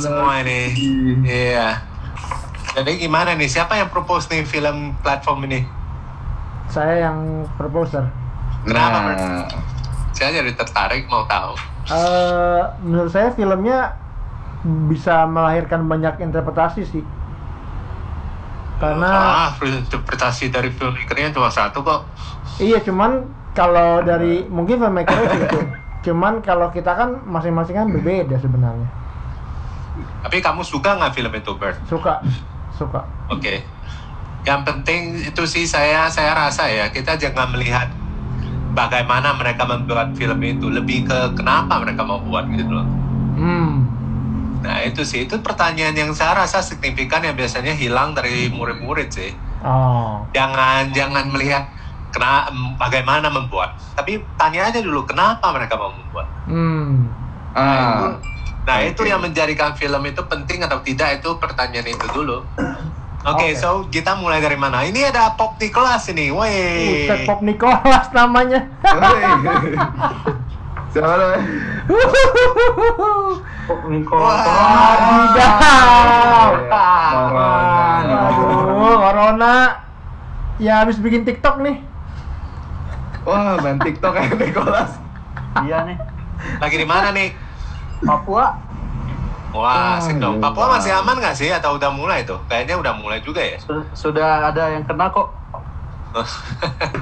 [0.00, 0.60] Semua ini.
[1.24, 1.80] Iya.
[2.76, 3.48] Jadi gimana nih?
[3.48, 5.64] Siapa yang propose nih film platform ini?
[6.68, 8.04] Saya yang proposer.
[8.66, 9.16] Kenapa?
[9.16, 9.48] Nah,
[10.12, 11.56] Saya jadi tertarik mau tahu.
[11.86, 13.94] Eh, menurut saya filmnya
[14.90, 17.04] bisa melahirkan banyak interpretasi sih.
[18.76, 19.08] Karena
[19.48, 22.04] ah, interpretasi dari filmmakernya cuma satu kok.
[22.60, 23.24] iya cuman
[23.56, 25.60] kalau dari mungkin filmmaker itu
[26.08, 28.88] cuman kalau kita kan masing-masing kan berbeda sebenarnya.
[30.24, 31.78] Tapi kamu suka nggak film itu, Bert?
[31.88, 32.20] Suka
[32.76, 33.00] suka.
[33.32, 33.64] Oke.
[34.46, 37.90] Yang penting itu sih saya saya rasa ya kita jangan melihat
[38.76, 42.86] bagaimana mereka membuat film itu, lebih ke kenapa mereka mau buat gitu loh.
[43.34, 43.88] Hmm.
[44.62, 49.32] Nah itu sih itu pertanyaan yang saya rasa signifikan yang biasanya hilang dari murid-murid sih.
[49.64, 50.22] Oh.
[50.36, 51.66] Jangan jangan melihat
[52.14, 56.28] kena bagaimana membuat, tapi tanya aja dulu kenapa mereka mau membuat.
[56.46, 57.10] Hmm.
[57.56, 58.14] ah,
[58.66, 58.98] Nah Oke.
[58.98, 62.42] itu yang menjadikan film itu penting atau tidak itu pertanyaan itu dulu.
[63.26, 63.58] Oke, Oke.
[63.58, 64.82] so kita mulai dari mana?
[64.86, 66.50] Ini ada pop di kelas ini, woi.
[67.06, 68.62] Buset Pop Nicholas namanya.
[70.94, 71.26] Siapa lo?
[74.06, 76.50] Wadidaw.
[76.70, 78.06] Corona.
[78.30, 79.54] Aduh, Corona.
[80.62, 81.82] Ya habis bikin TikTok nih.
[83.26, 85.02] Wah, main TikTok ya Nicholas.
[85.66, 85.98] Iya nih,
[86.62, 87.34] Lagi di mana nih?
[88.02, 88.44] Papua.
[89.56, 90.36] Wah, asik dong.
[90.36, 90.44] Aduh.
[90.44, 91.48] Papua masih aman nggak sih?
[91.48, 92.36] Atau udah mulai tuh?
[92.44, 93.56] Kayaknya udah mulai juga ya.
[93.56, 95.32] Su- Sudah ada yang kena kok.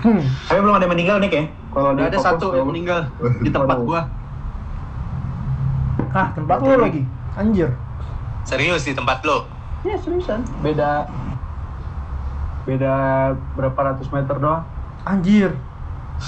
[0.03, 0.23] Hmm.
[0.47, 1.49] Tapi belum ada yang meninggal nih kayak.
[1.71, 3.01] Kalau ada Papua satu yang meninggal
[3.41, 4.01] di tempat gua.
[6.15, 7.03] Ah, tempat lu lagi.
[7.35, 7.71] Anjir.
[8.47, 9.51] Serius di tempat lo?
[9.83, 10.47] Iya seriusan.
[10.63, 11.11] Beda
[12.65, 12.95] beda
[13.55, 14.63] berapa ratus meter doang.
[15.03, 15.51] Anjir.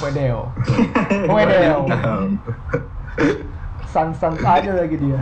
[0.03, 0.51] Wedeo.
[1.33, 1.87] Wedeo.
[3.97, 5.17] San-san aja lagi dia.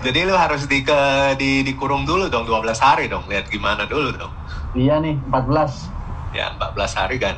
[0.00, 0.94] Jadi lu harus di ke
[1.34, 3.26] di dikurung dulu dong 12 hari dong.
[3.26, 4.30] Lihat gimana dulu dong.
[4.70, 5.90] Iya nih, 14.
[6.30, 7.34] Ya 14 hari kan.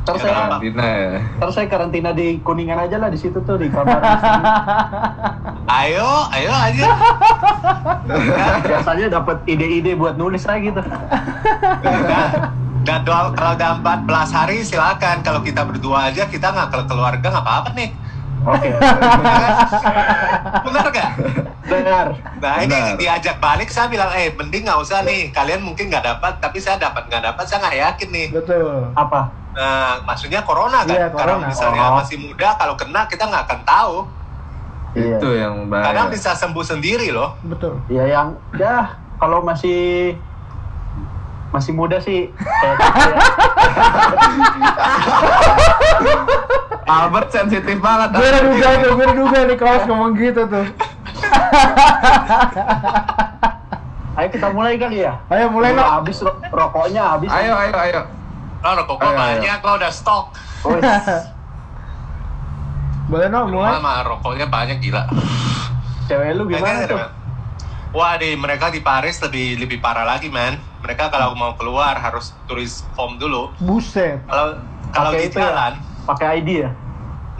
[0.00, 1.10] Ntar Ya, saya, Karantina ya.
[1.36, 4.00] ntar saya karantina di Kuningan aja lah di situ tuh di kamar.
[5.70, 6.88] Ayo, ayo aja.
[8.60, 10.80] Biasanya dapat ide-ide buat nulis lagi gitu.
[11.80, 12.28] Nah,
[12.82, 15.20] dan doa- kalau udah 14 hari silakan.
[15.20, 17.90] Kalau kita berdua aja kita nggak ke keluarga nggak apa-apa nih.
[18.42, 18.68] Oke.
[20.62, 21.10] Benar gak?
[21.62, 22.06] Benar.
[22.36, 22.96] Nah ini Benar.
[22.96, 25.28] diajak balik saya bilang, eh mending nggak usah nih.
[25.30, 28.28] Kalian mungkin nggak dapat, tapi saya dapat nggak dapat saya nggak yakin nih.
[28.32, 28.90] Betul.
[28.92, 29.28] Apa?
[29.50, 30.94] Nah, maksudnya corona kan?
[30.94, 31.46] Iya, Karena corona.
[31.46, 31.96] misalnya Oh.
[31.96, 33.96] masih muda, kalau kena kita nggak akan tahu.
[34.92, 35.16] Iya.
[35.16, 36.14] Itu yang Kadang bahaya.
[36.14, 37.36] bisa sembuh sendiri loh.
[37.44, 37.78] Betul.
[37.86, 40.14] Iya yang ya kalau masih
[41.50, 43.18] masih muda sih kayak gitu ya.
[46.90, 48.08] Albert sensitif banget.
[48.12, 50.66] Gue udah duga tuh, gue udah duga nih kalau ngomong gitu tuh.
[54.18, 55.16] Ayo kita mulai kali ya.
[55.30, 55.80] Ayo mulai no.
[55.80, 57.30] Habis ro- rokoknya habis.
[57.30, 58.00] Ayo, ayo, ayo.
[58.60, 60.34] Lo rokok banyak, lo udah stok.
[60.66, 60.76] Wih,
[63.10, 63.80] Boleh no, mulai.
[63.80, 65.08] mah rokoknya banyak gila.
[66.04, 66.98] cewek lu gimana Kayaknya tuh?
[67.90, 70.58] Wah di mereka di Paris lebih lebih parah lagi man.
[70.82, 73.50] Mereka kalau mau keluar harus tulis form dulu.
[73.58, 74.20] Buset.
[74.26, 74.58] Kalau
[74.90, 75.74] kalau di itu ya?
[76.06, 76.70] Pakai ID ya?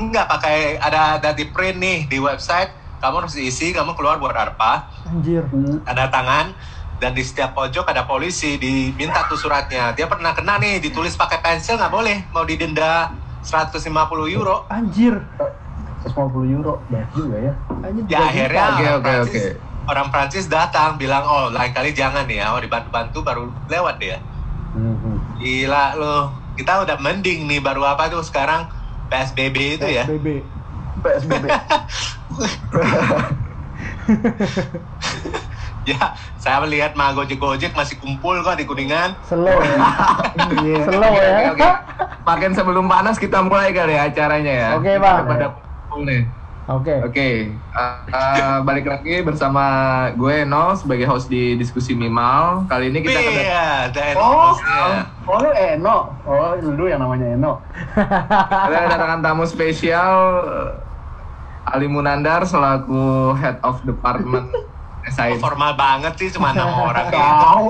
[0.00, 2.72] enggak pakai ada ada di print nih di website.
[3.00, 4.92] Kamu harus isi, kamu keluar buat apa?
[5.08, 5.44] Anjir.
[5.88, 6.52] Ada tangan
[7.00, 9.96] dan di setiap pojok ada polisi diminta tuh suratnya.
[9.96, 13.08] Dia pernah kena nih ditulis pakai pensil nggak boleh, mau didenda
[13.40, 13.80] 150
[14.28, 14.68] euro.
[14.68, 15.16] Anjir.
[16.04, 17.52] 150 euro, banyak juga ya.
[17.80, 18.04] Anjir.
[18.08, 18.64] Ya akhirnya.
[18.68, 19.52] Oke, orang oke, Prancis, oke.
[19.88, 24.20] orang Prancis datang bilang oh lain kali jangan ya, oh dibantu-bantu baru lewat dia.
[25.40, 28.68] Gila loh, kita udah mending nih baru apa tuh sekarang
[29.08, 30.04] PSBB itu ya.
[30.04, 30.44] PSBB.
[31.00, 31.44] PSBB.
[35.88, 39.16] Ya, saya melihat mah Gojek-Gojek masih kumpul kok di Kuningan.
[39.24, 39.76] Slow ya.
[40.60, 40.78] Iya.
[40.92, 41.28] Slow ya.
[41.32, 41.68] oke, oke.
[42.28, 44.68] Makin sebelum panas kita mulai kali ya acaranya ya.
[44.76, 45.24] Oke, Bang.
[45.24, 46.39] Kita Pada kumpul nih.
[46.70, 46.94] Oke.
[47.02, 47.30] Oke,
[47.74, 49.64] uh, uh, balik lagi bersama
[50.14, 52.62] gue No sebagai host di diskusi Mimal.
[52.64, 54.78] Kali ini kita akan Iya, ada Oh, Enosnya.
[55.26, 55.96] oh lu Eno.
[56.22, 57.58] Oh, lu yang namanya Eno.
[57.90, 60.14] kita kedatangan tamu spesial
[61.66, 64.54] Ali Munandar selaku Head of Department
[65.00, 65.40] Oh, SID.
[65.40, 67.18] formal banget sih cuma nama orang gitu.
[67.18, 67.66] Tahu.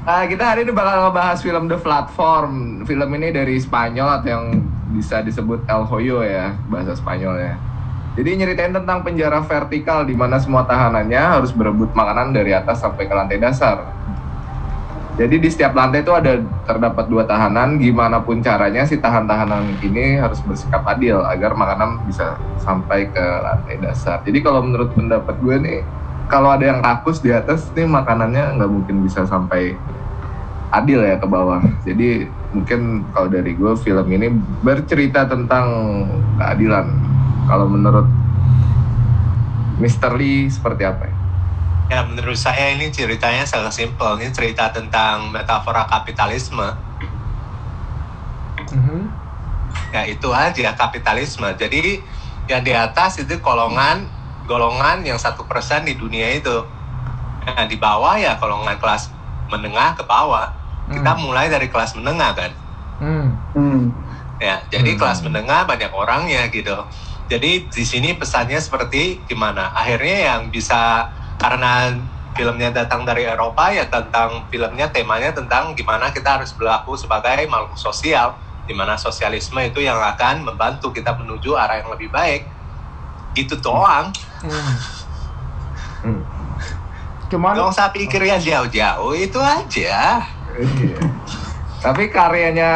[0.00, 2.52] Uh, kita hari ini bakal ngebahas film The Platform.
[2.82, 4.44] Film ini dari Spanyol atau yang
[4.90, 7.56] bisa disebut El Hoyo ya, bahasa Spanyolnya.
[8.18, 13.06] Jadi nyeritain tentang penjara vertikal di mana semua tahanannya harus berebut makanan dari atas sampai
[13.06, 13.86] ke lantai dasar.
[15.14, 17.76] Jadi di setiap lantai itu ada terdapat dua tahanan.
[17.76, 23.76] Gimana pun caranya si tahan-tahanan ini harus bersikap adil agar makanan bisa sampai ke lantai
[23.78, 24.24] dasar.
[24.24, 25.80] Jadi kalau menurut pendapat gue nih,
[26.26, 29.76] kalau ada yang rakus di atas nih makanannya nggak mungkin bisa sampai
[30.70, 31.60] adil ya ke bawah.
[31.82, 34.30] Jadi mungkin kalau dari gue film ini
[34.62, 35.66] bercerita tentang
[36.38, 36.86] keadilan.
[37.50, 38.06] Kalau menurut
[39.82, 40.14] Mr.
[40.14, 41.14] Lee seperti apa ya?
[41.90, 44.14] Ya menurut saya ini ceritanya sangat simpel.
[44.22, 46.70] Ini cerita tentang metafora kapitalisme.
[48.70, 49.10] Mhm.
[49.90, 51.50] Ya itu aja kapitalisme.
[51.58, 51.98] Jadi
[52.46, 54.06] yang di atas itu golongan
[54.46, 56.62] golongan yang satu persen di dunia itu.
[57.42, 59.10] Nah di bawah ya golongan kelas
[59.50, 60.59] menengah ke bawah.
[60.90, 61.22] Kita Hmm.
[61.22, 62.52] mulai dari kelas menengah kan.
[62.98, 63.26] Hmm.
[63.54, 63.82] Hmm.
[64.42, 65.00] Ya, jadi Hmm.
[65.00, 66.74] kelas menengah banyak orangnya gitu.
[67.30, 69.70] Jadi di sini pesannya seperti gimana?
[69.70, 71.06] Akhirnya yang bisa
[71.38, 71.94] karena
[72.34, 77.78] filmnya datang dari Eropa ya tentang filmnya temanya tentang gimana kita harus berlaku sebagai makhluk
[77.78, 78.34] sosial,
[78.66, 82.50] di mana sosialisme itu yang akan membantu kita menuju arah yang lebih baik.
[83.30, 84.10] Gitu doang.
[84.42, 84.74] Hmm.
[86.02, 86.22] Hmm.
[87.30, 90.18] Cuman Gak usah pikir yang jauh-jauh itu aja.
[90.58, 90.98] Iya.
[91.80, 92.72] Tapi karyanya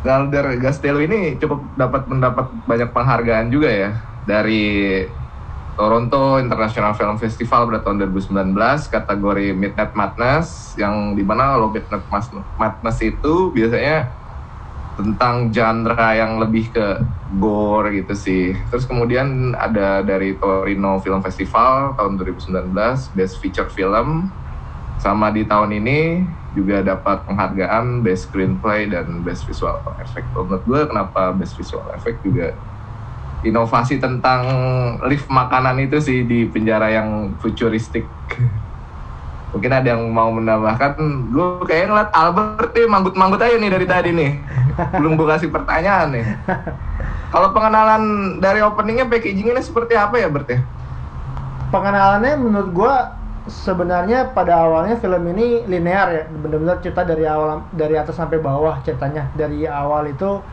[0.00, 3.90] Galder Castello ini cukup dapat mendapat banyak penghargaan juga ya
[4.24, 5.04] dari
[5.76, 8.52] Toronto International Film Festival pada tahun 2019
[8.92, 12.04] kategori Midnight Madness yang di mana kalau Midnight
[12.60, 14.12] Madness itu biasanya
[15.00, 17.00] tentang genre yang lebih ke
[17.40, 18.52] gore gitu sih.
[18.68, 24.28] Terus kemudian ada dari Torino Film Festival tahun 2019 Best Feature Film
[25.00, 30.26] sama di tahun ini juga dapat penghargaan Best Screenplay dan Best Visual Effect.
[30.34, 32.54] Menurut gue kenapa Best Visual Effect juga
[33.46, 34.42] inovasi tentang
[35.08, 38.04] lift makanan itu sih di penjara yang futuristik.
[39.50, 40.94] Mungkin ada yang mau menambahkan,
[41.34, 44.32] gue kayaknya ngeliat Albert nih manggut-manggut aja nih dari tadi nih.
[44.94, 46.26] Belum gue kasih pertanyaan nih.
[47.34, 50.62] Kalau pengenalan dari openingnya packagingnya seperti apa ya Bert ya?
[51.70, 52.94] pengenalannya menurut gua
[53.48, 58.80] sebenarnya pada awalnya film ini linear ya benar-benar cerita dari awal dari atas sampai bawah
[58.84, 59.30] ceritanya.
[59.38, 60.44] Dari awal itu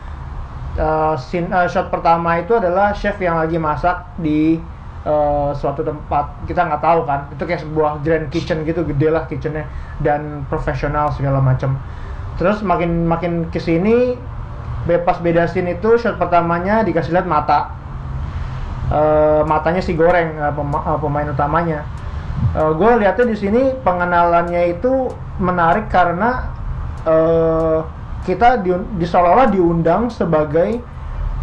[0.80, 4.56] uh, scene, uh, shot pertama itu adalah chef yang lagi masak di
[5.04, 6.48] uh, suatu tempat.
[6.48, 9.68] Kita nggak tahu kan itu kayak sebuah grand kitchen gitu gede lah kitchennya
[10.00, 11.76] dan profesional segala macam.
[12.40, 14.16] Terus makin makin ke sini
[14.86, 17.76] bebas beda scene itu shot pertamanya dikasih lihat mata.
[18.88, 21.84] Eh, matanya si goreng eh, pema- eh, pemain utamanya.
[22.58, 26.48] Gue lihatnya di sini pengenalannya itu menarik karena
[27.06, 27.78] eh,
[28.26, 30.82] kita di, di seolah-olah diundang sebagai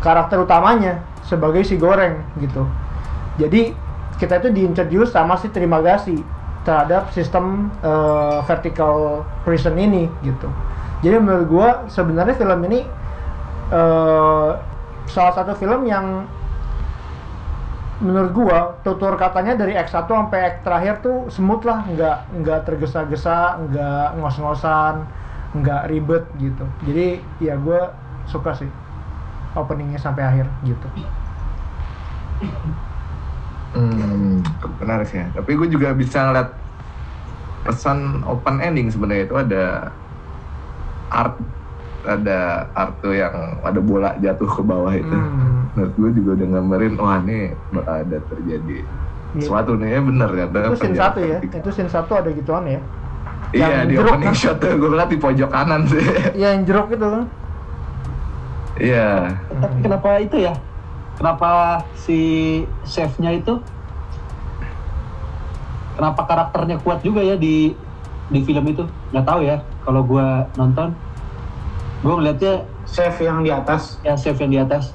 [0.04, 2.68] karakter utamanya sebagai si goreng gitu.
[3.42, 3.74] Jadi
[4.22, 6.22] kita itu diintroduce sama si terima kasih
[6.66, 10.50] terhadap sistem eh, vertical prison ini gitu.
[11.06, 12.86] Jadi menurut gue sebenarnya film ini
[13.74, 14.52] eh,
[15.06, 16.26] salah satu film yang
[18.04, 23.56] menurut gua tutur katanya dari X1 sampai X terakhir tuh smooth lah nggak nggak tergesa-gesa
[23.72, 25.08] nggak ngos-ngosan
[25.56, 27.96] nggak ribet gitu jadi ya gua
[28.28, 28.68] suka sih
[29.56, 30.88] openingnya sampai akhir gitu
[33.76, 34.40] Hmm,
[34.80, 35.28] menarik ya.
[35.36, 36.56] Tapi gue juga bisa ngeliat
[37.68, 39.92] pesan open ending sebenarnya itu ada
[41.12, 41.36] art
[42.08, 42.40] ada
[42.72, 45.10] art tuh yang ada bola jatuh ke bawah itu.
[45.10, 45.68] Hmm.
[45.74, 47.40] Menurut gue juga udah gambarin wah ini
[47.76, 48.80] ada terjadi
[49.36, 49.52] Iya.
[49.52, 50.48] sesuatu nih ya bener kan.
[50.48, 52.80] itu scene satu ya itu scene satu ada gituan ya
[53.52, 54.40] Iya yang di jeruk opening kan?
[54.40, 56.06] shot tuh gue ngeliat di pojok kanan sih.
[56.40, 57.26] ya yang jeruk itu kan
[58.76, 59.36] Iya.
[59.52, 60.54] Tapi kenapa itu ya?
[61.16, 61.52] Kenapa
[61.96, 62.20] si
[62.84, 63.60] chefnya itu?
[65.96, 67.72] Kenapa karakternya kuat juga ya di
[68.28, 68.84] di film itu?
[69.12, 69.64] Nggak tahu ya.
[69.84, 70.92] Kalau gua nonton,
[72.02, 73.98] gua ngeliatnya Chef yang di atas.
[74.02, 74.94] ya chef yang di atas.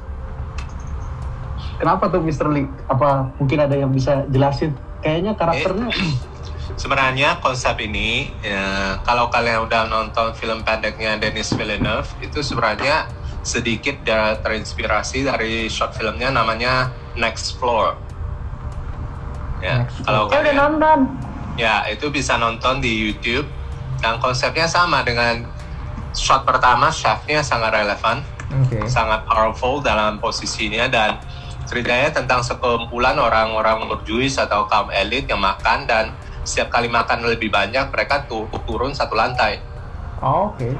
[1.76, 2.46] Kenapa tuh Mr.
[2.46, 2.68] Lee?
[2.86, 4.70] Apa mungkin ada yang bisa jelasin?
[5.00, 5.88] Kayaknya karakternya
[6.76, 13.04] Sebenarnya konsep ini, ya, kalau kalian udah nonton film pendeknya Denis Villeneuve, itu sebenarnya
[13.42, 17.96] sedikit da- terinspirasi dari short filmnya namanya Next Floor.
[19.60, 20.98] Ya, Next kalau Saya udah kalian, nonton.
[21.58, 23.44] ya itu bisa nonton di YouTube.
[24.00, 25.44] Dan konsepnya sama dengan
[26.14, 31.22] shot pertama, chefnya sangat relevan oke sangat powerful dalam posisinya dan
[31.70, 36.10] ceritanya tentang sekumpulan orang-orang berjuis atau kaum elit yang makan dan
[36.42, 39.62] setiap kali makan lebih banyak mereka tuh turun satu lantai
[40.18, 40.74] oh, oke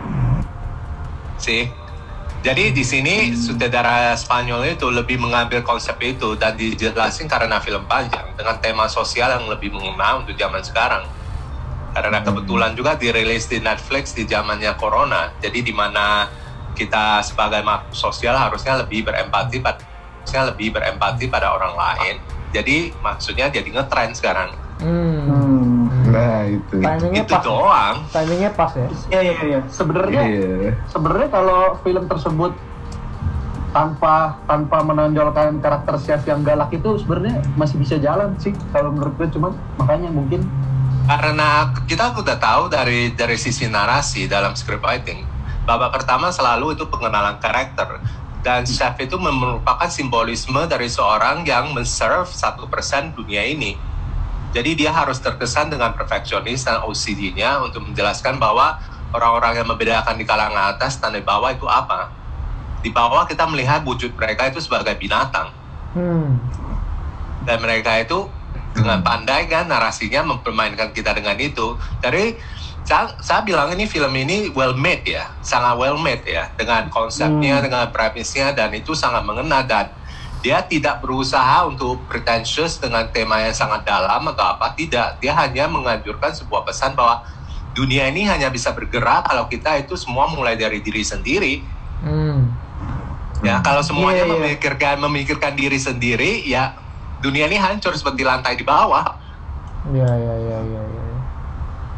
[1.41, 1.67] sih.
[2.41, 8.33] Jadi di sini sutradara Spanyol itu lebih mengambil konsep itu dan dijelasin karena film panjang
[8.33, 11.05] dengan tema sosial yang lebih mengena untuk zaman sekarang.
[11.91, 15.35] Karena kebetulan juga dirilis di Netflix di zamannya Corona.
[15.39, 16.31] Jadi di mana
[16.73, 19.83] kita sebagai makhluk sosial harusnya lebih berempati pada
[20.23, 22.17] harusnya lebih berempati pada orang lain.
[22.51, 24.55] Jadi maksudnya jadi ngetrend sekarang.
[24.81, 25.19] Hmm.
[25.29, 25.81] Hmm.
[26.09, 26.79] Nah itu.
[26.79, 27.45] Timingnya Itu pas.
[27.45, 27.97] doang.
[28.09, 28.87] Timingnya pas ya.
[29.11, 29.61] Iya iya iya.
[29.69, 30.73] Sebenarnya Iya.
[30.89, 32.53] sebenarnya kalau film tersebut
[33.71, 39.15] tanpa tanpa menonjolkan karakter chef yang galak itu sebenarnya masih bisa jalan sih kalau menurut
[39.15, 40.43] gue cuman makanya mungkin
[41.09, 45.25] Karena kita udah tahu dari dari sisi narasi dalam script writing,
[45.67, 48.01] babak pertama selalu itu pengenalan karakter
[48.41, 53.77] dan chef itu merupakan simbolisme dari seorang yang men-serve satu persen dunia ini.
[54.51, 58.83] Jadi dia harus terkesan dengan perfeksionis dan OCD-nya untuk menjelaskan bahwa
[59.15, 62.11] orang-orang yang membedakan di kalangan atas dan di bawah itu apa.
[62.81, 65.53] Di bawah kita melihat wujud mereka itu sebagai binatang
[65.91, 66.39] Hmm.
[67.43, 68.31] dan mereka itu
[68.71, 72.39] dengan pandai kan narasinya mempermainkan kita dengan itu dari
[72.81, 77.61] saya, saya bilang ini film ini well made ya sangat well made ya dengan konsepnya
[77.61, 79.91] dengan premisnya dan itu sangat mengena dan
[80.41, 85.69] dia tidak berusaha untuk pretentious dengan tema yang sangat dalam atau apa tidak dia hanya
[85.69, 87.21] menganjurkan sebuah pesan bahwa
[87.71, 91.55] dunia ini hanya bisa bergerak kalau kita itu semua mulai dari diri sendiri
[92.01, 92.49] Hmm.
[93.45, 94.35] ya kalau semuanya Iya, iya.
[94.41, 96.73] memikirkan memikirkan diri sendiri ya
[97.21, 99.05] dunia ini hancur seperti lantai di bawah
[99.85, 100.83] Iya iya iya iya.
[100.85, 101.05] iya.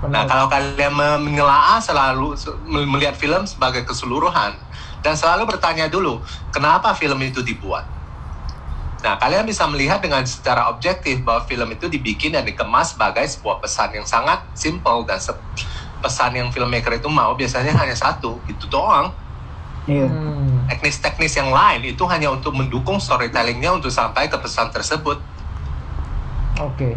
[0.06, 4.58] nah kalau kalian me- menelaah selalu se- me- melihat film sebagai keseluruhan
[5.02, 7.86] dan selalu bertanya dulu kenapa film itu dibuat
[9.02, 13.58] nah kalian bisa melihat dengan secara objektif bahwa film itu dibikin dan dikemas sebagai sebuah
[13.62, 15.42] pesan yang sangat simple dan se-
[16.02, 19.14] pesan yang filmmaker itu mau biasanya hanya satu itu doang.
[20.70, 25.18] Teknis-teknis yang lain itu hanya untuk mendukung storytellingnya untuk sampai ke pesan tersebut
[26.60, 26.94] Oke.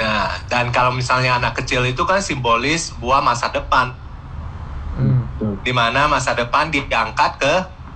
[0.00, 3.92] Nah, dan kalau misalnya anak kecil itu kan simbolis buah masa depan,
[4.90, 5.22] Hmm.
[5.64, 7.54] di mana masa depan diangkat ke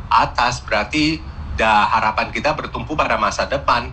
[0.09, 1.21] atas, berarti
[1.59, 3.91] dah harapan kita bertumpu pada masa depan.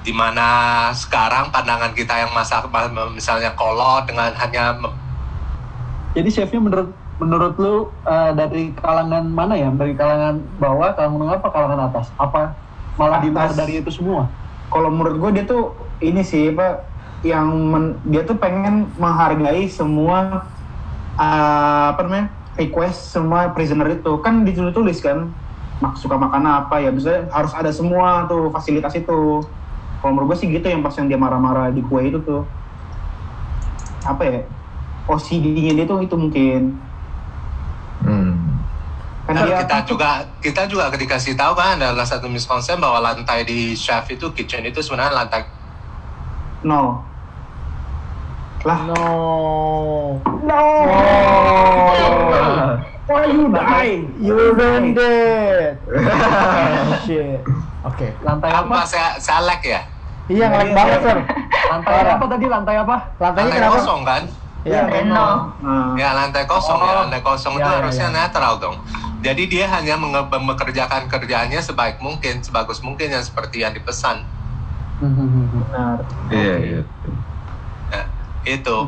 [0.00, 2.64] Di mana sekarang pandangan kita yang masa
[3.12, 4.72] misalnya kolot dengan hanya
[6.10, 7.74] jadi chefnya menurut menurut lu
[8.08, 9.68] eh, dari kalangan mana ya?
[9.80, 12.06] Dari kalangan bawah kalangan apa kalangan atas?
[12.16, 12.40] Apa
[12.98, 13.58] malah di luar Atas.
[13.60, 14.22] dari itu semua?
[14.72, 15.62] Kalau menurut gue dia tuh
[16.00, 16.88] ini sih apa
[17.20, 20.48] yang men- dia tuh pengen menghargai semua
[21.18, 22.26] uh, apa namanya
[22.58, 24.12] request semua prisoner itu.
[24.24, 25.34] Kan ditulis kan
[25.82, 26.76] mak suka makan apa?
[26.84, 29.12] Ya misalnya harus ada semua tuh fasilitas itu.
[30.00, 32.52] Kalau menurut gue sih gitu yang pas yang dia marah-marah di kue itu tuh.
[34.04, 34.38] Apa ya
[35.10, 36.89] OCD-nya dia tuh itu mungkin
[38.00, 38.32] Hmm.
[39.22, 43.42] kan dan dia kita juga kita juga dikasih tahu kan adalah satu miskonsep bahwa lantai
[43.42, 45.44] di chef itu kitchen itu sebenarnya lantai
[46.62, 47.04] no
[48.60, 49.02] lah No.
[50.42, 50.60] no
[53.06, 55.74] why you die You ruined it.
[57.04, 57.40] Shit.
[57.82, 58.12] Oke.
[58.20, 59.80] lantai apa apa saya saya lag ya
[60.26, 61.18] Iya ngelag banget sir.
[61.66, 63.76] lantai apa tadi lantai apa Lantainya lantai kenapa?
[63.76, 64.22] kosong kan
[64.60, 64.84] Iya.
[65.08, 66.96] nah Ya lantai kosong ya, Oh.
[67.04, 68.16] lantai kosong itu Ya, ya, harusnya ya.
[68.28, 68.76] netral dong.
[69.24, 74.28] Jadi dia hanya menge- mengerjakan kerjaannya sebaik mungkin, sebagus mungkin yang seperti yang dipesan.
[75.00, 75.96] benar
[76.28, 76.80] Iya iya.
[77.88, 78.04] Nah,
[78.44, 78.78] itu.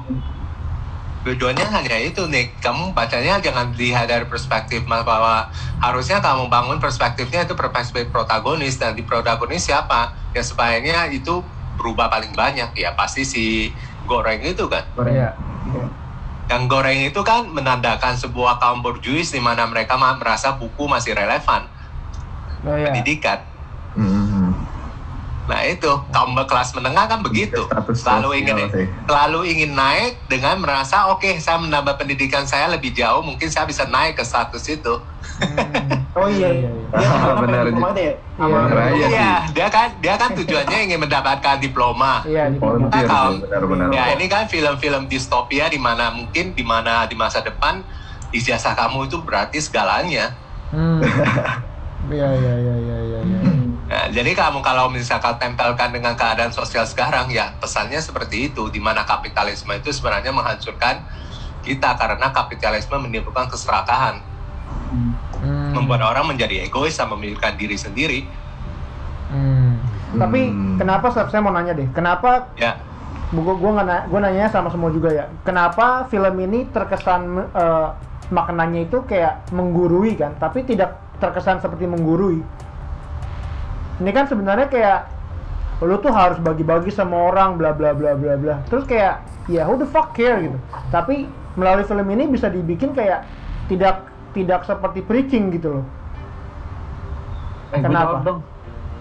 [1.23, 5.47] Tujuannya hanya itu nih, kamu bacanya jangan dilihat dari perspektif bahwa
[5.79, 10.11] harusnya kamu bangun perspektifnya itu perspektif protagonis dan di protagonis siapa?
[10.35, 13.45] Ya sebaiknya itu berubah paling banyak ya pasti si
[14.06, 14.85] goreng itu kan.
[15.06, 15.37] Iya.
[16.50, 21.71] Yang goreng itu kan menandakan sebuah kaum borjuis di mana mereka merasa buku masih relevan
[22.62, 22.90] Oh iya.
[22.90, 23.51] pendidikan.
[25.43, 28.57] Nah itu kaum berkelas menengah kan begitu, selalu ingin
[29.05, 33.83] selalu ingin naik dengan merasa oke saya menambah pendidikan saya lebih jauh, mungkin saya bisa
[33.85, 34.95] naik ke status itu.
[35.43, 36.07] Hmm.
[36.15, 36.71] oh iya Iya, iya.
[36.93, 37.63] Dia Ah, benar.
[37.67, 38.13] diploma ya?
[38.39, 38.61] Iya.
[38.63, 39.11] Sih.
[39.11, 42.23] Iya, dia kan dia kan tujuannya ingin mendapatkan diploma.
[42.23, 42.47] Iya.
[42.47, 43.31] di Volunteer Tahu.
[43.33, 43.87] sih, benar-benar.
[43.91, 47.83] Ya ini kan film-film distopia di mana mungkin di mana di masa depan
[48.31, 50.39] ijazah kamu itu berarti segalanya.
[50.71, 51.03] Hmm.
[52.03, 53.19] Iya iya iya iya iya.
[53.23, 53.41] iya.
[53.93, 58.81] Nah, jadi kamu kalau misalkan tempelkan dengan keadaan sosial sekarang, ya pesannya seperti itu, di
[58.81, 61.05] mana kapitalisme itu sebenarnya menghancurkan
[61.61, 64.25] kita karena kapitalisme menimbulkan keserakahan,
[65.45, 65.77] Hmm.
[65.77, 68.21] membuat orang menjadi egois dan memikirkan diri sendiri.
[69.29, 69.77] Hmm.
[70.17, 70.81] Tapi Hmm.
[70.81, 72.81] kenapa saya mau nanya deh, kenapa Ya,
[73.33, 75.29] gua gua nggak na- gua nanya sama semua juga ya.
[75.45, 77.89] Kenapa film ini terkesan eh,
[78.33, 82.41] maknanya itu kayak menggurui kan, tapi tidak terkesan seperti menggurui.
[84.02, 85.00] Ini kan sebenarnya kayak
[85.80, 89.75] lu tuh harus bagi-bagi sama orang bla bla bla bla bla terus kayak ya who
[89.75, 90.54] the fuck care gitu
[90.90, 93.26] tapi melalui film ini bisa dibikin kayak
[93.66, 95.85] tidak tidak seperti preaching gitu loh
[97.73, 97.99] Eh, Kenapa?
[98.04, 98.38] jawab dong.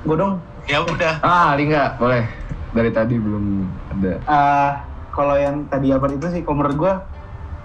[0.01, 0.33] Gue dong.
[0.63, 1.13] Ya udah.
[1.19, 2.23] Ah, Lingga, boleh.
[2.71, 4.13] Dari tadi belum ada.
[4.17, 4.71] eh
[5.11, 6.93] kalau yang tadi Albert itu sih, kalau menurut gue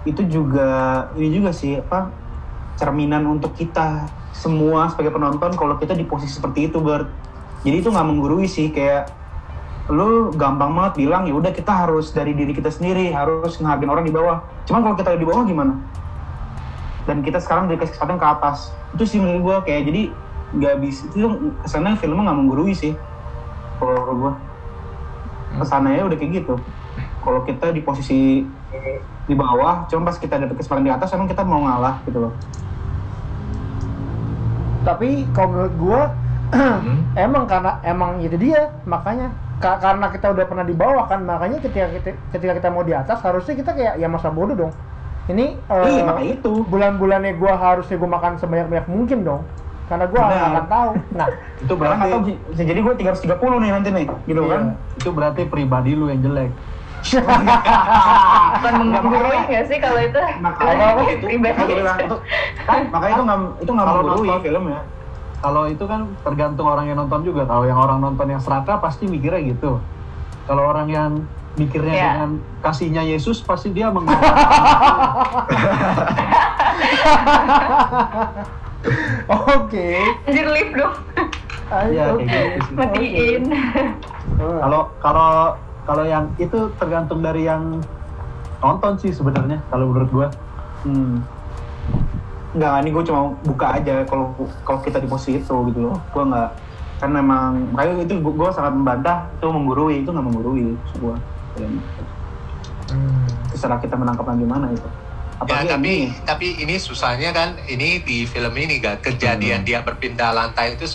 [0.05, 0.67] itu juga
[1.15, 2.11] ini juga sih apa
[2.75, 7.07] cerminan untuk kita semua sebagai penonton kalau kita di posisi seperti itu Bert.
[7.65, 9.09] Jadi itu nggak menggurui sih kayak
[9.87, 14.05] lu gampang banget bilang ya udah kita harus dari diri kita sendiri harus ngehargain orang
[14.05, 14.43] di bawah.
[14.67, 15.73] Cuman kalau kita di bawah gimana?
[17.07, 18.57] Dan kita sekarang dikasih kesempatan ke atas.
[18.91, 20.01] Itu sih menurut gue kayak jadi
[20.47, 21.27] nggak bisa itu
[21.67, 22.95] kesannya filmnya nggak menggurui sih
[23.83, 24.33] kalau gue
[25.59, 26.55] kesannya udah kayak gitu
[27.19, 28.47] kalau kita di posisi
[29.27, 32.33] di bawah cuma pas kita dapet kesempatan di atas emang kita mau ngalah gitu loh
[34.87, 36.01] tapi kalau menurut gua
[36.47, 37.03] Hmm.
[37.13, 39.29] emang karena emang itu dia makanya.
[39.57, 42.93] Ka- karena kita udah pernah di bawah kan makanya ketika kita ketika kita mau di
[42.93, 44.71] atas harusnya kita kayak ya masa bodoh dong.
[45.25, 46.63] Ini eh, iya makanya itu.
[46.63, 49.41] bulan-bulannya gua harusnya gua makan sebanyak-banyak mungkin dong.
[49.87, 50.31] Karena gua Benar.
[50.31, 50.89] nggak akan tahu.
[51.11, 51.27] Nah
[51.63, 54.61] Itu berarti bisa- bisa jadi gue 330 nih nanti nih gitu Iya, kan?
[54.95, 56.51] Itu berarti pribadi lu yang jelek.
[58.57, 60.21] bukan menggurui nggak sih kalau itu?
[60.39, 61.53] Makanya itu pribadi.
[61.53, 62.15] Makanya gue itu
[62.63, 64.81] kan, makanya itu nggak itu nggak Kalau menggurui nonton- film ya
[65.37, 67.45] Kalau itu kan tergantung orang yang nonton juga.
[67.45, 69.77] Kalau yang orang nonton yang serakah pasti mikirnya gitu.
[70.45, 71.11] Kalau orang yang
[71.55, 72.09] mikirnya Iya.
[72.13, 74.17] dengan kasihnya Yesus pasti dia mengubah.
[79.27, 79.89] oke
[80.23, 80.95] anjir lift dong
[81.67, 82.75] Ayo, Iya, oke kayak gitu sih.
[82.79, 83.43] matiin.
[84.63, 85.29] Kalau kalau
[85.83, 87.83] kalau yang itu tergantung dari yang
[88.59, 90.27] nonton sih sebenarnya kalau menurut gua.
[90.85, 91.19] hmm.
[92.57, 94.33] Nggak ini gue cuma buka aja kalau
[94.63, 96.49] kalau kita di posisi itu gitu loh gue nggak
[96.97, 101.15] kan memang makanya itu gue sangat membantah itu menggurui itu nggak menggurui gue
[101.57, 101.81] Hmm.
[103.49, 104.87] terserah kita menangkapnya gimana itu
[105.37, 109.81] Ya, Apalagi tapi ini, tapi ini susahnya kan ini di film ini kan kejadian dia
[109.81, 110.89] berpindah lantai itu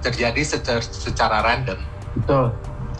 [0.00, 1.78] terjadi secara, secara random.
[2.12, 2.50] Betul.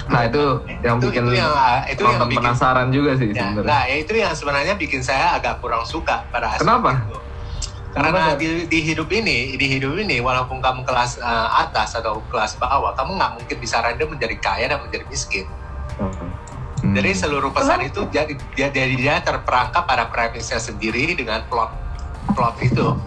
[0.06, 0.42] Nah, itu
[0.80, 3.66] yang Itu- bikin itu yang, ah, itu yang bikin- penasaran juga sih Ya, sebenarnya.
[3.66, 6.94] nah ya itu yang sebenarnya bikin saya agak kurang suka pada Kenapa?
[7.00, 7.16] itu.
[7.94, 12.58] Karena di, di hidup ini, di hidup ini, walaupun kamu kelas eh, atas atau kelas
[12.58, 15.46] bawah, kamu nggak mungkin bisa random menjadi kaya dan menjadi miskin.
[15.94, 16.90] Hmm.
[16.90, 21.70] Jadi seluruh pesan itu jadi dia jadi dia terperangkap pada premisnya sendiri dengan plot
[22.34, 22.98] plot itu,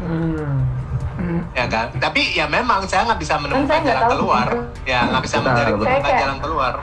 [0.00, 1.44] Hmm.
[1.52, 1.92] ya kan?
[2.00, 4.88] Tapi ya memang saya nggak bisa menemukan jalan keluar, gitu.
[4.88, 6.74] ya nggak bisa mencari menemukan jalan keluar.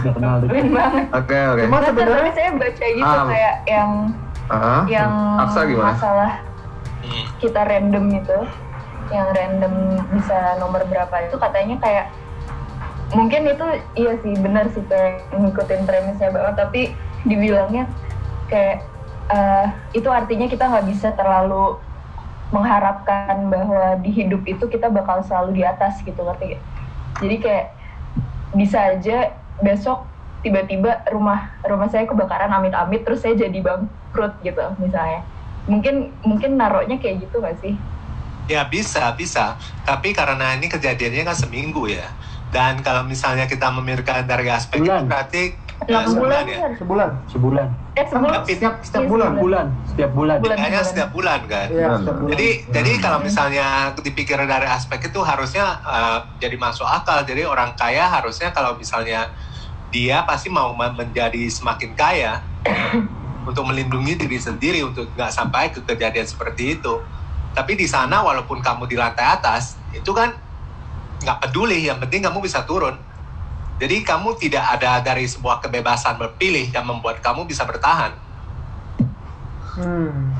[0.00, 1.62] Udah kenal Oke, oke.
[1.68, 3.26] Cuma Nggak, sebenarnya tapi saya baca gitu Ah.
[3.28, 3.90] kayak yang
[4.50, 5.12] Ah, yang
[5.46, 5.94] Aksa gimana?
[5.94, 6.32] masalah
[7.00, 7.24] Hmm.
[7.40, 8.38] kita random itu
[9.08, 12.06] yang random bisa nomor berapa itu katanya kayak
[13.16, 13.66] mungkin itu
[13.98, 16.80] iya sih benar sih kayak ngikutin premisnya banget tapi
[17.26, 17.88] dibilangnya
[18.52, 18.84] kayak
[19.32, 21.80] eh, itu artinya kita nggak bisa terlalu
[22.50, 26.62] mengharapkan bahwa di hidup itu kita bakal selalu di atas gitu ngerti gak?
[27.22, 27.66] jadi kayak
[28.58, 29.18] bisa aja
[29.62, 30.02] besok
[30.40, 35.24] tiba-tiba rumah rumah saya kebakaran amit-amit terus saya jadi bangkrut gitu misalnya
[35.64, 37.76] mungkin mungkin naroknya kayak gitu gak sih
[38.46, 39.54] Ya bisa, bisa.
[39.80, 42.02] Tapi karena ini kejadiannya kan seminggu ya.
[42.50, 45.06] Dan kalau misalnya kita memikirkan dari aspek itu Bulan.
[45.06, 45.42] berarti
[45.80, 46.58] enam eh, bulan ya.
[46.58, 47.68] kan sebulan Sebulan.
[47.94, 49.38] eh sebulan Tapi setiap setiap Iya, bulan sebulan.
[49.38, 49.66] Bulan.
[49.86, 50.36] Setiap bulan.
[50.42, 50.56] Bulan.
[50.58, 51.68] Kayaknya setiap bulan kan.
[51.70, 51.98] Iya, Bulan.
[52.02, 52.30] setiap bulan.
[52.34, 53.02] Jadi jadi Hmm.
[53.06, 57.22] kalau misalnya dipikir dari aspek itu harusnya eh, jadi masuk akal.
[57.22, 59.30] Jadi orang kaya harusnya kalau misalnya
[59.90, 62.40] dia pasti mau me- menjadi semakin kaya
[63.48, 67.02] untuk melindungi diri sendiri untuk nggak sampai ke kejadian seperti itu.
[67.50, 70.30] Tapi di sana walaupun kamu di lantai atas itu kan
[71.20, 71.84] nggak peduli.
[71.84, 72.94] Yang penting kamu bisa turun.
[73.76, 78.12] Jadi kamu tidak ada dari sebuah kebebasan berpilih yang membuat kamu bisa bertahan.
[79.74, 80.30] Hmm.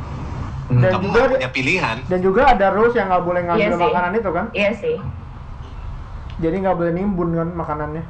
[0.70, 1.96] Dan kamu juga nggak punya pilihan.
[2.06, 3.82] dan juga ada rules yang nggak boleh ngambil Iya sih.
[3.82, 4.96] makanan itu kan iya sih
[6.38, 8.04] jadi nggak boleh nimbun kan makanannya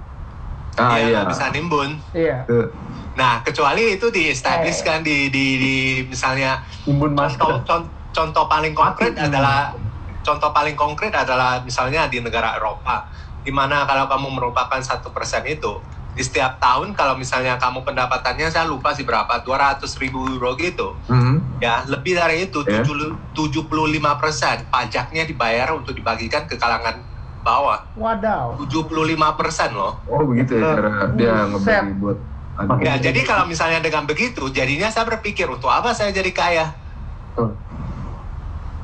[0.76, 1.08] Ah, Dia iya.
[1.12, 1.90] nggak bisa nimbun.
[2.12, 2.66] iya Tuh.
[3.10, 4.86] Nah, kecuali itu di establish Eh.
[4.86, 7.66] kan di, di, di misalnya Imbun contoh, masker.
[7.66, 9.26] con- contoh paling konkret Mati.
[9.26, 9.74] adalah
[10.20, 15.42] contoh paling konkret adalah misalnya di negara Eropa, di mana kalau kamu merupakan satu persen
[15.44, 20.54] itu di setiap tahun kalau misalnya kamu pendapatannya saya lupa sih berapa 200 ribu euro
[20.54, 21.54] gitu Hmm.
[21.56, 22.82] ya lebih dari itu Ya.
[22.82, 23.70] 75
[24.16, 27.06] persen pajaknya dibayar untuk dibagikan ke kalangan
[27.40, 32.18] bawah wadaw 75 persen loh Oh begitu ya cara dia ngebagi buat
[32.60, 36.66] Ya, jadi kalau misalnya dengan begitu, jadinya saya berpikir untuk apa saya jadi kaya?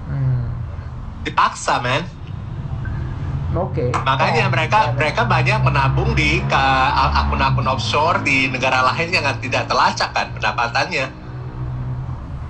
[0.08, 0.48] Hmm.
[1.20, 2.08] Dipaksa, men.
[3.56, 3.88] Oke.
[3.92, 10.28] Makanya mereka mereka banyak menabung di akun-akun offshore di negara lain yang tidak terlacak kan
[10.36, 11.08] pendapatannya.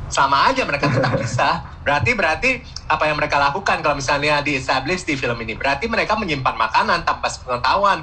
[0.07, 1.62] Sama aja mereka tetap bisa.
[1.87, 2.51] Berarti berarti
[2.90, 7.07] apa yang mereka lakukan kalau misalnya di establish di film ini berarti mereka menyimpan makanan
[7.07, 8.03] tanpa pengetahuan.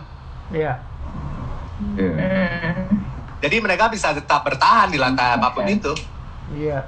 [0.56, 0.80] Iya.
[2.00, 2.12] Iya.
[2.16, 3.04] Hmm.
[3.44, 5.76] Jadi mereka bisa tetap bertahan di lantai apa pun Oke.
[5.76, 5.92] itu.
[6.56, 6.88] Iya.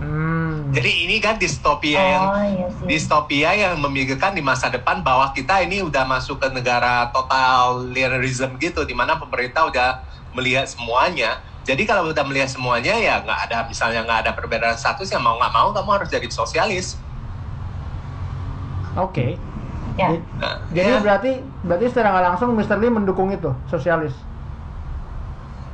[0.00, 0.72] Hmm.
[0.72, 2.86] Jadi ini kan distopia yang Oh iya sih.
[2.88, 8.80] distopia yang memikirkan di masa depan bahwa kita ini udah masuk ke negara totalitarianism gitu,
[8.88, 10.00] di mana pemerintah udah
[10.32, 11.36] melihat semuanya.
[11.62, 15.38] Jadi kalau udah melihat semuanya ya nggak ada misalnya nggak ada perbedaan status ya mau
[15.38, 16.98] nggak mau kamu harus jadi sosialis.
[18.98, 19.38] Oke.
[19.94, 20.08] Ya.
[20.10, 21.00] Jadi- Nah, Jadi ya.
[21.00, 22.76] berarti berarti secara nggak langsung Mr.
[22.80, 24.16] Lee mendukung itu sosialis.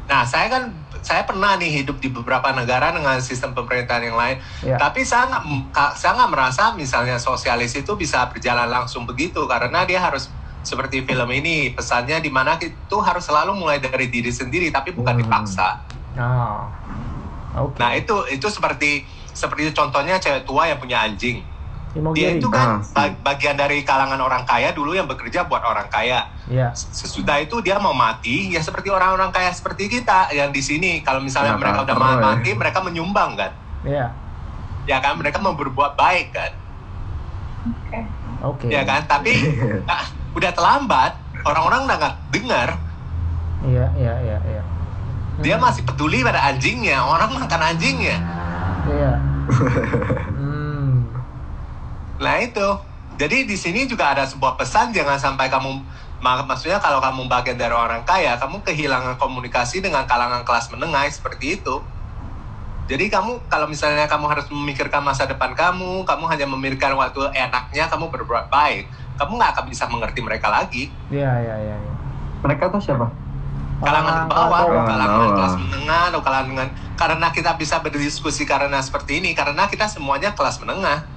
[0.08, 0.72] Nah, saya kan
[1.04, 4.36] saya pernah nih hidup di beberapa negara dengan sistem pemerintahan yang lain.
[4.64, 4.76] Ya.
[4.76, 10.00] Tapi saya nggak saya nggak merasa misalnya sosialis itu bisa berjalan langsung begitu karena dia
[10.02, 10.28] harus
[10.68, 15.16] seperti film ini pesannya di mana itu harus selalu mulai dari diri sendiri tapi bukan
[15.16, 15.22] Hmm.
[15.24, 15.68] dipaksa.
[16.14, 16.60] Oh.
[17.58, 17.80] Oke.
[17.80, 19.02] Nah itu itu seperti
[19.32, 21.40] seperti contohnya cewek tua yang punya anjing.
[21.90, 22.20] Imogiri.
[22.20, 25.88] Dia itu kan Ah, ba- bagian dari kalangan orang kaya dulu yang bekerja buat orang
[25.88, 26.28] kaya.
[26.44, 26.68] Iya.
[26.70, 31.00] Sesudah itu dia mau mati ya seperti orang-orang kaya seperti kita yang di sini.
[31.00, 32.20] Kalau misalnya Ya, mereka udah ma- ya.
[32.20, 33.52] mati, mereka menyumbang kan.
[33.82, 34.12] Iya.
[34.84, 36.52] Ya kan mereka mau berbuat baik kan.
[38.44, 38.68] Oke.
[38.68, 39.02] Ya kan.
[39.04, 39.32] Tapi
[39.84, 40.04] ah,
[40.38, 41.12] udah terlambat.
[41.42, 42.68] Orang-orang udah nggak dengar.
[43.66, 44.62] Iya, iya, iya, iya.
[45.38, 45.66] Dia Hmm.
[45.66, 47.02] masih peduli pada anjingnya.
[47.02, 48.18] Orang makan anjingnya.
[48.86, 49.12] Iya.
[50.38, 50.94] hmm.
[52.22, 52.68] Nah itu.
[53.18, 55.74] Jadi di sini juga ada sebuah pesan jangan sampai kamu
[56.22, 61.02] mak- maksudnya kalau kamu bagian dari orang kaya, kamu kehilangan komunikasi dengan kalangan kelas menengah
[61.10, 61.82] seperti itu.
[62.86, 67.90] Jadi kamu kalau misalnya kamu harus memikirkan masa depan kamu, kamu hanya memikirkan waktu enaknya
[67.90, 68.86] kamu berbuat baik,
[69.18, 70.94] kamu nggak akan bisa mengerti mereka lagi.
[71.08, 71.92] Iya, iya, iya, iya.
[72.40, 73.10] Mereka tuh siapa?
[73.78, 75.34] Kalangan ke bawah, kalangan Bawah.
[75.36, 80.58] kelas menengah atau kalangan karena kita bisa berdiskusi karena seperti ini karena kita semuanya kelas
[80.58, 81.02] menengah.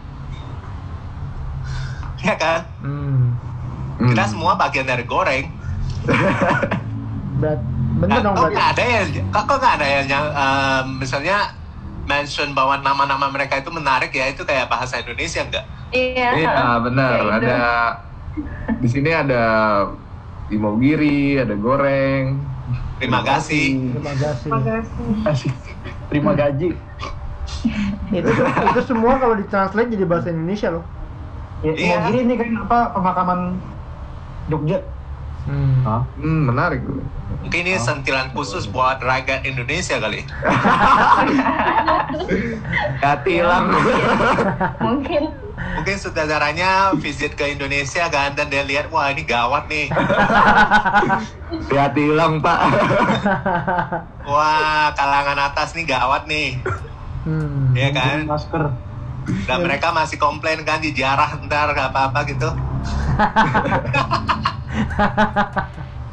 [2.22, 2.62] Ya kan?
[2.80, 3.34] Hmm.
[3.98, 4.32] Kita Hmm.
[4.32, 5.50] semua bagian dari goreng.
[7.42, 7.58] Berat,
[7.98, 11.38] bener Nah, dong kok nggak ada yang kok, kok nggak ada yang, yang eh, misalnya
[12.12, 15.66] mention bahwa nama-nama mereka itu menarik ya itu kayak bahasa Indonesia enggak?
[15.96, 16.30] Iya.
[16.36, 17.16] Iya benar.
[17.16, 17.32] Gitu.
[17.40, 17.60] Ada
[18.84, 19.44] di sini ada
[20.52, 22.44] imogiri, ada goreng.
[23.00, 23.96] Terima kasih.
[23.96, 24.14] Terima
[25.26, 25.52] kasih.
[26.12, 26.70] Terima gaji.
[28.12, 30.86] itu itu semua kalau ditranslate jadi bahasa Indonesia loh.
[31.62, 31.98] Ya, Iya.
[31.98, 33.40] Imogiri ini kan apa pemakaman
[34.50, 34.80] Jogja.
[35.46, 35.82] Hmm.
[35.86, 36.02] Hah?
[36.18, 36.82] Hmm, menarik.
[37.42, 40.22] Mungkin ini sentilan khusus buat rakyat Indonesia kali.
[43.02, 43.72] Ya tilang.
[44.78, 45.24] Mungkin.
[45.80, 49.88] Mungkin saudaranya visit ke Indonesia kan dan dia lihat wah ini gawat nih.
[51.76, 52.60] ya tilang pak.
[54.32, 56.60] Wah kalangan atas nih gawat nih.
[57.26, 57.74] Hmm.
[57.74, 58.28] Ya kan?
[58.28, 58.70] Masker.
[59.48, 62.50] Dan mereka masih komplain kan di jarah ntar gak apa-apa gitu.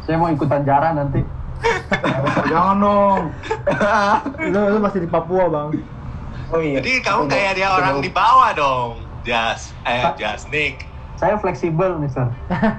[0.06, 1.20] Saya mau ikutan jarah nanti.
[2.48, 3.22] Jangan dong.
[4.48, 5.68] Lu, lu masih di Papua bang.
[6.48, 6.80] Oh iya.
[6.80, 8.90] Jadi kamu kayak dia orang di bawah dong.
[9.26, 10.88] Jas, eh Jas Nick.
[11.18, 12.30] Saya fleksibel, Mister.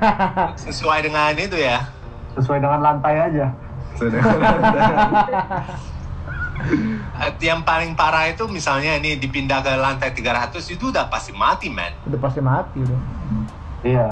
[0.66, 1.86] Sesuai dengan itu ya.
[2.40, 3.52] Sesuai dengan lantai aja.
[7.20, 11.68] Eh, Yang paling parah itu misalnya ini dipindah ke lantai 300 itu udah pasti mati
[11.68, 11.92] man.
[12.08, 13.00] Udah pasti mati udah.
[13.84, 14.08] Iya.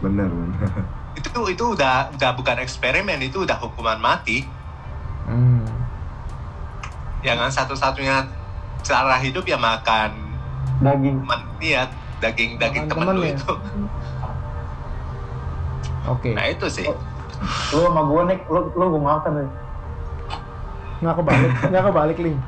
[0.00, 0.99] bener bener.
[1.18, 4.46] Itu itu udah udah bukan eksperimen itu udah hukuman mati.
[5.26, 5.66] Hmm.
[7.20, 8.24] Ya kan satu-satunya
[8.80, 10.10] cara hidup ya makan
[10.80, 11.20] Daging.
[11.20, 11.84] teman iya
[12.24, 13.34] daging daging Makan temen temen lu ya?
[13.36, 13.52] itu.
[16.08, 16.30] Oke.
[16.32, 16.88] Nah itu sih.
[17.72, 19.48] Lu sama gue nih, lu lu gue makan nih.
[21.00, 22.38] Nggak kebalik, nggak kebalik link.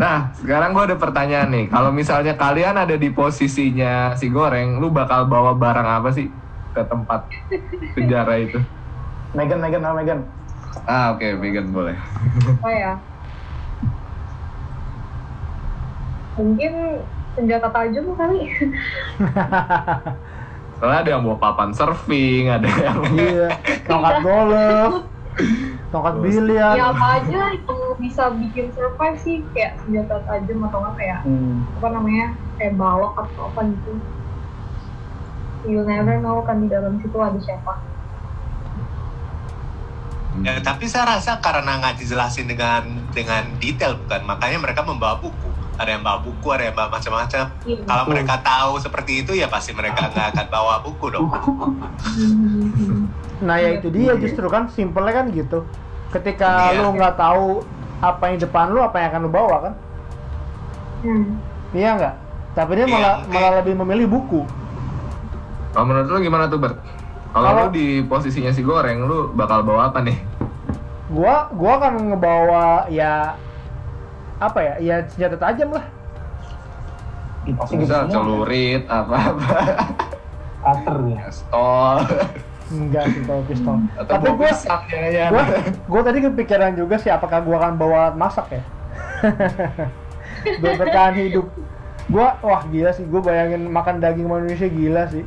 [0.00, 1.66] Nah, sekarang gue ada pertanyaan nih.
[1.68, 6.32] Kalau misalnya kalian ada di posisinya si goreng, lu bakal bawa barang apa sih
[6.72, 7.28] ke tempat
[7.94, 8.58] penjara itu?
[9.32, 10.20] Megan, Megan, sama Megan.
[10.84, 11.96] Ah, oke, vegan boleh.
[12.58, 12.92] apa ya
[16.32, 16.72] mungkin
[17.36, 18.48] senjata tajam kali
[20.82, 23.46] Soalnya ada yang bawa papan surfing, ada yang Iya.
[23.86, 24.92] Tongkat golf,
[25.94, 26.74] tongkat biliar.
[26.74, 31.62] ya apa aja itu bisa bikin survive sih kayak senjata tajam atau nggak kayak Hmm.
[31.78, 32.26] apa namanya
[32.58, 34.02] kayak balok atau apa gitu
[35.64, 37.72] you never know kan di dalam situ ada siapa
[40.32, 42.80] Ya, tapi saya rasa karena nggak dijelasin dengan
[43.12, 45.48] dengan detail bukan, makanya mereka membawa buku.
[45.72, 47.84] ada yang bawa buku ada yang bawa macam-macam Iya.
[47.84, 51.28] kalau mereka tahu seperti itu ya pasti mereka nggak akan bawa buku dong.
[53.42, 55.66] Nah ya itu dia justru kan simpelnya kan gitu.
[56.08, 56.80] Ketika Iya.
[56.80, 57.60] lu nggak tahu
[58.00, 59.72] apa yang depan lu, apa yang akan lu bawa kan?
[61.02, 61.24] Hmm.
[61.72, 62.14] Iya nggak?
[62.52, 64.40] Tapi dia Iya, malah malah lebih memilih buku.
[65.72, 66.76] Kalau menurut lu gimana tuh Bert?
[67.32, 70.20] Kalau lu di posisinya si goreng, lu bakal bawa apa nih?
[71.08, 73.36] Gua gua akan ngebawa ya
[74.36, 74.74] apa ya?
[74.84, 75.84] Ya senjata tajam lah.
[77.42, 78.06] Pasti semua.
[78.06, 79.58] celurit, apa-apa,
[80.62, 81.18] Cutter ya.
[81.26, 81.96] pistol,
[82.70, 83.76] Enggak sih kalau pistol.
[83.98, 85.32] atau Tapi gua pisang jangan-jangan.
[85.32, 85.42] gua
[85.88, 88.62] gua tadi kepikiran juga sih apakah gua akan bawa alat masak ya?
[90.60, 91.48] Biar bertahan hidup.
[92.12, 95.24] Gua wah gila sih, gua bayangin makan daging manusia gila sih.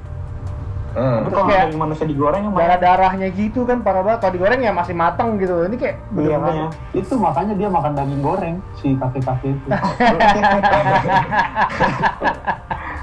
[0.95, 1.27] Hmm.
[1.27, 4.71] Kalau kayak- daging manusia digoreng emang darah darahnya gitu kan parah banget kalau digoreng ya
[4.71, 6.67] masih matang gitu ini kayak Iya, makanya.
[6.95, 9.67] Itu makanya dia makan daging goreng si kakek-kakek itu.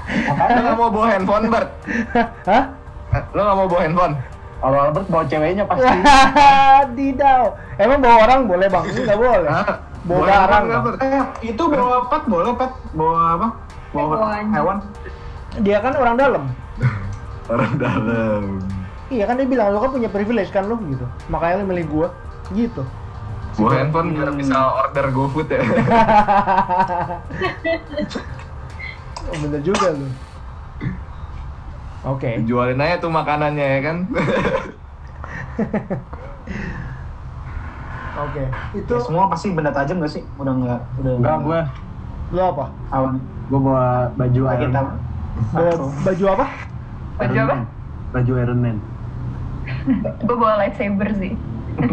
[0.03, 1.69] Makanya nggak mau bawa handphone, Bert?
[2.43, 2.63] hah
[3.31, 4.13] Lu nggak mau bawa handphone?
[4.57, 5.91] kalau Albert bawa ceweknya pasti.
[6.97, 7.43] Didau
[7.75, 9.51] emang bawa orang boleh bang ini nggak boleh
[10.03, 10.63] bawa barang.
[10.81, 10.97] Bert?
[10.99, 12.71] Eh, itu bawa pet boleh pet?
[12.95, 13.47] Bawa apa?
[13.93, 14.77] Bawa hewan?
[15.61, 16.43] dia kan orang dalam
[17.51, 18.63] Orang dalam.
[19.11, 21.05] iya kan dia bilang lu kan punya privilege kan lu gitu.
[21.29, 22.07] Makanya lu milih gua
[22.55, 22.83] gitu.
[23.53, 25.61] Bawa handphone biar bisa order GoFood ya.
[29.29, 30.09] oh, bener juga lu.
[32.03, 32.41] Oke.
[32.49, 33.97] Jualin aja tuh makanannya ya kan.
[38.23, 38.43] oke
[38.77, 40.23] itu Ya, semua pasti benda tajam gak sih?
[40.37, 41.59] Udah nggak, udah Enggak gue,
[42.33, 42.65] lu apa?
[42.93, 43.15] Awan.
[43.43, 46.45] gue bawa baju bawa baju apa
[47.17, 47.55] Baju Iron apa?
[47.55, 47.65] Man.
[48.11, 48.77] Baju Iron Man.
[50.27, 51.33] Gue bawa lightsaber sih.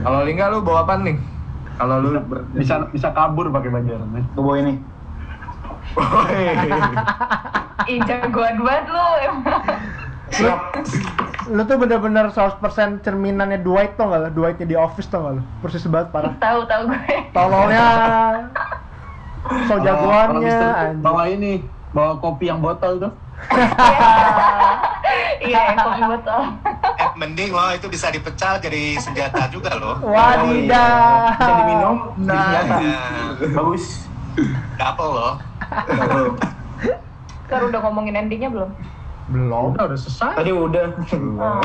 [0.00, 1.16] Kalau Lingga lu bawa apa nih?
[1.76, 4.24] Kalau lu ber- Bisa bisa kabur pakai baju Iron Man.
[4.32, 4.74] Gue bawa ini.
[5.96, 6.44] Woi.
[7.90, 9.62] Ih, jagoan banget lu emang.
[11.50, 12.62] lu, tuh bener-bener 100%
[13.02, 16.62] cerminannya Dwight tau gak lu Dwightnya di office tau gak lu persis banget parah Tahu
[16.70, 17.18] tahu gue.
[17.34, 17.88] tololnya
[19.66, 20.60] so jagoannya
[21.02, 23.12] bawa ini, bawa kopi yang botol tuh.
[25.40, 26.40] Iya, yang kopi botol.
[26.94, 32.36] eh, mending loh itu bisa dipecah jadi senjata juga loh wadidaw Bisa diminum, jadi Nah.
[32.36, 32.76] senjata.
[32.78, 33.04] ya,
[33.50, 33.84] Bagus.
[34.76, 35.34] double loh
[37.50, 38.70] Kar udah ngomongin endingnya belum?
[39.26, 40.34] belum Udah udah selesai.
[40.36, 40.86] Tadi udah.
[41.38, 41.62] Oh,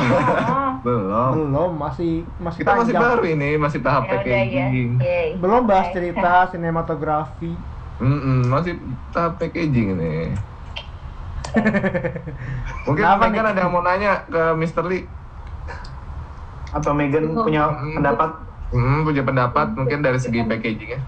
[0.81, 1.31] Belum.
[1.35, 3.01] belum masih masih Kita masih panjang.
[3.03, 4.33] baru ini, masih tahap ya udah ya.
[4.39, 4.91] packaging.
[4.97, 5.27] Yeay.
[5.35, 7.57] belum bahas cerita sinematografi
[8.03, 8.73] Mm-mm, masih
[9.13, 10.05] tahap packaging ini.
[12.87, 13.51] Mungkin Kenapa Megan nih?
[13.51, 14.85] ada yang mau nanya ke Mr.
[14.89, 15.03] Lee.
[16.75, 17.61] Atau Megan punya
[17.95, 18.29] pendapat?
[18.73, 20.99] Hmm, punya pendapat mungkin dari segi packagingnya.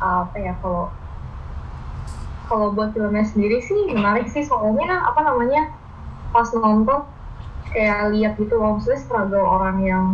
[0.00, 0.84] apa ya kalau
[2.48, 5.62] kalau buat filmnya sendiri sih menarik sih soalnya apa namanya
[6.34, 7.00] pas nonton
[7.72, 10.04] kayak lihat gitu loh maksudnya struggle orang yang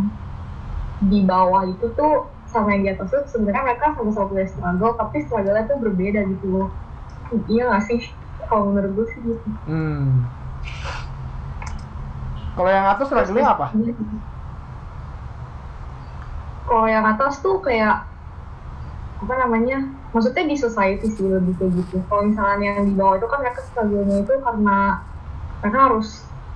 [1.01, 2.13] di bawah itu tuh
[2.51, 6.45] sama yang di atas tuh sebenarnya mereka sama-sama punya struggle tapi struggle-nya tuh berbeda gitu
[6.51, 6.69] loh.
[7.47, 8.01] Iya gak sih?
[8.51, 9.49] Kalau menurut gue sih gitu.
[9.65, 10.27] Hmm.
[12.51, 13.71] kalau yang atas lagunya apa?
[16.67, 18.05] kalau yang atas tuh kayak
[19.23, 22.03] apa namanya maksudnya di society sih lebih kayak gitu.
[22.11, 24.77] Kalau misalnya yang di bawah itu kan mereka struggle-nya itu karena
[25.63, 26.09] mereka harus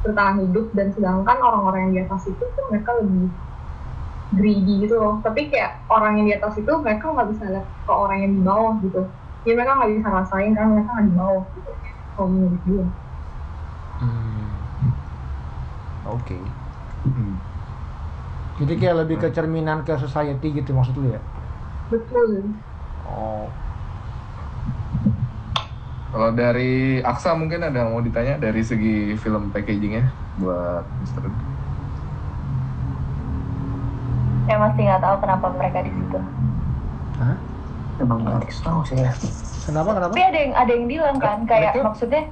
[0.05, 3.29] bertahan hidup dan sedangkan orang-orang yang di atas itu tuh mereka lebih
[4.33, 5.21] greedy gitu loh.
[5.21, 8.41] Tapi kayak orang yang di atas itu mereka nggak bisa lihat ke orang yang di
[8.41, 9.01] bawah gitu.
[9.45, 11.71] Ya mereka nggak bisa rasain karena mereka nggak di bawah gitu.
[12.15, 12.85] Kalau menurut gue.
[13.95, 14.49] Hmm.
[16.11, 16.38] oke.
[17.05, 17.38] Hmm.
[18.57, 21.21] jadi kayak lebih ke cerminan ke society gitu maksud lu ya?
[21.93, 22.49] Betul.
[23.05, 23.45] Oh.
[26.15, 30.07] Kalau dari Aksa mungkin ada yang mau ditanya dari segi film packagingnya
[30.39, 31.27] buat Mr.
[34.45, 36.19] Saya masih nggak tahu kenapa mereka di situ.
[37.17, 37.36] Hah?
[37.97, 39.12] Emang nggak tahu sih ya.
[39.65, 42.23] kenapa kenapa Tapi ada yang ada yang bilang kan kayak Mereka- maksudnya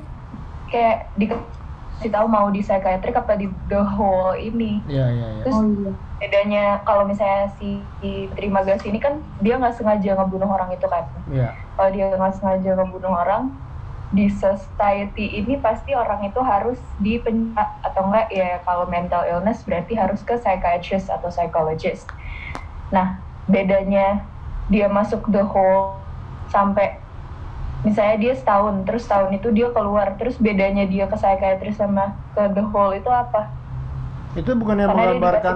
[0.70, 4.86] kayak dikasih tahu mau di psychiatric apa di the whole ini.
[4.86, 5.44] Iya iya iya.
[5.44, 5.92] Terus oh iya
[6.24, 7.84] bedanya kalau misalnya si
[8.32, 11.04] terima gas ini kan dia nggak sengaja ngebunuh orang itu kan.
[11.28, 11.52] Iya.
[11.74, 13.44] Kalau dia nggak sengaja ngebunuh orang
[14.14, 19.98] di society ini pasti orang itu harus dipenjara atau enggak ya kalau mental illness berarti
[19.98, 22.06] harus ke psychiatrist atau psychologist.
[22.94, 23.18] Nah
[23.50, 24.22] bedanya
[24.70, 25.98] dia masuk the hole
[26.54, 27.02] sampai
[27.82, 32.54] misalnya dia setahun terus tahun itu dia keluar terus bedanya dia ke psychiatrist sama ke
[32.54, 33.50] the hole itu apa?
[34.38, 35.56] Itu bukan yang Karena menggambarkan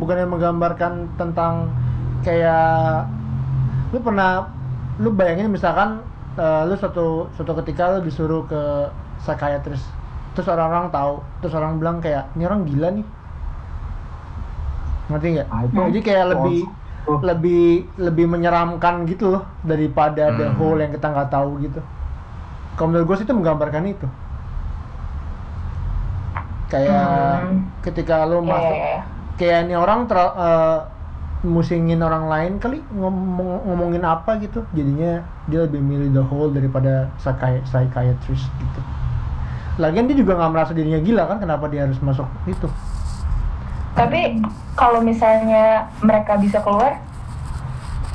[0.00, 1.68] bukan yang menggambarkan tentang
[2.24, 3.04] kayak
[3.92, 4.48] lu pernah
[4.96, 6.00] lu bayangin misalkan
[6.40, 8.62] eh, lu suatu suatu ketika lu disuruh ke
[9.22, 9.86] psychiatrist
[10.34, 13.06] terus orang-orang tahu terus orang bilang kayak ini orang gila nih
[15.10, 16.58] ngerti nggak Ah, jadi kayak lebih
[17.06, 17.20] oh.
[17.20, 17.60] lebih
[18.00, 20.56] lebih menyeramkan gitu loh daripada the Hmm.
[20.56, 21.80] whole yang kita nggak tahu gitu
[22.76, 24.06] kalau menurut gue sih itu menggambarkan itu
[26.70, 27.04] kayak
[27.42, 27.70] Hmm.
[27.84, 29.00] ketika lu Iya, masuk iya, iya.
[29.38, 30.76] kayak ini orang ter, eh,
[31.40, 37.08] musingin orang lain kali ngomong ngomongin apa gitu jadinya dia lebih milih the whole daripada
[37.16, 38.80] psychi- psychiatrist gitu
[39.80, 42.68] lagian dia juga nggak merasa dirinya gila kan kenapa dia harus masuk itu
[43.90, 44.38] Tapi
[44.78, 47.02] kalau misalnya mereka bisa keluar,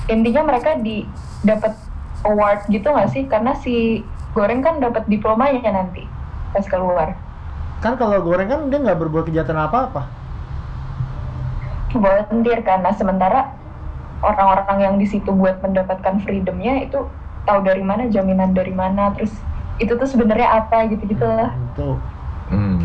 [0.08, 1.04] intinya mereka di
[1.44, 1.76] dapat
[2.24, 3.28] award gitu nggak sih?
[3.28, 4.02] Karena si
[4.34, 6.08] goreng kan dapat diplomanya nanti
[6.52, 7.14] pas keluar.
[7.84, 10.08] kan kalau goreng kan dia nggak berbuat kejahatan apa-apa
[11.93, 12.84] Volunteer kan.
[12.84, 13.54] Nah sementara
[14.26, 17.08] orang-orang yang di situ buat mendapatkan freedomnya itu
[17.45, 19.32] tahu dari mana, jaminan dari mana, terus
[19.78, 21.52] itu tuh sebenarnya apa gitu-gitu lah.
[21.76, 21.89] itu
[22.50, 22.78] Hmm.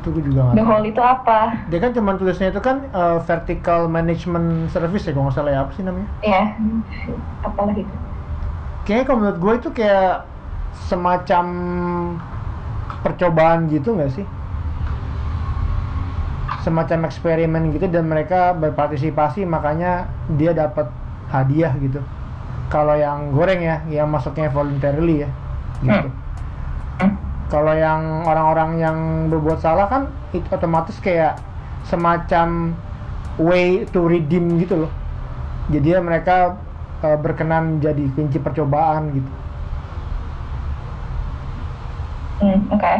[0.00, 1.68] itu gue juga The whole itu apa?
[1.68, 5.60] dia kan cuma tulisnya itu kan eh, vertical management service ya kalau nggak salah ya
[5.66, 6.58] apa sih namanya Ya,
[7.46, 7.94] apalah itu.
[8.86, 10.12] kayaknya kalau menurut gue itu kayak
[10.88, 11.44] semacam
[13.04, 14.24] percobaan gitu nggak sih
[16.68, 20.04] semacam eksperimen gitu dan mereka berpartisipasi makanya
[20.36, 20.92] dia dapat
[21.32, 22.04] hadiah gitu.
[22.68, 25.30] Kalau yang goreng ya yang masuknya voluntarily ya
[25.80, 26.08] gitu.
[27.48, 28.96] Kalau yang orang-orang yang
[29.32, 31.40] berbuat salah kan itu otomatis kayak
[31.88, 32.76] semacam
[33.40, 34.92] way to redeem gitu loh.
[35.72, 36.60] Jadi ya mereka
[37.00, 39.30] uh, berkenan jadi kunci percobaan gitu.
[42.44, 42.94] Hmm, oke.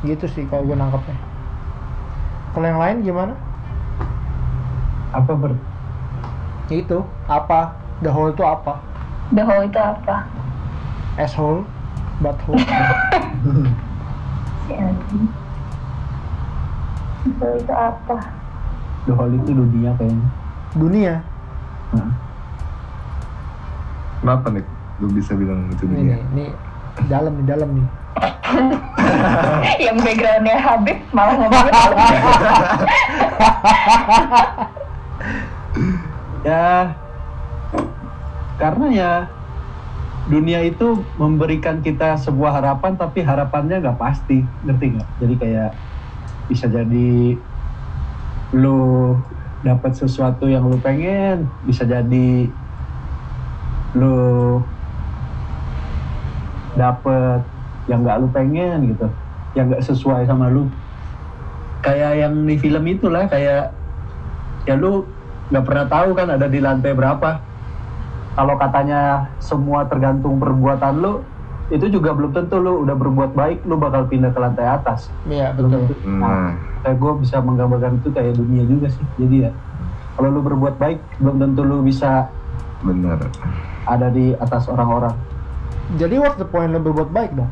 [0.00, 1.29] gitu sih kalau gue nangkepnya
[2.50, 3.34] kalau yang lain gimana
[5.10, 5.52] Apa ber?
[6.70, 8.78] Ya itu apa the whole itu apa
[9.30, 10.26] The whole itu apa?
[11.14, 11.62] asshole
[12.18, 12.58] butthole
[14.66, 15.26] Si anjing.
[17.20, 18.16] The whole itu apa?
[19.00, 20.28] The Hall itu dunia kayaknya.
[20.72, 21.14] dunia
[21.90, 22.10] Nah.
[24.20, 24.62] Kenapa nih?
[25.00, 26.14] Lu bisa bilang itu ini dunia?
[26.14, 26.44] nih ini
[27.08, 27.86] dalam nih dalam nih
[29.84, 31.74] yang backgroundnya Habib malah ngomongin
[36.40, 36.96] Ya,
[38.56, 39.12] karena ya
[40.32, 45.08] dunia itu memberikan kita sebuah harapan, tapi harapannya nggak pasti, ngerti nggak?
[45.20, 45.70] Jadi kayak
[46.48, 47.36] bisa jadi
[48.56, 49.14] lu
[49.60, 52.48] dapat sesuatu yang lu pengen, bisa jadi
[53.92, 54.62] lu
[56.78, 57.42] dapet
[57.90, 59.10] yang nggak lu pengen gitu,
[59.58, 60.70] yang nggak sesuai sama lu.
[61.82, 63.74] Kayak yang di film itulah, kayak
[64.62, 65.02] ya lu
[65.50, 67.42] nggak pernah tahu kan ada di lantai berapa.
[68.30, 71.26] Kalau katanya semua tergantung perbuatan lu,
[71.74, 75.10] itu juga belum tentu lu udah berbuat baik, lu bakal pindah ke lantai atas.
[75.26, 76.06] iya Belum betul tentu.
[76.06, 76.50] Nah, Nah,
[76.86, 79.04] kayak gue bisa menggambarkan itu kayak dunia juga sih.
[79.18, 79.50] Jadi ya,
[80.14, 82.30] kalau lu berbuat baik, belum tentu lu bisa
[82.80, 83.18] bener.
[83.84, 85.12] ada di atas orang-orang.
[85.98, 87.50] jadi what's the point lo berbuat baik dong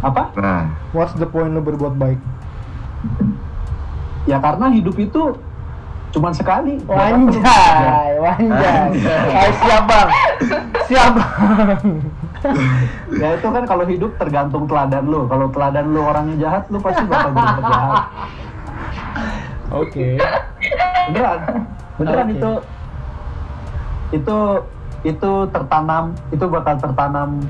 [0.00, 0.32] Apa?
[0.40, 2.20] Nah, what's the point lo berbuat baik?
[4.24, 5.36] Ya karena hidup itu
[6.10, 6.80] cuman sekali.
[6.88, 8.90] Wanjay wanjay
[9.30, 10.08] Ay, siap bang.
[10.88, 11.80] Siap bang.
[13.20, 15.28] Ya itu kan kalau hidup tergantung teladan lu.
[15.28, 18.04] Kalau teladan lu orangnya jahat lu pasti bakal berbuat jahat.
[19.70, 20.08] Oke.
[21.12, 21.38] Beneran.
[22.00, 22.34] Beneran Oke.
[22.36, 22.52] itu.
[24.10, 24.38] Itu
[25.00, 27.40] itu tertanam itu bakal tertanam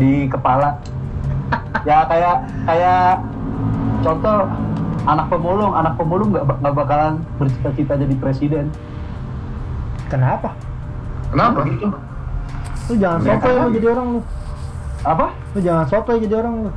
[0.00, 0.80] di kepala
[1.82, 3.04] ya kayak kayak
[4.00, 4.36] contoh
[5.02, 5.72] anak pemulung.
[5.72, 8.66] Anak pemulung nggak nggak bakalan bercita-cita jadi presiden.
[10.06, 10.52] Kenapa?
[11.28, 11.64] Kenapa?
[11.64, 11.88] Begitu.
[12.82, 14.20] lu jangan Ya, sotoy karena- lu jadi orang lu.
[15.02, 15.26] Apa?
[15.52, 16.70] Lu jangan sotoy jadi orang lu.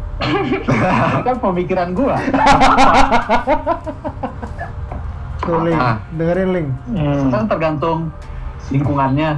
[1.27, 2.15] Kan pemikiran gua.
[5.39, 5.77] Tuh link.
[5.77, 5.97] Ah.
[6.12, 6.69] dengerin link.
[6.89, 8.00] Itu kan tergantung
[8.67, 9.37] lingkungannya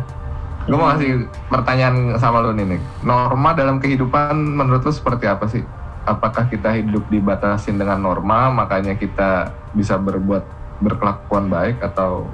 [0.67, 2.83] Gue mau ngasih pertanyaan sama lu nih, Nick.
[3.07, 5.63] Norma dalam kehidupan menurut lu seperti apa sih?
[6.03, 10.43] Apakah kita hidup dibatasin dengan norma, makanya kita bisa berbuat
[10.83, 12.27] berkelakuan baik atau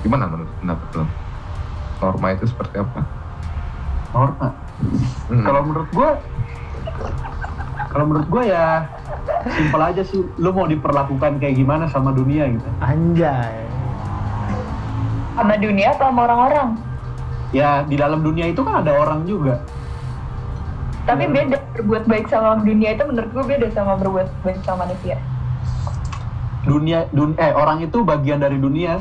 [0.00, 1.04] gimana menurut pendapat lu?
[2.00, 3.00] Norma itu seperti apa?
[4.16, 4.48] norma
[5.28, 5.44] Hmm.
[5.44, 6.10] kalau menurut gua
[7.88, 8.64] kalau menurut gua ya
[9.48, 13.64] simpel aja sih lu mau diperlakukan kayak gimana sama dunia gitu anjay
[15.36, 16.68] sama dunia atau sama orang-orang?
[17.50, 19.62] Ya di dalam dunia itu kan ada orang juga
[21.02, 25.16] Tapi beda berbuat baik sama dunia itu menurut gue beda sama berbuat baik sama manusia.
[26.62, 28.98] dunia dun eh orang itu bagian dari dunia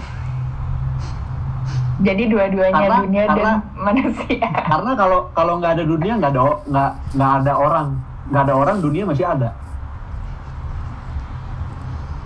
[1.97, 4.47] Jadi dua-duanya Karena- dunia dan karena- manusia.
[4.69, 7.87] Karena kalau kalau nggak ada dunia nggak ada nggak nggak ada orang,
[8.27, 9.49] nggak ada orang dunia masih ada.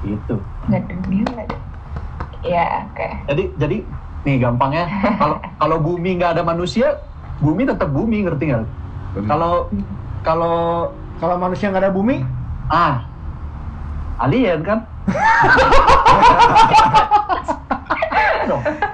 [0.02, 0.36] Gitu.
[0.66, 1.58] Nggak dunia nggak ada.
[2.42, 3.08] Ya, oke.
[3.28, 3.78] Jadi jadi
[4.22, 4.84] nih gampangnya
[5.22, 7.00] kalau kalau bumi nggak ada manusia,
[7.40, 8.64] bumi tetap bumi ngerti nggak?
[9.26, 9.68] Kalau
[10.22, 10.58] kalau
[11.18, 12.24] Kalau manusia nggak ada bumi,
[12.68, 13.04] ah
[14.18, 14.80] alien kan?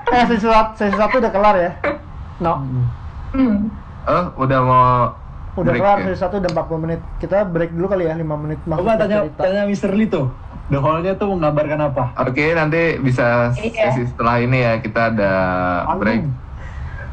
[0.07, 1.71] Eh sesi satu, sesi satu udah kelar ya.
[2.37, 2.63] No,
[3.29, 3.67] Hmm.
[4.05, 4.87] Oh, udah mau
[5.55, 6.05] udah break kelar ya?
[6.07, 6.99] sesi satu udah 40 menit.
[7.19, 9.41] Kita break dulu kali ya 5 menit Coba tanya cerita.
[9.43, 9.91] tanya Mr.
[9.91, 10.21] Lito.
[10.65, 12.03] The Hall-nya tuh menggambarkan apa?
[12.25, 13.93] Oke, nanti bisa Iya.
[13.93, 15.33] sesi setelah ini ya kita ada
[16.01, 16.25] break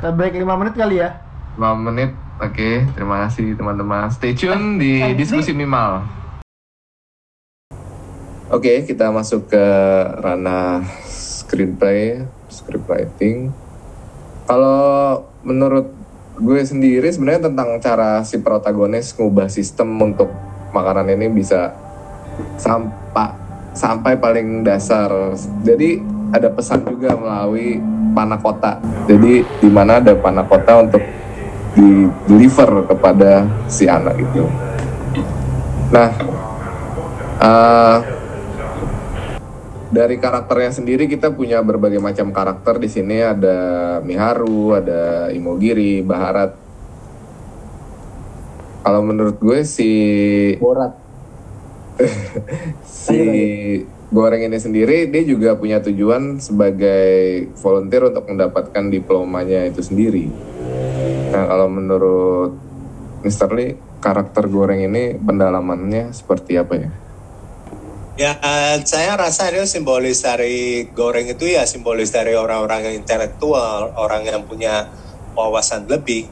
[0.01, 1.21] Kita break 5 menit kali ya.
[1.61, 2.11] 5 menit.
[2.41, 4.09] Oke, terima kasih teman-teman.
[4.09, 6.01] Stay tune di diskusi Mimal.
[8.49, 9.65] Oke, kita masuk ke
[10.19, 13.53] ranah screenplay, scriptwriting.
[14.49, 14.81] Kalau
[15.45, 15.93] menurut
[16.41, 20.33] gue sendiri sebenarnya tentang cara si protagonis ngubah sistem untuk
[20.73, 21.77] makanan ini bisa
[22.57, 23.41] sampai
[23.73, 25.37] sampai paling dasar.
[25.64, 26.01] Jadi
[26.33, 27.81] ada pesan juga melalui
[28.16, 28.81] panakota.
[29.09, 31.03] Jadi di mana ada panakota untuk
[31.73, 34.45] di deliver kepada si anak itu.
[35.93, 36.09] Nah,
[37.41, 37.99] eh,
[39.93, 43.59] dari karakternya sendiri kita punya berbagai macam karakter di sini ada
[44.01, 46.57] Miharu, ada Imogiri, Baharat.
[48.83, 49.91] Kalau menurut gue si
[50.57, 51.02] Borat.
[53.07, 53.20] si
[54.12, 60.28] goreng ini sendiri dia juga punya tujuan sebagai volunteer untuk mendapatkan diplomanya itu sendiri.
[61.32, 62.53] Nah kalau menurut
[63.24, 63.51] Mr.
[63.55, 66.90] Lee karakter goreng ini pendalamannya seperti apa ya?
[68.12, 68.36] Ya,
[68.84, 74.45] saya rasa dia simbolis dari goreng itu ya simbolis dari orang-orang yang intelektual, orang yang
[74.45, 74.93] punya
[75.32, 76.28] wawasan lebih.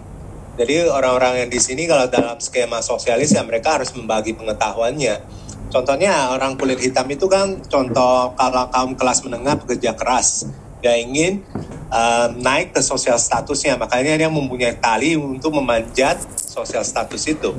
[0.60, 5.24] Jadi orang-orang yang di sini kalau dalam skema sosialis ya mereka harus membagi pengetahuannya.
[5.70, 10.50] Contohnya orang kulit hitam itu kan contoh kalau kaum kelas menengah bekerja keras.
[10.82, 11.46] Dia ingin
[11.94, 17.54] eh, naik ke sosial statusnya, makanya dia mempunyai tali untuk memanjat sosial status itu.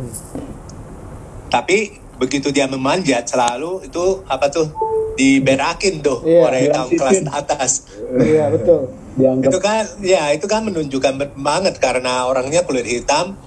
[1.48, 4.68] Tapi begitu dia memanjat selalu itu apa tuh
[5.16, 7.72] diberakin tuh Iya, oleh kaum kelas atas.
[8.20, 8.92] Iya, betul.
[9.16, 13.40] Dianggap Itu kan ya itu kan menunjukkan banget karena orangnya kulit hitam.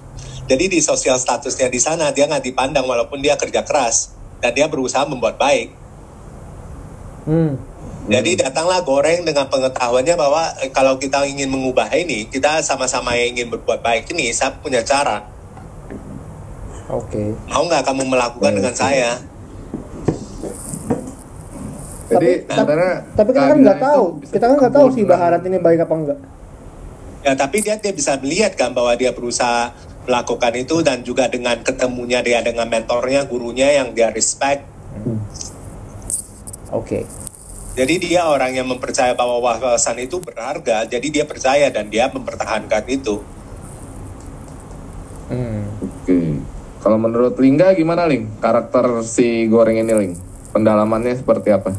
[0.45, 4.69] Jadi di sosial statusnya di sana dia nggak dipandang walaupun dia kerja keras dan dia
[4.69, 5.73] berusaha membuat baik.
[7.25, 7.57] Hmm.
[8.05, 13.49] Jadi datanglah goreng dengan pengetahuannya bahwa eh, kalau kita ingin mengubah ini, kita sama-sama ingin
[13.49, 15.25] berbuat baik ini, saya punya cara.
[16.93, 17.33] Oke.
[17.49, 19.17] Mau nggak kamu melakukan dengan saya?
[22.05, 24.05] Jadi Tapi- sebenarnya Tapi kita kan nggak tahu.
[24.29, 26.19] Kita kan nggak tahu sih dengan- Baharat ini baik apa enggak.
[27.25, 29.73] Ya tapi dia dia bisa melihat kan bahwa dia berusaha
[30.05, 34.65] melakukan itu dan juga dengan ketemunya dia dengan mentornya, gurunya yang dia respect.
[36.71, 37.09] Oke.
[37.75, 42.85] Jadi dia orang yang mempercaya bahwa wawasan itu berharga, jadi dia percaya dan dia mempertahankan
[42.87, 43.19] itu.
[45.33, 45.67] Hmm.
[45.83, 46.39] Oke.
[46.85, 48.31] Kalau menurut Lingga gimana Ling?
[48.39, 50.15] Karakter si goreng ini Ling?
[50.55, 51.75] Pendalamannya seperti apa?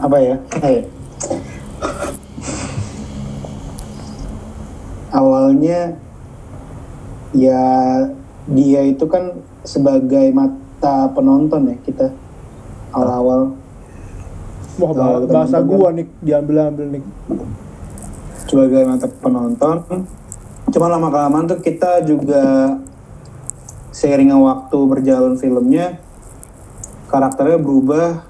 [0.00, 0.84] apa ya kayak
[5.10, 5.94] awalnya
[7.30, 7.62] ya
[8.50, 12.06] dia itu kan sebagai mata penonton ya kita
[12.90, 13.54] awal-awal.
[14.80, 17.04] Wah, Oh, bahasa gua nih diambil-ambil nih.
[18.50, 20.08] sebagai mata penonton.
[20.74, 22.74] Cuma lama kelamaan tuh kita juga
[23.94, 26.02] seiringnya waktu berjalan filmnya
[27.06, 28.26] karakternya berubah.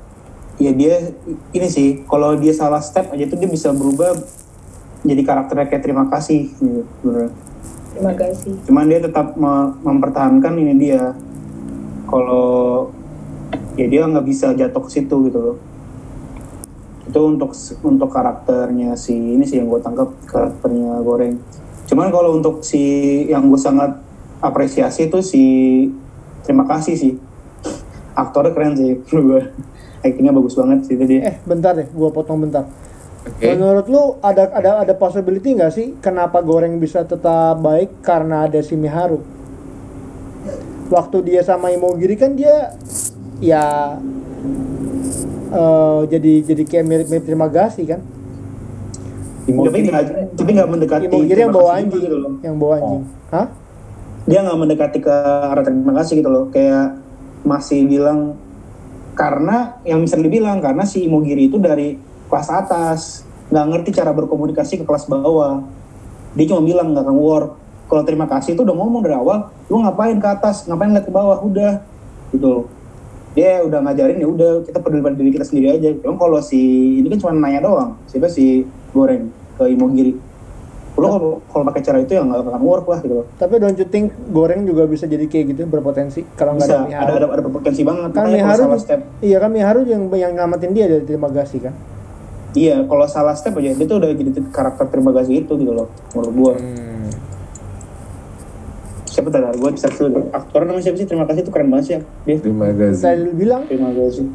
[0.61, 1.17] Ya dia
[1.57, 4.13] ini sih kalau dia salah step aja tuh dia bisa berubah
[5.01, 7.31] jadi karakternya kayak terima kasih gitu.
[7.91, 8.55] Terima kasih.
[8.65, 11.13] cuman dia tetap me- mempertahankan ini dia
[12.07, 12.89] kalau
[13.75, 15.57] ya dia nggak bisa jatuh ke situ gitu loh
[17.03, 17.51] itu untuk
[17.83, 21.43] untuk karakternya si ini sih yang gue tangkap karakternya goreng
[21.87, 22.79] cuman kalau untuk si
[23.27, 23.99] yang gue sangat
[24.39, 25.43] apresiasi itu si
[26.41, 27.13] terima kasih sih
[28.15, 29.43] aktornya keren sih menurut gue
[30.01, 32.65] actingnya bagus banget sih tadi Eh, bentar deh, gua potong bentar.
[33.37, 33.47] Oke.
[33.55, 38.59] Menurut lu ada ada ada possibility nggak sih kenapa goreng bisa tetap baik karena ada
[38.61, 39.23] si Miharu?
[40.91, 42.75] Waktu dia sama Imogiri kan dia
[43.39, 43.97] ya
[45.55, 48.03] eh, jadi jadi kayak mirip-mirip terima kasih kan?
[49.51, 52.33] nggak tapi nggak mendekati Imogiri yang bawa anjing, gitu loh.
[52.45, 53.03] yang bawa anjing.
[53.35, 53.47] Hah?
[54.29, 55.11] dia nggak mendekati ke
[55.51, 57.01] arah terima kasih gitu loh kayak
[57.43, 58.37] masih bilang
[59.17, 61.99] karena yang bisa dibilang karena si Imogiri itu dari
[62.31, 63.01] kelas atas.
[63.51, 65.67] Nggak ngerti cara berkomunikasi ke kelas bawah.
[66.39, 67.51] Dia cuma bilang nggak akan work
[67.91, 70.71] kalau terima kasih itu udah ngomong dari awal lu ngapain ke atas?
[70.71, 71.43] Ngapain lihat ke bawah?
[71.43, 71.83] Udah.
[72.31, 72.71] Gitu
[73.31, 75.95] dia udah ngajarin ya udah kita peduli pada diri kita sendiri aja.
[76.03, 76.59] Emang kalau si
[76.99, 77.95] ini kan cuma nanya doang.
[78.11, 80.19] Siapa si goreng ke Imogiri.
[80.99, 83.87] Lu kalau kalau pakai cara itu ya nggak akan work lah gitu Tapi don't you
[83.87, 86.27] think goreng juga bisa jadi kayak gitu berpotensi?
[86.35, 87.07] Kalau nggak ada Miharu?
[87.07, 88.11] ada ada, ada berpotensi banget.
[88.11, 89.01] Kan Miharu step.
[89.23, 91.75] iya kan Miharu yang yang ngamatin dia dari terima kasih kan
[92.53, 95.87] iya kalau salah step aja dia tuh udah jadi karakter terima kasih itu gitu loh
[96.13, 97.11] menurut gua Hmm.
[99.05, 101.93] siapa tadi gua bisa dulu aktor namanya siapa sih terima kasih itu keren banget sih
[101.93, 102.97] ya dia Terima kasih.
[102.97, 104.27] saya bilang terima kasih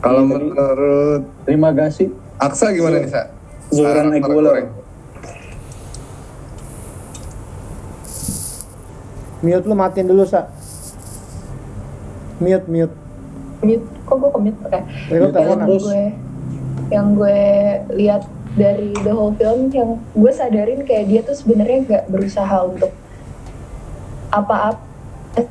[0.00, 2.08] Kalau Iya, menurut Terima kasih.
[2.36, 3.28] Aksa gimana nih, Sa?
[3.68, 4.72] Zoran goreng.
[9.40, 10.48] mute lu matiin dulu sa
[12.38, 12.94] mute mute
[13.60, 13.84] Mute.
[14.02, 14.58] Kok gue ke mute?
[14.62, 14.72] Oke.
[14.72, 14.80] ya,
[15.12, 15.66] lu Mute teleponan.
[15.66, 15.84] terus.
[15.84, 16.02] gue
[16.90, 17.40] yang gue
[17.94, 18.26] lihat
[18.58, 22.90] dari the whole film yang gue sadarin kayak dia tuh sebenarnya gak berusaha untuk
[24.34, 24.78] apa-apa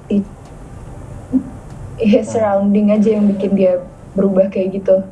[0.07, 0.23] sih.
[1.99, 3.83] Ya surrounding aja yang bikin dia
[4.15, 5.03] berubah kayak gitu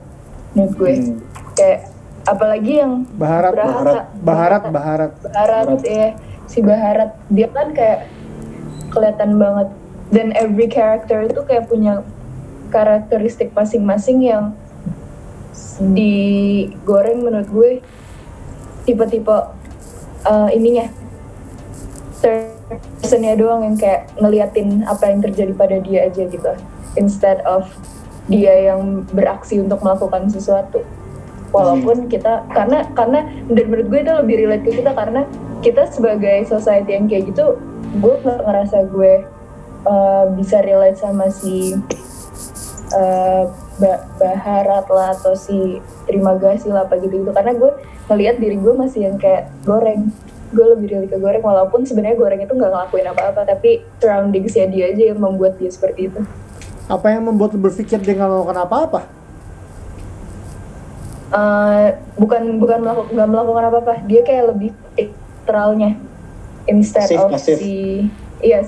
[0.56, 0.92] menurut gue.
[0.96, 1.18] Hmm.
[1.58, 1.80] kayak
[2.28, 4.00] apalagi yang Baharat Berasa.
[4.20, 5.80] Baharat Baharat Baharat.
[5.84, 6.16] Ya
[6.48, 8.08] si Baharat dia kan kayak
[8.92, 9.70] kelihatan banget.
[10.08, 12.00] Dan every character itu kayak punya
[12.72, 14.56] karakteristik masing-masing yang
[15.82, 17.72] digoreng menurut gue
[18.88, 19.38] tipe-tipe
[20.26, 20.90] uh, ininya.
[22.18, 26.52] Personnya doang yang kayak ngeliatin apa yang terjadi pada dia aja gitu.
[26.98, 27.70] Instead of
[28.28, 30.84] dia yang beraksi untuk melakukan sesuatu.
[31.56, 35.24] Walaupun kita karena karena dan menurut gue itu lebih relate ke kita karena
[35.64, 37.56] kita sebagai society yang kayak gitu
[37.98, 39.14] gue nggak ngerasa gue
[39.88, 41.74] uh, bisa relate sama si
[42.94, 43.48] uh,
[44.18, 45.78] Baharat lah atau si
[46.10, 47.72] terima kasih lah apa gitu gitu karena gue
[48.10, 50.10] ngelihat diri gue masih yang kayak goreng.
[50.48, 54.90] Gue lebih relate ke goreng walaupun sebenarnya goreng itu nggak ngelakuin apa-apa tapi surroundingsnya dia
[54.90, 56.22] aja yang membuat dia seperti itu.
[56.88, 59.02] Apa yang membuat lu berpikir dia nggak melakukan apa-apa?
[61.28, 66.00] Eh, bukan bukan melakukan nggak melakukan apa apa dia kayak lebih literalnya
[66.72, 67.60] instead Safe, of pasif.
[67.60, 68.08] si
[68.40, 68.64] iya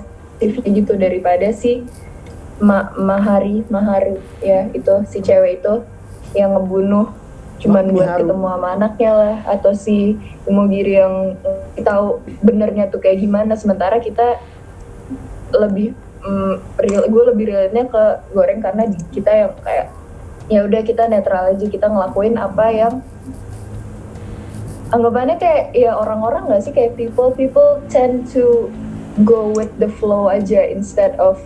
[0.68, 1.88] gitu daripada si
[2.60, 5.74] Ma Mahari Mahari ya itu si cewek itu
[6.36, 7.12] yang ngebunuh
[7.60, 8.20] cuman Ma- buat Miharu.
[8.24, 10.16] ketemu sama anaknya lah atau si
[10.48, 11.36] Imogiri yang
[11.76, 14.40] kita tahu benernya tuh kayak gimana sementara kita
[15.56, 15.92] lebih
[16.24, 19.88] mm, real gue lebih realnya ke goreng karena kita yang kayak
[20.50, 22.94] ya udah kita netral aja kita ngelakuin apa yang
[24.90, 28.74] anggapannya kayak ya orang-orang nggak sih kayak people people tend to
[29.22, 31.38] go with the flow aja instead of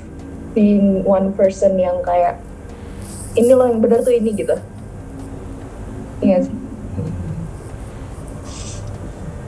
[0.53, 2.39] being one person yang kayak
[3.33, 4.55] ini loh yang benar tuh ini gitu.
[6.21, 6.55] Iya sih.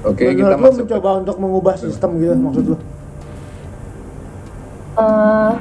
[0.06, 0.86] Oke, kita menurut lu masuk.
[0.86, 2.78] mencoba untuk mengubah sistem gitu maksud lu
[4.95, 5.53] Eh,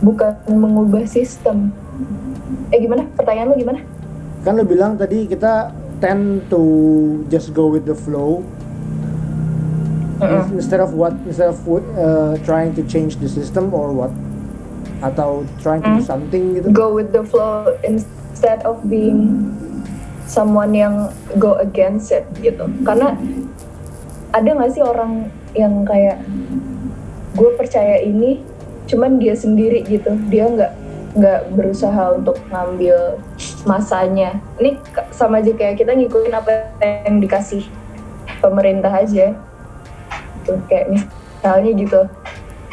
[0.00, 1.68] bukan mengubah sistem.
[2.72, 3.04] Eh gimana?
[3.12, 3.80] Pertanyaan lu gimana?
[4.40, 5.68] Kan lu bilang tadi kita
[6.00, 6.64] tend to
[7.28, 8.40] just go with the flow
[10.24, 10.56] Mm-mm.
[10.56, 14.10] instead of what instead of uh, trying to change the system or what
[15.04, 16.08] atau trying to do Mm.
[16.08, 16.66] something gitu?
[16.72, 19.52] Go with the flow instead of being
[20.24, 22.64] someone yang go against it gitu.
[22.82, 23.12] Karena
[24.32, 26.24] ada nggak sih orang yang kayak
[27.36, 28.40] gue percaya ini
[28.88, 30.16] cuman dia sendiri gitu.
[30.32, 30.72] Dia nggak
[31.14, 33.20] nggak berusaha untuk ngambil
[33.68, 34.40] masanya.
[34.58, 34.80] Ini
[35.12, 37.68] sama aja kayak kita ngikutin apa yang dikasih
[38.42, 39.36] pemerintah aja
[40.44, 42.00] gitu kayak misalnya gitu.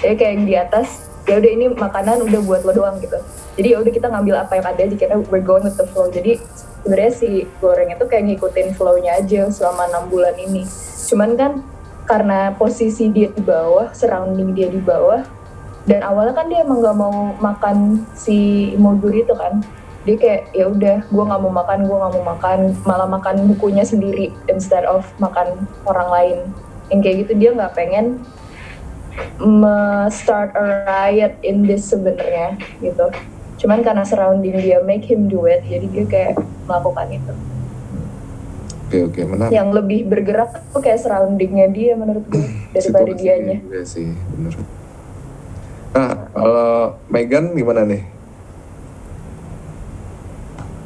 [0.03, 3.15] Jadi kayak yang di atas ya udah ini makanan udah buat lo doang gitu.
[3.55, 6.11] Jadi ya udah kita ngambil apa yang ada karena we're going with the flow.
[6.11, 6.41] Jadi
[6.81, 10.67] sebenarnya si goreng itu kayak ngikutin flow-nya aja selama enam bulan ini.
[11.07, 11.51] Cuman kan
[12.09, 15.21] karena posisi dia di bawah surrounding dia di bawah
[15.85, 19.61] dan awalnya kan dia emang gak mau makan si Moguri itu kan.
[20.01, 22.59] Dia kayak ya udah gue nggak mau makan gue nggak mau makan
[22.89, 26.37] malah makan bukunya sendiri instead of makan orang lain
[26.91, 28.19] yang kayak gitu dia nggak pengen
[29.39, 33.07] me- start a riot in this sebenarnya gitu
[33.63, 36.33] cuman karena surrounding dia make him do it jadi dia kayak
[36.67, 37.33] melakukan itu
[38.91, 39.55] Oke, oke, menarik.
[39.55, 42.43] yang lebih bergerak tuh kayak surroundingnya dia menurut gue
[42.75, 44.51] daripada dianya juga sih, bener.
[45.95, 48.03] Nah, kalau Megan gimana nih?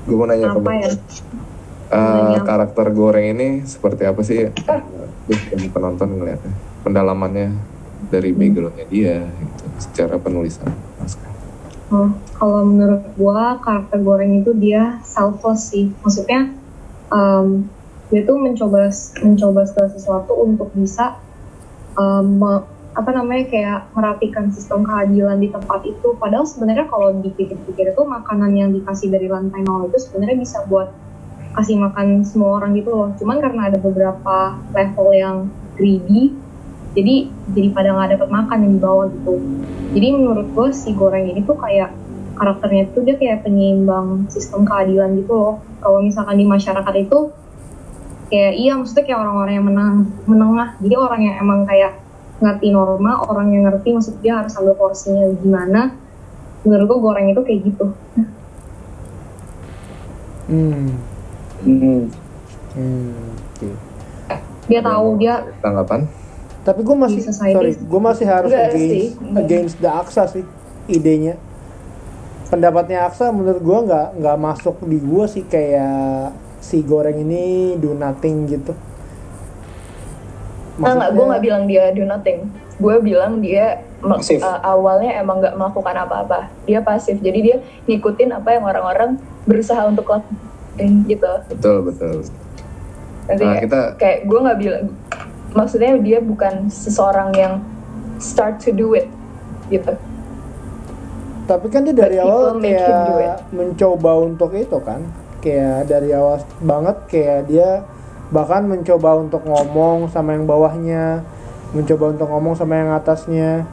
[0.06, 0.90] Gue mau nanya ke Apa ya?
[1.90, 2.46] Eh, apa?
[2.46, 4.54] karakter goreng ini seperti apa sih?
[5.26, 6.54] Yang penonton ngeliatnya.
[6.86, 7.50] Pendalamannya
[8.14, 10.70] dari backgroundnya dia, gitu, secara penulisan
[11.02, 11.34] naskah.
[11.90, 15.90] Oh, kalau menurut gua karakter goreng itu dia selfless sih.
[16.06, 16.54] Maksudnya
[17.10, 17.66] em,
[18.14, 18.90] dia tuh mencoba
[19.26, 21.18] mencoba segala sesuatu untuk bisa
[22.22, 22.66] me-
[22.96, 26.16] apa namanya kayak merapikan sistem keadilan di tempat itu.
[26.16, 30.90] Padahal sebenarnya kalau dipikir-pikir itu makanan yang dikasih dari lantai nol itu sebenarnya bisa buat
[31.56, 33.10] kasih makan semua orang gitu loh.
[33.16, 35.38] Cuman karena ada beberapa level yang
[35.80, 36.36] greedy,
[36.96, 39.34] jadi jadi pada nggak dapat makan yang di bawah gitu.
[39.96, 41.92] Jadi menurut gue si goreng ini tuh kayak
[42.36, 45.56] karakternya tuh dia kayak penyeimbang sistem keadilan gitu loh.
[45.80, 47.32] Kalau misalkan di masyarakat itu
[48.32, 49.96] kayak iya maksudnya kayak orang-orang yang menang,
[50.28, 50.70] menengah.
[50.84, 51.94] Jadi orang yang emang kayak
[52.44, 55.96] ngerti norma, orang yang ngerti maksud dia harus ambil porsinya gimana.
[56.68, 57.86] Menurut gue goreng itu kayak gitu.
[60.46, 61.15] Hmm.
[61.66, 62.06] Hmm.
[62.76, 63.34] Hmm.
[63.50, 63.70] oke.
[64.66, 66.06] Dia tahu dia Tanggapan?
[66.66, 69.06] Tapi gue masih, sorry, gue masih harus Enggak against, sih.
[69.38, 70.42] against the Aksa sih
[70.86, 71.38] idenya.
[72.50, 77.94] Pendapatnya Aksa menurut gue nggak nggak masuk di gue sih kayak si goreng ini do
[77.94, 78.74] nothing gitu.
[80.76, 82.40] Nah, nggak, gue Maksudnya- nggak bilang dia do nothing.
[82.76, 84.42] Gue bilang dia Pasif.
[84.44, 86.50] uh, awalnya emang nggak melakukan apa-apa.
[86.66, 87.22] Dia pasif.
[87.22, 90.10] Jadi dia ngikutin apa yang orang-orang berusaha untuk
[90.78, 91.32] gitu.
[91.50, 92.16] Betul, betul.
[93.26, 94.86] Nanti Nah, kita- kayak gue nggak bilang.
[95.56, 97.64] Maksudnya dia bukan seseorang yang
[98.20, 99.08] start to do it
[99.72, 99.96] gitu.
[101.46, 105.06] Tapi kan dia dari But awal kayak mencoba untuk itu kan.
[105.40, 107.70] Kayak dari awal banget kayak dia
[108.34, 111.22] bahkan mencoba untuk ngomong sama yang bawahnya,
[111.72, 113.64] mencoba untuk ngomong sama yang atasnya.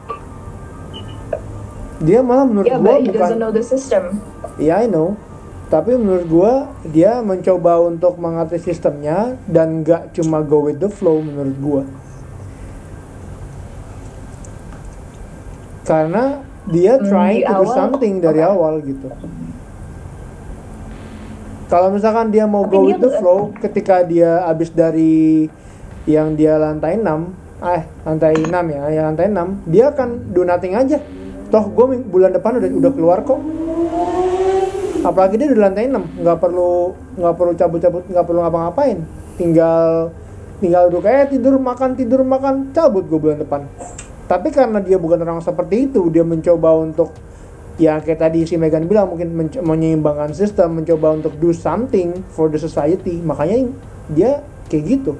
[2.03, 4.21] Dia malah menurut gua but he bukan doesn't know the system.
[4.55, 5.17] Iya, I know.
[5.73, 6.53] Tapi menurut gua
[6.85, 11.83] dia mencoba untuk mengerti sistemnya dan nggak cuma go with the flow menurut gua.
[15.81, 18.53] Karena dia Hmm, trying di to do awal, something dari oke.
[18.53, 19.09] awal gitu.
[21.67, 25.49] Kalau misalkan dia mau Tapi go dia with the flow ketika dia abis dari
[26.05, 27.33] yang dia lantai 6,
[27.65, 31.01] eh lantai 6 ya, ya lantai 6, dia akan do nothing aja.
[31.49, 33.41] Toh gue bulan depan udah udah keluar kok
[35.03, 38.97] apalagi dia di lantai 6 nggak perlu nggak perlu cabut-cabut nggak perlu ngapa-ngapain.
[39.35, 40.09] Tinggal
[40.63, 43.67] tinggal duduk eh tidur makan tidur makan cabut gue bulan depan.
[44.25, 47.11] Tapi karena dia bukan orang seperti itu dia mencoba untuk
[47.75, 52.57] ya kayak tadi si Megan bilang mungkin menyeimbangkan sistem mencoba untuk do something for the
[52.57, 53.19] society.
[53.19, 53.67] Makanya
[54.07, 54.39] dia
[54.71, 55.19] kayak gitu.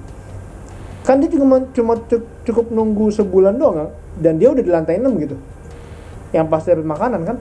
[1.03, 3.91] Kan dia cuma cuma cu- cukup nunggu sebulan doang
[4.23, 5.35] dan dia udah di lantai 6 gitu.
[6.31, 7.37] Yang pasti dapat makanan kan?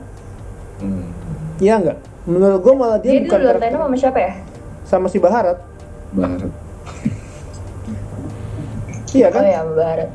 [0.83, 1.07] Hmm.
[1.63, 1.99] Iya enggak?
[2.23, 4.33] Menurut gue malah dia, Dia, bukan dulu karakter- sama siapa ya?
[4.87, 5.59] sama si Baharat.
[6.15, 6.51] Barat.
[9.13, 9.45] Iya kan?
[9.45, 10.11] Oh ya, Barat.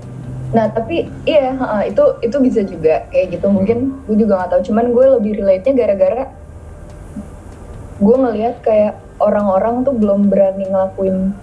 [0.58, 1.54] Nah tapi iya
[1.86, 4.62] itu itu bisa juga kayak gitu mungkin gue juga nggak tahu.
[4.74, 6.24] Cuman gue lebih relate-nya gara-gara
[7.98, 11.34] gue ngelihat kayak orang-orang tuh belum berani ngelakuin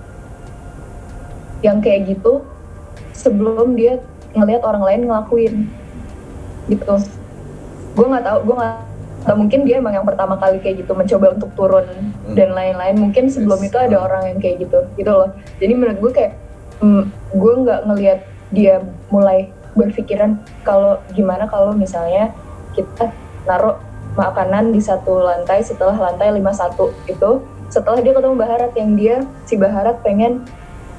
[1.62, 2.42] yang kayak gitu
[3.14, 4.02] sebelum dia
[4.34, 5.54] ngelihat orang lain ngelakuin
[6.66, 6.94] gitu.
[7.94, 8.74] Gue nggak tahu, gue nggak
[9.24, 11.86] tahu mungkin dia emang yang pertama kali kayak gitu mencoba untuk turun
[12.36, 12.96] dan lain-lain.
[13.00, 13.68] Mungkin sebelum Yes.
[13.72, 15.32] itu ada orang yang kayak gitu, gitu loh.
[15.58, 16.32] Jadi menurut gue kayak
[16.84, 17.02] mm,
[17.32, 18.18] gue nggak ngelihat
[18.52, 18.74] dia
[19.08, 22.30] mulai berpikiran kalau gimana kalau misalnya
[22.78, 23.10] kita
[23.48, 23.78] naruh
[24.14, 27.30] makanan di satu lantai setelah lantai 51 itu
[27.66, 29.16] setelah dia ketemu Baharat yang dia
[29.50, 30.46] si Baharat pengen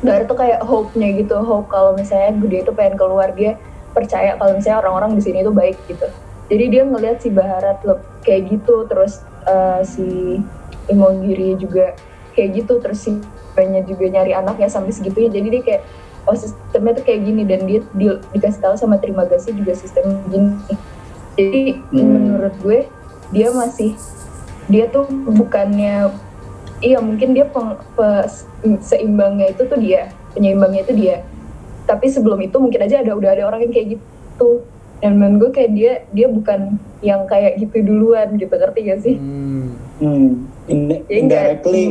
[0.03, 3.55] Baharat tuh kayak hope-nya gitu hope kalau misalnya dia itu pengen keluar dia
[3.95, 6.03] percaya kalau misalnya orang-orang di sini itu baik gitu
[6.46, 10.06] jadi dia ngelihat si Baharat leb- kayak gitu terus eh, si
[10.86, 11.98] Imogiri juga
[12.38, 13.18] kayak gitu terus si
[13.56, 15.32] banyak juga nyari anaknya sampai segitunya.
[15.32, 15.82] Jadi dia kayak
[16.28, 20.22] oh sistemnya tuh kayak gini dan dia di- dikasih tahu sama terima kasih juga sistem
[20.30, 20.54] gini.
[21.39, 22.80] Jadi menurut gue
[23.34, 23.98] dia masih
[24.70, 26.14] dia tuh bukannya
[26.84, 28.28] iya mungkin dia peng- pe-
[28.84, 31.26] seimbangnya itu tuh dia penyeimbangnya itu dia.
[31.89, 34.62] Tapi sebelum itu mungkin aja ada udah ada orang yang kayak gitu
[35.06, 39.16] dan menurut gue kayak dia dia bukan yang kayak gitu duluan gitu ngerti gak sih
[39.22, 39.78] Hmm.
[40.01, 40.28] Hmm.
[40.66, 41.86] In- Jadi nggak- indirectly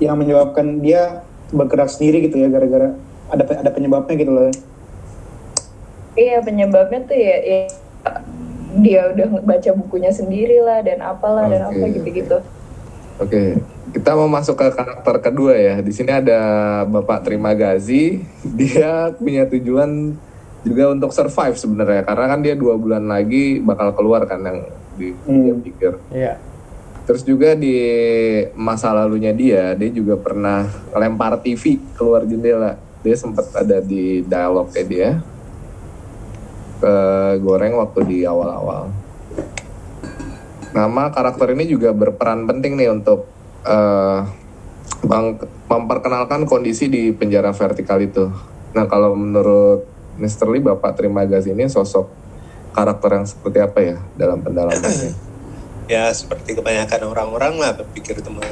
[0.00, 1.20] yang menyebabkan dia
[1.52, 2.96] bergerak sendiri gitu ya gara-gara
[3.28, 4.48] ada ada penyebabnya gitu loh.
[6.16, 7.58] Iya penyebabnya tuh ya, ya
[8.76, 12.36] dia udah baca bukunya sendiri lah dan apalah dan Oke, apa gitu-gitu.
[13.16, 13.42] Oke,
[13.92, 15.80] kita mau masuk ke karakter kedua ya.
[15.80, 16.40] Di sini ada
[16.84, 18.24] Bapak Terima Gazi.
[18.42, 20.16] Dia punya tujuan
[20.66, 24.66] juga untuk survive sebenarnya, karena kan dia dua bulan lagi bakal keluar kan yang
[24.98, 25.62] di dia Hmm.
[25.62, 25.92] pikir.
[26.10, 26.34] Iya.
[27.06, 27.78] Terus juga di
[28.58, 32.74] masa lalunya dia, dia juga pernah lempar TV keluar jendela.
[33.06, 35.08] Dia sempat ada di dialognya dia
[36.76, 36.94] ke
[37.40, 38.90] goreng waktu di awal-awal.
[40.76, 43.24] nama karakter ini juga berperan penting nih untuk
[45.00, 45.40] bang-
[45.72, 48.28] memperkenalkan kondisi di penjara vertikal itu.
[48.76, 50.48] Nah kalau menurut Mr.
[50.48, 52.08] Lee, Bapak terima gas ini sosok
[52.72, 55.12] karakter yang seperti apa ya dalam pendalamannya?
[55.92, 58.42] ya seperti kebanyakan orang-orang lah berpikir teman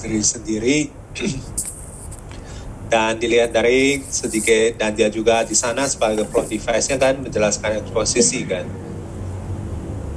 [0.00, 0.78] diri sendiri
[2.92, 8.48] dan dilihat dari sedikit dan dia juga di sana sebagai plot device-nya kan menjelaskan eksposisi
[8.48, 8.64] kan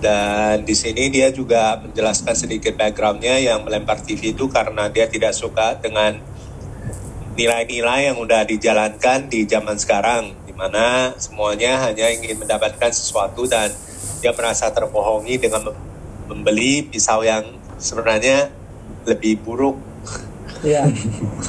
[0.02, 5.36] dan di sini dia juga menjelaskan sedikit background-nya yang melempar TV itu karena dia tidak
[5.36, 6.18] suka dengan
[7.38, 13.74] nilai-nilai yang udah dijalankan di zaman sekarang mana semuanya hanya ingin mendapatkan sesuatu dan
[14.22, 15.82] dia merasa terbohongi dengan mem-
[16.30, 17.41] membeli pisau yang
[17.82, 18.53] sebenarnya
[19.09, 19.74] lebih buruk
[20.62, 20.86] Iya.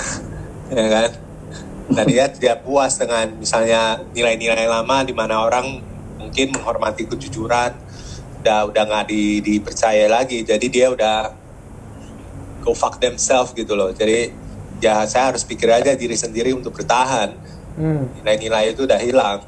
[0.73, 1.11] ya kan
[1.93, 5.85] dan dia tidak puas dengan misalnya nilai-nilai lama di mana orang
[6.17, 7.77] mungkin menghormati kejujuran
[8.41, 11.37] udah udah nggak di, dipercaya lagi jadi dia udah
[12.65, 14.33] go fuck themselves gitu loh jadi
[14.83, 17.39] ya saya harus pikir aja diri sendiri untuk bertahan.
[17.77, 19.41] Nilai-nilai itu udah hilang.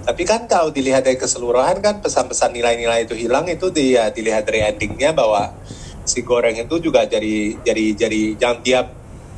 [0.00, 4.64] Tapi kan kalau dilihat dari keseluruhan kan pesan-pesan nilai-nilai itu hilang itu dia dilihat dari
[4.64, 5.54] endingnya bahwa
[6.02, 8.80] si goreng itu juga jadi jadi jadi yang dia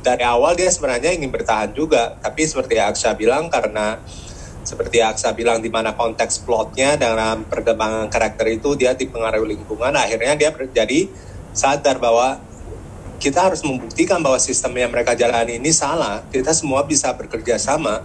[0.03, 2.15] dari awal dia sebenarnya ingin bertahan juga.
[2.19, 3.99] Tapi seperti Aksa bilang karena
[4.63, 10.39] seperti Aksa bilang di mana konteks plotnya dalam perkembangan karakter itu dia dipengaruhi lingkungan akhirnya
[10.39, 11.11] dia jadi
[11.51, 12.39] sadar bahwa
[13.23, 18.03] kita harus membuktikan bahwa sistem yang mereka jalani ini salah kita semua bisa bekerja sama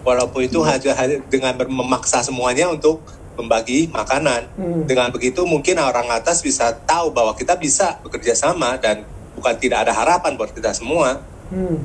[0.00, 3.04] walaupun itu hanya hanya dengan memaksa semuanya untuk
[3.36, 4.88] membagi makanan Hmm.
[4.88, 9.04] dengan begitu mungkin orang atas bisa tahu bahwa kita bisa bekerja sama dan
[9.36, 11.20] bukan tidak ada harapan buat kita semua
[11.50, 11.82] Hmm.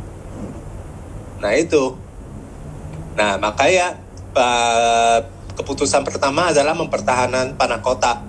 [1.41, 1.97] Nah itu.
[3.17, 3.97] Nah makanya
[4.37, 5.17] eh,
[5.57, 8.21] keputusan pertama adalah mempertahankan panakota.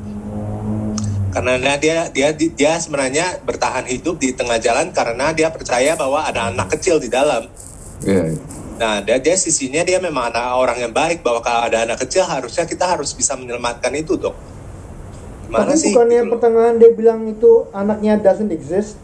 [1.37, 6.49] Karena dia dia dia sebenarnya bertahan hidup di tengah jalan karena dia percaya bahwa ada
[6.49, 7.45] anak kecil di dalam.
[8.01, 8.41] Iya.
[8.81, 12.25] Nah dia, dia sisinya dia memang anak orang yang baik bahwa kalau ada anak kecil
[12.25, 14.33] harusnya kita harus bisa menyelamatkan itu dok.
[15.45, 15.93] Gimana Tapi sih?
[15.93, 18.97] bukannya gitu pertengahan dia bilang itu anaknya doesn't exist.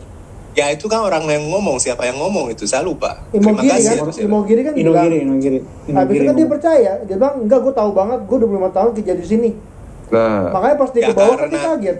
[0.57, 3.21] Ya itu kan orang yang ngomong siapa yang ngomong itu saya lupa.
[3.29, 3.89] Terima Imogiri kasih.
[3.89, 4.25] kan, itu siapa.
[4.25, 5.05] Imogiri kan bilang.
[5.05, 5.59] Inogiri, Inogiri.
[5.93, 9.15] Habis itu kan dia percaya, dia bilang enggak gue tahu banget, gue 25 tahun kerja
[9.21, 9.51] di sini.
[10.13, 11.99] Nah, Makanya pas dia Ya, ke bawah kan dia kaget.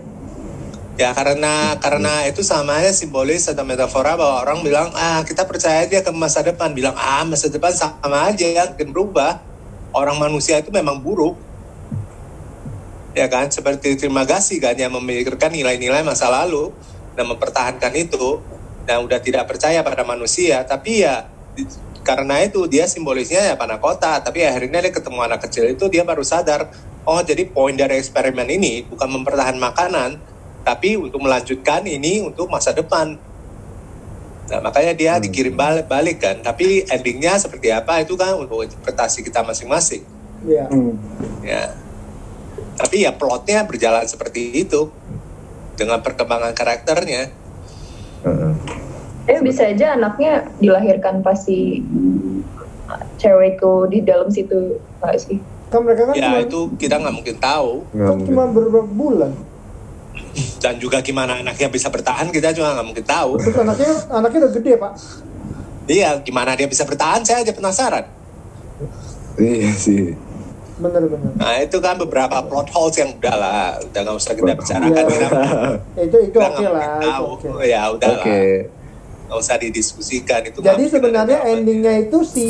[1.01, 5.89] Ya karena karena itu sama aja simbolis atau metafora bahwa orang bilang ah kita percaya
[5.89, 6.77] aja ke masa depan.
[6.77, 9.41] Bilang ah masa depan sama aja ya akan berubah.
[9.97, 11.37] Orang manusia itu memang buruk.
[13.17, 13.49] Ya kan?
[13.49, 16.73] Seperti terima kasih kan yang memikirkan nilai-nilai masa lalu
[17.17, 18.41] dan mempertahankan itu
[18.85, 20.61] dan udah tidak percaya pada manusia.
[20.69, 21.25] Tapi ya
[22.05, 26.03] karena itu dia simbolisnya ya panah kota tapi akhirnya dia ketemu anak kecil itu dia
[26.03, 26.67] baru sadar
[27.07, 30.11] oh jadi poin dari eksperimen ini bukan mempertahankan makanan
[30.63, 33.19] tapi untuk melanjutkan ini untuk masa depan.
[34.51, 36.43] Nah, makanya dia dikirim balik, balik kan.
[36.43, 40.03] Tapi endingnya seperti apa itu kan untuk interpretasi kita masing-masing.
[40.43, 40.67] Iya.
[40.67, 40.99] Hmm.
[41.47, 41.75] Ya.
[42.77, 44.91] Tapi ya plotnya berjalan seperti itu
[45.79, 47.31] dengan perkembangan karakternya.
[48.23, 48.53] heeh.
[49.23, 51.79] Eh bisa aja anaknya dilahirkan pas si
[53.23, 55.39] cewek itu di dalam situ nggak sih?
[55.71, 57.87] Kan mereka kan Ya cuma, itu kita nggak mungkin tahu.
[57.95, 58.29] Nggak kan mungkin.
[58.35, 59.33] cuma beberapa bulan.
[60.63, 63.31] Dan juga gimana anaknya bisa bertahan kita juga nggak mungkin tahu.
[63.41, 64.93] Terus anaknya anaknya udah gede pak.
[65.91, 68.07] Iya, gimana dia bisa bertahan saya aja penasaran.
[69.37, 70.15] Iya sih.
[70.79, 71.35] Bener-bener.
[71.37, 74.93] Nah itu kan beberapa plot holes yang udah lah, udah nggak usah kita bicarakan.
[74.95, 75.05] Iya.
[75.11, 75.29] Kita
[76.07, 76.87] Itu itu kita oke nggak lah.
[76.87, 77.25] Itu tahu.
[77.35, 77.47] oke.
[77.67, 78.31] Ya udah Oke.
[78.31, 78.47] lah,
[79.29, 80.59] nggak usah didiskusikan itu.
[80.63, 82.47] Jadi sebenarnya endingnya itu si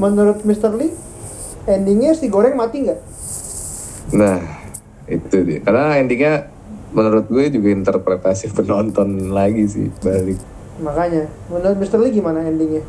[0.00, 0.72] menurut Mr.
[0.74, 0.92] Lee
[1.68, 3.00] endingnya si goreng mati nggak?
[4.16, 4.40] Nah,
[5.06, 5.60] itu dia.
[5.62, 6.34] Karena endingnya
[6.90, 10.38] menurut gue juga interpretasi penonton lagi sih balik.
[10.80, 11.98] Makanya menurut Mr.
[12.00, 12.84] Lee gimana endingnya?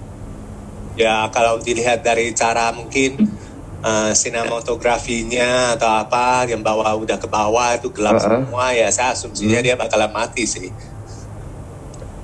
[0.95, 3.31] Ya kalau dilihat dari cara mungkin
[3.83, 8.43] eh, sinematografinya atau apa yang bawah udah ke bawah itu gelap Uh-uh.
[8.43, 10.71] semua ya saya asumsinya dia bakalan mati sih.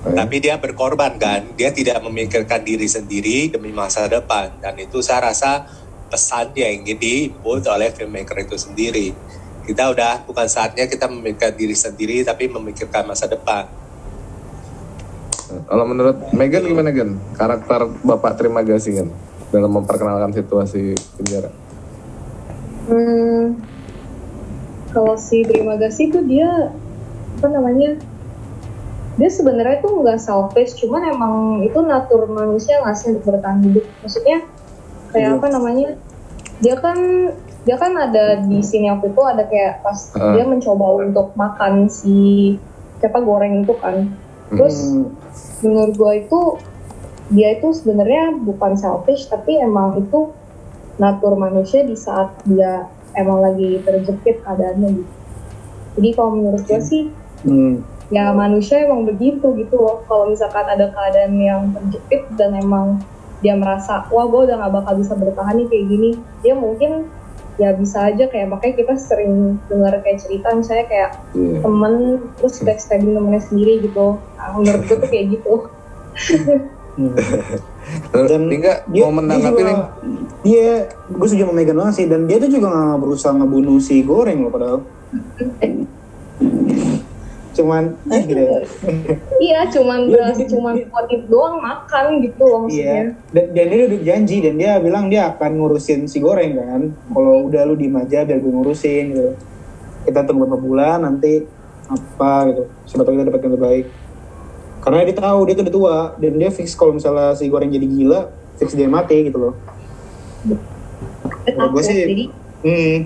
[0.07, 5.27] Tapi dia berkorban kan, dia tidak memikirkan diri sendiri demi masa depan dan itu saya
[5.33, 5.67] rasa
[6.07, 9.11] pesan yang ingin diinput oleh filmmaker itu sendiri.
[9.67, 13.67] Kita udah bukan saatnya kita memikirkan diri sendiri tapi memikirkan masa depan.
[15.47, 17.19] Kalau menurut Megan gimana Gan?
[17.35, 19.07] Karakter Bapak terima kasih kan
[19.51, 21.51] dalam memperkenalkan situasi penjara.
[22.87, 23.59] Hmm,
[24.95, 26.71] kalau si terima kasih tuh dia
[27.39, 27.99] apa namanya?
[29.17, 31.33] Dia sebenarnya tuh nggak selfish, cuman emang
[31.65, 33.85] itu natur manusia nggak sih untuk bertahan hidup.
[34.03, 34.45] Maksudnya
[35.11, 35.37] kayak Iya.
[35.39, 35.89] apa namanya?
[36.61, 36.97] Dia kan
[37.67, 40.31] dia kan ada di sini waktu itu ada kayak pas Ah.
[40.31, 42.55] dia mencoba untuk makan si
[42.97, 44.07] siapa goreng itu kan
[44.47, 45.11] terus Hmm.
[45.61, 46.39] menurut gue itu
[47.27, 50.31] dia itu sebenarnya bukan selfish tapi emang itu
[50.95, 55.13] natur manusia di saat dia emang lagi terjepit keadaannya gitu
[55.93, 57.83] jadi kalau menurut gue sih Hmm.
[58.07, 63.03] ya manusia emang begitu gitu loh kalau misalkan ada keadaan yang terjepit dan emang
[63.37, 66.09] dia merasa wah gue udah gak bakal bisa bertahan nih kayak gini
[66.39, 67.11] dia mungkin
[67.57, 71.57] ya bisa aja kayak makanya kita sering dengar kayak cerita misalnya kayak Iya.
[71.65, 71.93] temen
[72.37, 75.53] terus backstabbing temennya sendiri gitu nah, menurut gue tuh kayak gitu.
[78.09, 79.81] Terus Dan Tinggal dia, mau dia menanggapi juga, Ling?
[80.41, 80.69] dia
[81.13, 84.41] gue setuju sama Megan banget sih dan dia tuh juga gak berusaha ngebunuh si goreng
[84.45, 84.79] loh padahal
[87.57, 88.59] cuman eh, gitu ya.
[89.37, 93.03] iya cuman Iya, beras cuman buat itu doang makan gitu loh maksudnya Iya,
[93.33, 96.81] dan, dan dia udah janji dan dia bilang dia akan ngurusin si goreng kan.
[97.07, 99.31] Kalau udah lu diem aja biar gue ngurusin gitu.
[100.03, 101.43] Kita tunggu beberapa bulan nanti
[101.85, 102.63] apa gitu.
[102.85, 103.85] Siapa tahu kita dapat yang terbaik.
[104.77, 107.83] Karena dia tahu dia tuh udah tua dan dia fix kalau misalnya si goreng jadi
[107.83, 108.19] gila,
[108.55, 109.53] fix dia mati gitu loh.
[111.47, 112.25] Menurut gue sih- jadi
[112.57, 112.97] Hmm.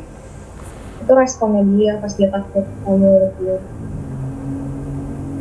[1.02, 3.56] itu responnya dia pas dia takut kalau menurut gue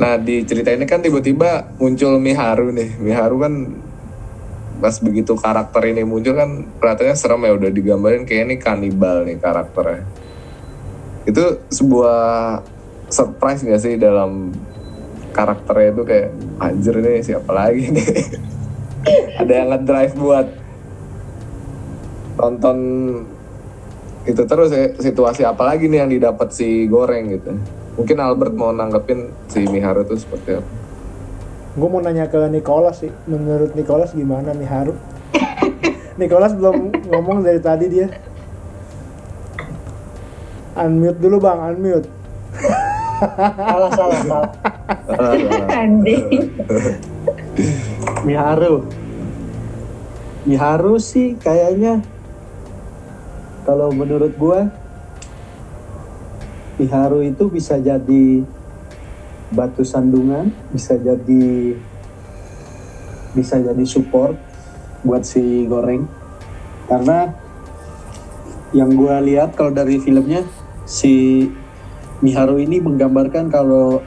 [0.01, 2.97] Nah di cerita ini kan tiba-tiba muncul Miharu nih.
[2.97, 3.55] Miharu kan
[4.81, 9.37] pas begitu karakter ini muncul kan kelihatannya serem ya udah digambarin kayak ini kanibal nih
[9.37, 10.09] karakternya.
[11.29, 12.21] Itu sebuah
[13.13, 14.57] surprise gak sih dalam
[15.37, 18.09] karakternya itu kayak anjir nih siapa lagi nih.
[19.45, 20.47] Ada yang ngedrive buat
[22.41, 22.79] tonton
[24.25, 27.53] itu terus ya situasi apa lagi nih yang didapat si goreng gitu.
[27.99, 30.71] Mungkin Albert mau nanggepin si Miharu itu seperti apa?
[31.75, 34.95] Gue mau nanya ke Nicholas sih, menurut Nicholas gimana nih Haru?
[36.21, 38.11] Nicholas belum ngomong dari tadi dia.
[40.75, 42.09] Unmute dulu bang, unmute.
[43.21, 44.51] salah salah salah
[45.85, 46.51] Anjing.
[48.25, 48.89] Miharu
[50.49, 52.01] Miharu sih kayaknya
[53.69, 54.73] kalau menurut gua
[56.81, 58.41] Miharu itu bisa jadi
[59.53, 61.77] batu sandungan, bisa jadi
[63.37, 64.35] bisa jadi support
[65.05, 66.09] buat si goreng
[66.91, 67.31] karena
[68.75, 70.43] yang gua lihat kalau dari filmnya
[70.89, 71.47] si
[72.21, 74.03] Miharu ini menggambarkan kalau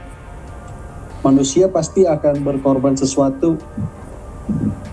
[1.24, 3.56] manusia pasti akan berkorban sesuatu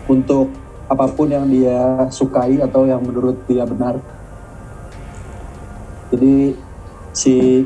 [0.08, 0.50] untuk
[0.88, 4.00] apa pun yang dia sukai atau yang menurut dia benar.
[6.12, 6.56] Jadi
[7.12, 7.66] si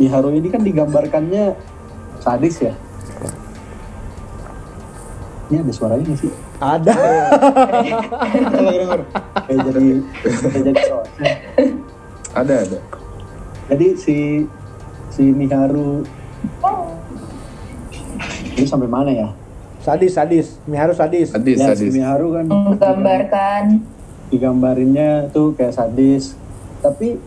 [0.00, 1.54] Miharu ini kan digambarkannya
[2.20, 2.74] sadis ya.
[5.52, 6.32] Ini ada suaranya nggak sih?
[6.56, 6.94] Ada.
[9.44, 9.84] Kayak jadi
[10.24, 11.32] kayak jadi soalnya.
[12.32, 12.78] Ada ada.
[13.68, 14.16] Jadi si
[15.12, 16.08] si Miharu
[18.54, 19.28] ini sampai mana ya?
[19.84, 20.46] sadis, sadis.
[20.64, 21.28] Miharu sadis.
[21.28, 21.92] Sadis ya, sadis.
[21.92, 23.84] si Miharu kan Menggambarkan
[24.32, 26.32] digambarinnya tuh kayak sadis.
[26.80, 27.20] Tapi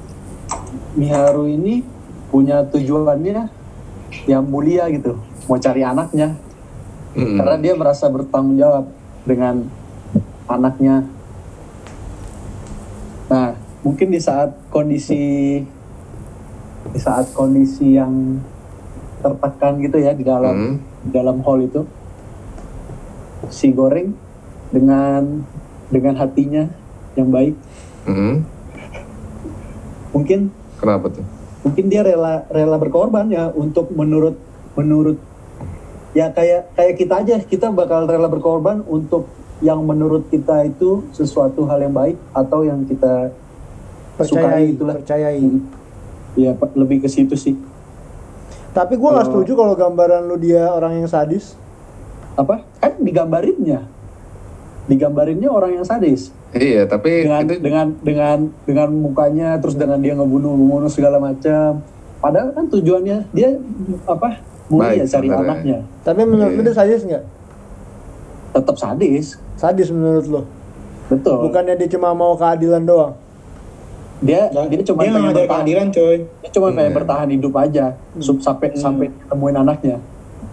[0.97, 1.81] Miharu ini
[2.27, 3.47] punya tujuannya
[4.27, 5.15] yang mulia gitu,
[5.47, 6.35] mau cari anaknya.
[7.17, 7.37] Mm-mm.
[7.39, 8.85] Karena dia merasa bertanggung jawab
[9.25, 9.65] dengan
[10.47, 11.03] anaknya.
[13.27, 15.59] Nah, mungkin di saat kondisi
[16.87, 18.39] di saat kondisi yang
[19.19, 20.75] tertekan gitu ya di dalam Mm.
[21.03, 21.83] di dalam hall itu
[23.51, 24.15] si goreng
[24.71, 25.43] dengan
[25.91, 26.63] dengan hatinya
[27.19, 27.55] yang baik
[28.07, 28.47] Mm.
[30.15, 30.39] mungkin
[30.77, 31.25] Kenapa tuh?
[31.57, 34.39] mungkin dia rela rela berkorban ya untuk menurut
[34.79, 35.19] menurut
[36.15, 39.27] ya kayak kayak kita aja kita bakal rela berkorban untuk
[39.59, 43.35] yang menurut kita itu sesuatu hal yang baik atau yang kita
[44.15, 45.43] Percayai, sukai itulah percayai.
[46.39, 47.57] ya lebih ke situ sih
[48.71, 51.57] Tapi gue nggak setuju kalau gambaran lu dia orang yang sadis.
[52.37, 53.89] apa kan digambarinnya
[54.87, 60.15] digambarinnya orang yang sadis Iya, tapi dengan itu dengan dengan dengan mukanya terus dengan dia
[60.15, 61.83] ngebunuh ngebunuh segala macam
[62.17, 63.51] padahal kan tujuannya dia
[64.05, 65.43] apa mulia Baik, cari sebenarnya.
[65.45, 66.65] anaknya Tapi menurut lu Iya.
[66.65, 67.23] dia sadis nggak?
[68.53, 70.41] tetap sadis Sadis menurut lu?
[71.07, 73.13] betul Bukannya dia cuma mau keadilan doang?
[74.17, 76.17] dia Dia, dia cuma dia pengen ada bertahan keadilan coy.
[76.25, 76.97] dia cuma pengen Hmm.
[76.97, 77.85] bertahan hidup aja
[78.17, 78.79] sup- sampai Hmm.
[78.79, 79.97] sampai temuin anaknya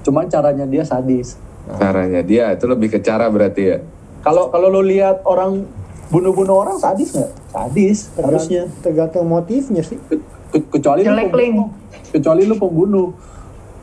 [0.02, 1.40] cuman caranya dia sadis
[1.72, 3.78] caranya dia itu lebih ke cara berarti ya.
[4.24, 5.68] Kalau kalau lo lihat orang
[6.06, 10.00] bunuh-bunuh orang sadis nggak sadis Tergan- harusnya Tergantung motifnya sih.
[10.00, 10.20] Ke-
[10.50, 11.52] ke- kecuali Jelek, Ling.
[11.54, 11.68] pembunuh
[12.08, 13.06] kecuali lu pembunuh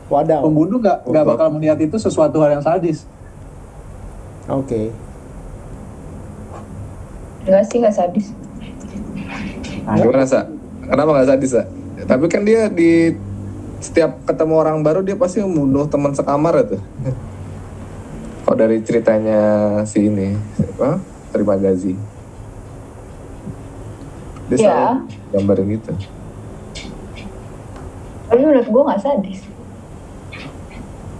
[0.08, 0.40] Wadaw.
[0.40, 3.04] pembunuh nggak nggak bakal melihat itu sesuatu hal yang sadis
[4.44, 4.90] Oke.
[7.42, 8.26] enggak sih enggak sadis.
[9.82, 10.46] Gimana sa?
[10.82, 11.62] Kenapa nggak sadis sa?
[12.00, 13.14] Tapi kan dia di
[13.78, 16.78] setiap ketemu orang baru dia pasti membunuh teman sekamar itu.
[18.42, 19.40] Kalau dari ceritanya
[19.82, 20.98] si ini siapa?
[21.30, 21.94] Terima Gazi.
[24.46, 24.58] Dia Ya.
[24.60, 24.96] selalu
[25.32, 25.92] gambarin gitu.
[28.22, 29.44] tapi menurut gue nggak sadis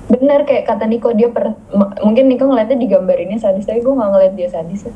[0.09, 1.53] bener kayak kata Niko dia per
[2.01, 4.93] mungkin Niko ngeliatnya digambarinnya sadis tapi gue nggak ngeliat dia sadis ya.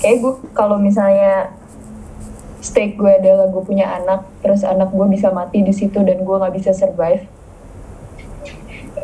[0.00, 1.52] kayak gue kalau misalnya
[2.60, 6.36] stake gue adalah gue punya anak terus anak gue bisa mati di situ dan gue
[6.40, 7.20] nggak bisa survive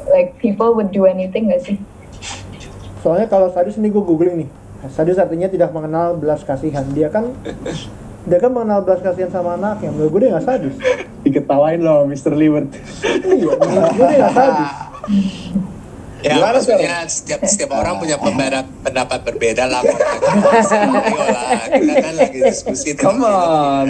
[0.09, 1.77] like people would do anything gak sih
[3.01, 4.49] Soalnya kalau sadis ini gue googling nih.
[4.89, 6.83] Sadis artinya tidak mengenal belas kasihan.
[6.91, 7.31] Dia kan
[8.21, 9.91] dia kan mengenal belas kasihan sama anaknya.
[9.91, 10.75] Menurut gue dia nggak sadis.
[11.21, 12.33] Diketawain loh Mr.
[12.33, 12.65] Liwet.
[13.27, 14.71] iya, menurut gue dia nggak sadis.
[16.21, 19.81] Ya, Gimana maksudnya setiap setiap orang punya pembeda- pendapat berbeda lah.
[21.73, 22.93] Kita kan lagi diskusi.
[22.93, 23.89] Come on.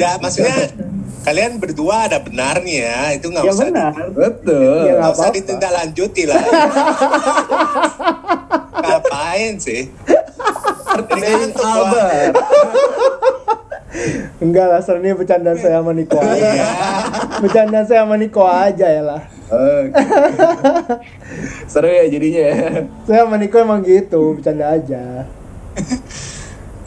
[0.00, 0.72] Ya, maksudnya
[1.20, 3.92] kalian berdua ada benarnya, itu nggak Ya usah benar.
[4.12, 4.76] Betul.
[4.88, 6.40] Ya, nggak usah ditindaklanjuti lah.
[8.84, 9.82] Ngapain sih?
[10.90, 11.84] Tergantung gua.
[11.86, 12.34] Albert.
[14.40, 16.40] Enggak lah, Ser, ini bercandaan saya sama Niko aja.
[16.40, 16.70] Iya.
[17.44, 19.22] Bercandaan saya sama Niko aja ya lah.
[19.50, 19.90] Oke.
[21.68, 22.56] Seru ya jadinya ya.
[23.04, 25.26] Saya sama Niko emang gitu, bercanda aja.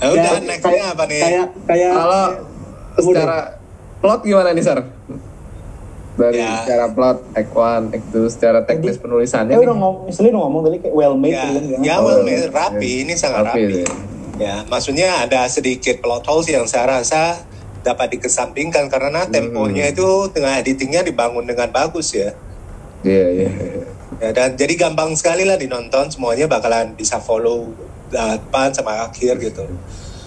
[0.01, 1.21] Ya udah, Ya, nextnya apa nih?
[1.21, 2.25] Kayak kayak Kalau
[2.99, 3.38] secara
[4.04, 4.84] plot gimana nih, Sar?
[6.14, 6.62] Dari Ya.
[6.62, 10.78] secara plot, act 1, act 2, secara teknis penulisannya Ya udah ngomong, udah ngomong tadi
[10.78, 12.51] kayak well made ya, gitu ya Oh, well, iya.
[12.51, 13.82] rapi, ini sangat Rapi, rapi.
[13.82, 13.88] ya.
[14.34, 17.41] Ya, maksudnya ada sedikit plot holes yang saya rasa
[17.82, 22.36] dapat dikesampingkan karena temponya itu dengan editingnya dibangun dengan bagus ya.
[23.01, 23.49] Iya, iya.
[24.22, 27.74] Ya, dan jadi gampang sekali lah dinonton semuanya bakalan bisa follow
[28.10, 29.66] uh, depan sama akhir gitu.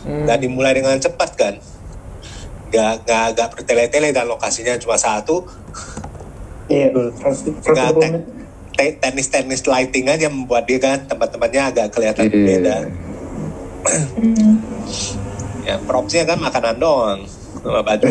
[0.03, 1.55] Dan dimulai dengan cepat kan.
[2.67, 5.47] Gak, gak, gak bertele-tele dan lokasinya cuma satu.
[6.67, 7.15] Iya, Dengan
[7.63, 8.27] couple te- minute.
[8.75, 12.35] te- teknis-teknis lighting aja membuat dia kan tempat-tempatnya agak kelihatan Iya.
[12.45, 12.77] beda.
[15.63, 17.21] Ya, propsnya kan makanan doang
[17.57, 18.07] sama baju.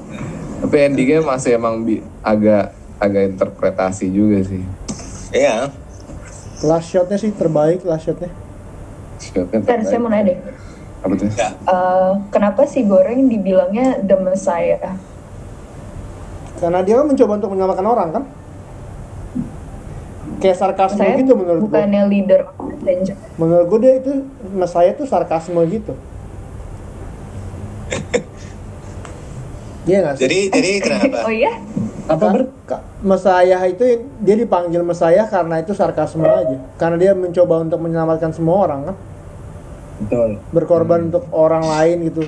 [0.60, 4.64] Tapi endingnya masih emang bi- agak agak interpretasi juga sih.
[5.30, 5.72] Iya.
[6.62, 8.32] Last shotnya sih terbaik, last shotnya.
[9.18, 10.38] Shotnya Ntar saya mau nanya deh
[11.06, 11.28] Apa tuh?
[11.38, 11.48] Ya.
[11.54, 14.98] Eh, kenapa si goreng dibilangnya the messiah
[16.58, 18.24] Karena dia kan mencoba untuk menyelamatkan orang kan?
[20.36, 21.70] Kayak sarkasme saya gitu menurut gue.
[21.70, 24.12] bukannya leader of Avenger Menurut gue dia itu
[24.52, 25.94] Messiah tuh sarkasme gitu.
[29.86, 30.22] Iya nggak sih?
[30.26, 31.18] Jadi jadi kenapa?
[31.30, 31.52] oh iya
[32.06, 32.42] apa ber
[33.02, 33.82] Messiah itu
[34.22, 36.58] dia dipanggil Messiah karena itu sarkasme aja.
[36.74, 38.96] Karena dia mencoba untuk menyelamatkan semua orang kan,
[40.02, 40.30] betul.
[40.52, 42.22] berkorban untuk orang lain gitu.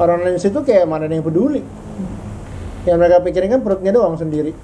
[0.00, 1.60] Orang lain situ kayak mana ada yang peduli.
[2.88, 4.56] Yang mereka pikirin kan perutnya doang sendiri.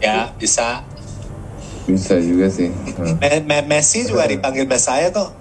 [0.00, 0.84] Ya, bisa.
[1.88, 2.68] Bisa juga sih.
[2.96, 3.16] Hmm.
[3.20, 5.32] Me- Me- Messi juga dipanggil Messiah kok.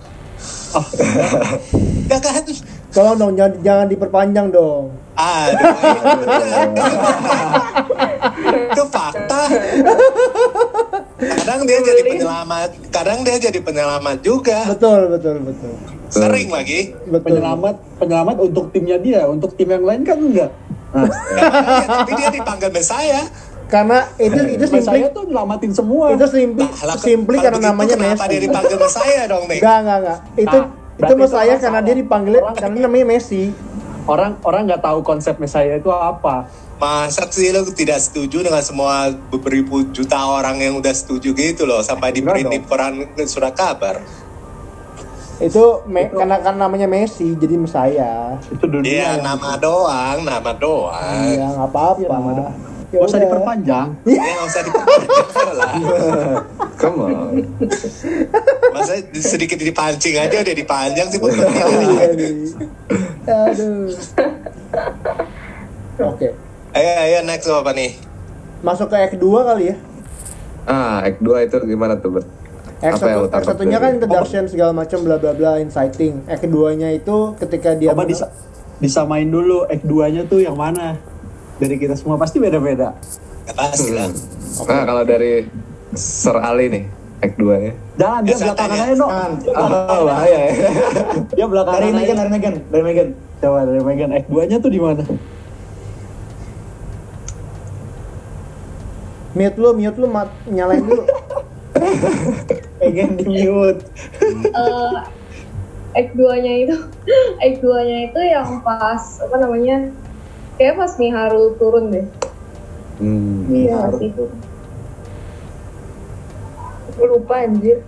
[2.12, 2.44] ya kan?
[2.90, 4.90] Tolong dong jangan, jangan diperpanjang dong.
[5.20, 5.60] Aduh.
[8.72, 9.42] itu fakta.
[11.20, 14.64] Kadang dia jadi penyelamat, kadang dia jadi penyelamat juga.
[14.66, 15.74] Betul betul betul.
[16.08, 16.96] Sering lagi.
[17.06, 17.36] Betul.
[17.36, 20.52] Penyelamat penyelamat untuk timnya dia, untuk tim yang lain kan enggak.
[20.90, 21.44] Nah, Ya,
[21.86, 23.26] tapi dia dipanggil Messiah.
[23.70, 26.10] Karena itu itu simply saya tuh nyelamatin semua.
[26.10, 26.66] itu simply
[26.98, 28.46] simply kalau karena begitu namanya Kenapa dia Messi.
[28.50, 29.60] dipanggil Messiah dong, nih?
[29.60, 30.20] Enggak enggak enggak.
[30.36, 30.68] Itu Nah,
[31.00, 33.44] itu Messiah orang karena dia dipanggilnya Orang- karena namanya Messi.
[34.10, 36.50] Orang orang nggak tahu konsep Messiah itu apa.
[36.80, 41.84] Masa sih lo tidak setuju dengan semua beribu juta orang yang udah setuju gitu loh
[41.84, 44.02] sampai di di koran surat kabar.
[45.40, 48.36] Itu me- karena karena namanya Messi jadi Messiah.
[48.50, 48.84] Itu dunia.
[48.84, 51.32] Iya, yang- nama doang, nama doang.
[51.32, 52.00] Ya nggak apa-apa.
[52.00, 52.56] Iya, nama doang.
[52.90, 53.88] Nggak usah diperpanjang.
[54.04, 55.72] Ya nggak usah diperpanjang lah.
[56.82, 57.34] Come on.
[58.72, 62.34] Masa sedikit dipancing aja udah dipanjang sih buat Iya nih.
[63.28, 63.94] Aduh.
[66.02, 66.28] Oke.
[66.72, 67.98] Ayo, ayo next apa nih?
[68.60, 69.76] Masuk ke Act 2 kali ya.
[70.64, 72.28] Ah, act 2 itu gimana tuh, Bert?
[72.80, 75.52] Act Apa yang 1, lu Act satunya dari- kan introduction segala macam bla bla bla
[75.58, 76.24] inciting.
[76.26, 78.32] Act keduanya itu ketika dia Coba disa-
[78.78, 80.96] disamain dulu act 2-nya tuh yang mana?
[81.60, 82.96] Dari kita semua pasti beda-beda.
[83.44, 84.08] Ya pasti lah.
[84.64, 85.44] Nah, kalau dari
[85.92, 86.84] Sir Ali nih,
[87.20, 87.74] act 2-nya.
[88.00, 89.08] Jangan dia Ya, belakangan aja, no.
[89.08, 90.52] Kan, Oh, bahaya ya.
[91.36, 91.92] Dia belakangan dari.
[91.92, 93.08] Megan, dari Megan, dari Megan.
[93.40, 95.04] Coba dari Megan act 2-nya tuh di mana?
[99.30, 101.04] mute lu, mute lu mat, nyalain dulu.
[102.82, 103.82] Pengen di mute.
[104.52, 104.96] eh
[105.96, 106.76] act 2 nya itu
[107.46, 109.90] act 2 nya itu yang pas apa namanya
[110.60, 112.06] kayak pas Miharu turun deh
[113.00, 113.48] Hmm.
[113.48, 113.96] iya Miharu.
[113.98, 114.12] sih
[116.90, 117.80] Aku lupa anjir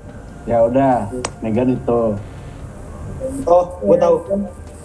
[0.42, 2.18] Ya udah, Megan itu.
[3.44, 4.16] Oh, gue Ya, tahu.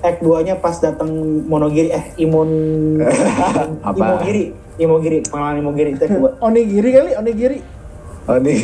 [0.02, 1.08] Act 2-nya pas datang
[1.42, 2.50] Monogiri eh Imun
[3.88, 3.96] Apa?
[3.96, 4.52] Imogiri.
[4.76, 6.42] Imogiri, pengalaman Imogiri itu act 2.
[6.44, 7.58] Onigiri kali, onigiri.
[8.36, 8.58] Nih.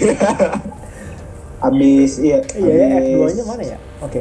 [1.63, 3.79] Abis iya, Iya ya, abis- F2-nya mana ya?
[4.03, 4.21] Oke.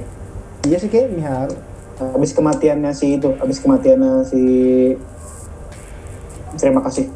[0.64, 1.58] Iya sih kayak Miharu.
[2.02, 4.42] Abis kematiannya si itu, abis kematiannya si
[6.62, 7.08] Terima kasih.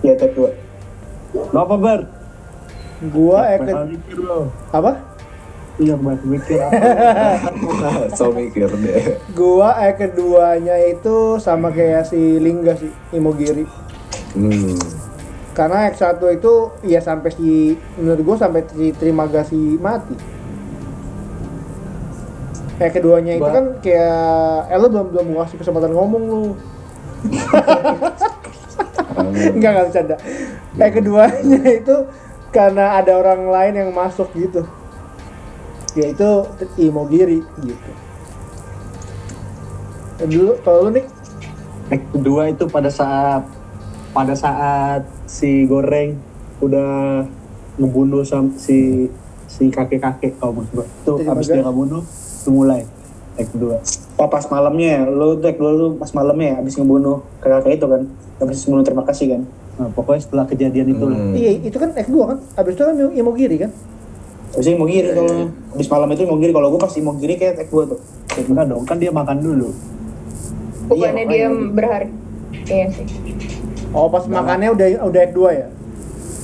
[0.00, 1.52] Ya, act 2.
[1.52, 2.00] Lo apa, Ber?
[3.12, 3.44] Gua
[4.16, 4.50] lo.
[4.72, 4.92] apa?
[5.78, 6.80] Iya, mikir apa.
[8.18, 9.20] so mikir deh.
[9.36, 13.68] Gua act keduanya itu sama kayak si Lingga sih, Imogiri.
[14.32, 14.78] Hmm.
[15.52, 20.37] Karena act satu itu ya sampai si menurut gua sampai si Trimagasi mati.
[22.78, 26.44] Act keduanya itu kan kayak eh lu belum belum gua kasih kesempatan ngomong lu.
[29.54, 30.16] Enggak enggak bercanda.
[30.78, 31.96] Act keduanya itu
[32.48, 34.62] karena ada orang lain yang masuk gitu.
[35.98, 36.46] Yaitu
[36.78, 37.90] Imogiri gitu.
[40.18, 41.06] Dulu kalau lu nih
[41.90, 43.42] Act kedua itu pada saat
[44.14, 46.14] pada saat si goreng
[46.58, 47.22] udah
[47.74, 49.06] ngebunuh sam, si
[49.46, 52.02] si kakek kakek kalau maksud gua itu Jadi abis baga- dia ngebunuh
[52.48, 52.88] itu mulai
[53.36, 53.76] act kedua
[54.16, 57.70] Oh pas malamnya ya, lu tuh act 2 lu pas malamnya ya, abis ngebunuh kakak
[57.70, 58.02] itu kan.
[58.42, 59.42] Abis ngebunuh terima kasih kan.
[59.78, 61.38] nah pokoknya setelah kejadian itu Hmm.
[61.38, 62.38] Iya, itu kan Act 2 kan?
[62.58, 63.70] Abis itu kan Imogiri kan?
[64.50, 68.00] Abis Imogiri kalau abis malam itu Imogiri kalau gue pas Imogiri kayak act 2 tuh.
[68.40, 69.70] enggak dong kan dia makan dulu
[70.90, 72.08] Bukannya Iya, dia berhari.
[72.66, 73.06] Iya sih.
[73.94, 75.66] Oh, pas makannya udah udah Act 2 ya?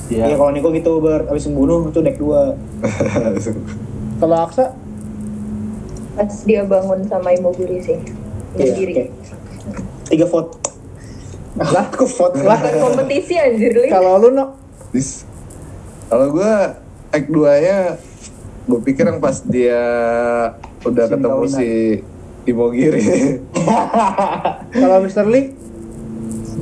[0.05, 0.35] Iya Iya.
[0.37, 2.55] kalau Niko gitu ber abis ngebunuh itu act 2.
[4.21, 4.71] Kalau Aksa,
[6.15, 7.97] Pas dia bangun sama Imogiri sih.
[8.55, 8.93] Iya, Imogiri.
[8.93, 9.03] oke.
[10.07, 10.51] Tiga vote.
[11.55, 12.59] Lah, aku vote Lah.
[12.59, 13.87] Kompetisi anjir, Lin.
[13.89, 14.55] kalau lu no.
[16.05, 16.51] Kalau gue
[17.09, 17.77] act 2 nya
[18.65, 19.81] gue pikir yang pas dia
[20.81, 21.69] udah Si ketemu si
[22.45, 23.01] Imogiri.
[24.75, 25.25] kalau Mr.
[25.25, 25.51] Lee,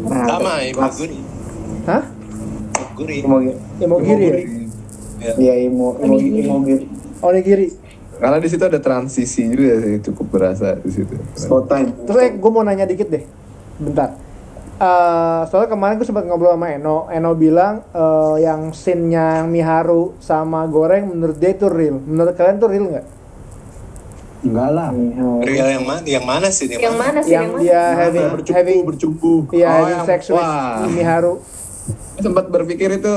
[0.03, 1.17] Nah, Sama, pas- Imoguri.
[1.85, 2.03] hah?
[2.83, 3.15] Imoguri.
[3.19, 3.53] Imogiri.
[3.79, 4.27] Imogiri
[5.17, 5.33] ya?
[5.37, 6.43] Iya, Imo, Imogiri.
[6.43, 6.85] Imogiri.
[7.19, 7.67] Onigiri.
[8.23, 11.11] Karena di situ ada transisi juga sih cukup berasa di situ.
[11.35, 11.91] Spot time.
[12.07, 13.27] Terus eh, gue mau nanya dikit deh,
[13.77, 14.15] bentar.
[14.73, 20.63] Eh, soalnya kemarin gue sempat ngobrol sama Eno, Eno bilang eh, yang scene-nya Miharu sama
[20.65, 21.99] Goreng menurut dia itu real.
[21.99, 23.07] Menurut kalian tuh real nggak?
[24.43, 24.91] enggak lah
[25.39, 26.03] Real yang mana?
[26.03, 26.67] Yang mana sih?
[26.67, 27.31] Yang mana sih?
[27.31, 30.43] Yang dia having, bercumbu having, bercumbu iya Oh, having yang- sex with.
[30.91, 31.33] Miharu.
[32.19, 33.13] Sempat berpikir itu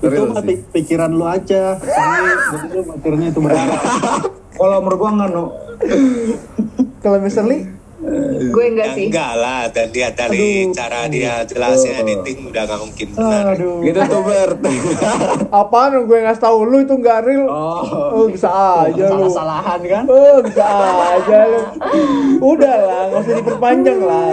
[0.00, 0.40] itu mah
[0.70, 3.66] pikiran lu aja Soalnya jadi lu mikirnya itu benar
[4.54, 5.44] Kalau menurut gua enggak no.
[6.98, 7.44] Kalau Mr.
[7.44, 7.64] Lee,
[8.48, 9.04] Gue enggak Ya, sih.
[9.06, 13.44] enggak lah, dan dia dari cara dia jelasin editing udah nggak mungkin benar.
[13.52, 14.56] aduh Gitu tuh Bert.
[15.52, 17.44] apaan gue ngasih tahu lu itu nggak real?
[17.46, 17.80] oh
[18.16, 18.48] Oh, bisa
[18.82, 19.26] aja lu.
[19.26, 20.64] salah-salahan kan Oh, bisa
[21.12, 21.60] aja lu.
[22.40, 24.24] Udah lah, nggak usah diperpanjang lah.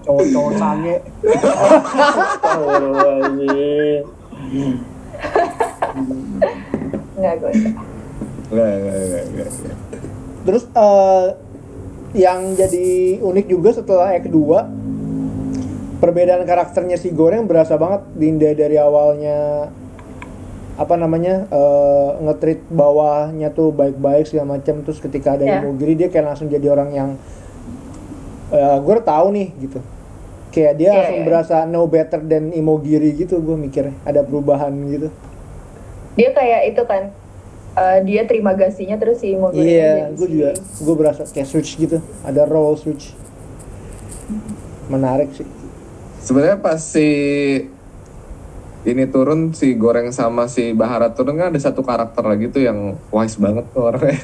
[0.00, 0.94] cowok-cowok sange
[7.14, 7.52] Enggak gue.
[10.44, 11.26] Terus eh,
[12.14, 18.76] yang jadi unik juga setelah Act 2 perbedaan karakternya si Goreng berasa banget Dinda dari
[18.78, 19.72] awalnya
[20.74, 25.62] apa namanya eh, nge-treat bawahnya tuh baik-baik segala macam terus ketika ada Ya.
[25.62, 27.10] Imogiri dia kayak langsung jadi orang yang
[28.52, 29.80] eh gue tahu nih gitu
[30.54, 31.26] kayak dia Iya, langsung iya.
[31.26, 35.10] berasa no better than Imogiri gitu gue mikirnya ada perubahan gitu
[36.14, 37.10] Dia kayak itu kan.
[37.74, 39.66] eh, dia terima gasinya terus si Imogiri.
[39.66, 43.10] Iya, jadi gue juga gue berasa kayak switch gitu, ada role switch.
[44.86, 45.42] Menarik sih.
[46.20, 47.08] Sebenarnya pas si
[48.84, 52.78] ini turun si goreng sama si Bahara turun kan ada satu karakter lagi tuh yang
[53.08, 54.22] wise banget tuh orangnya.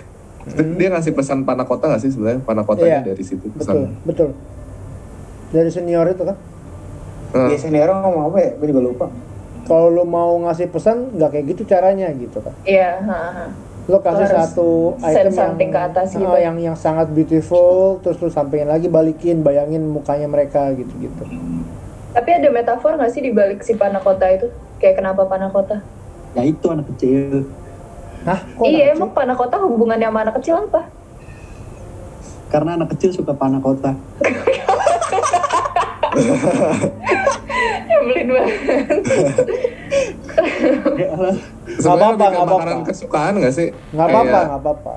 [0.76, 3.02] Dia ngasih pesan panakota gak sih sebenarnya panakotanya Hmm.
[3.02, 3.76] Iya, dari situ Betul, pesan.
[4.04, 4.30] betul.
[5.50, 6.36] Dari senior itu kan.
[7.30, 8.50] Nah, Dia senior ngomong apa ya?
[8.58, 9.06] Gue juga lupa.
[9.66, 12.54] Kalau lu mau ngasih pesan nggak kayak gitu caranya gitu kan.
[12.66, 13.06] Iya.
[13.86, 16.36] Lo kasih harus satu item yang ke atas oh, gitu.
[16.38, 21.26] yang yang sangat beautiful, terus lu sampein lagi balikin, bayangin mukanya mereka gitu-gitu.
[22.14, 24.46] Tapi ada metafor nggak sih di balik si panakota itu?
[24.78, 25.82] Kayak kenapa panakota?
[26.34, 27.46] ya itu anak kecil
[28.20, 28.36] Hah?
[28.36, 30.92] Kok iya, anak emang panakota hubungannya sama anak kecil apa?
[32.50, 33.94] Karena anak kecil suka panah kota.
[37.86, 38.58] Nyebelin banget.
[41.78, 42.90] Sebenarnya apa-apa, nggak makanan apa-apa.
[42.90, 43.68] kesukaan nggak sih?
[43.94, 44.94] nggak apa-apa nggak apa-apa.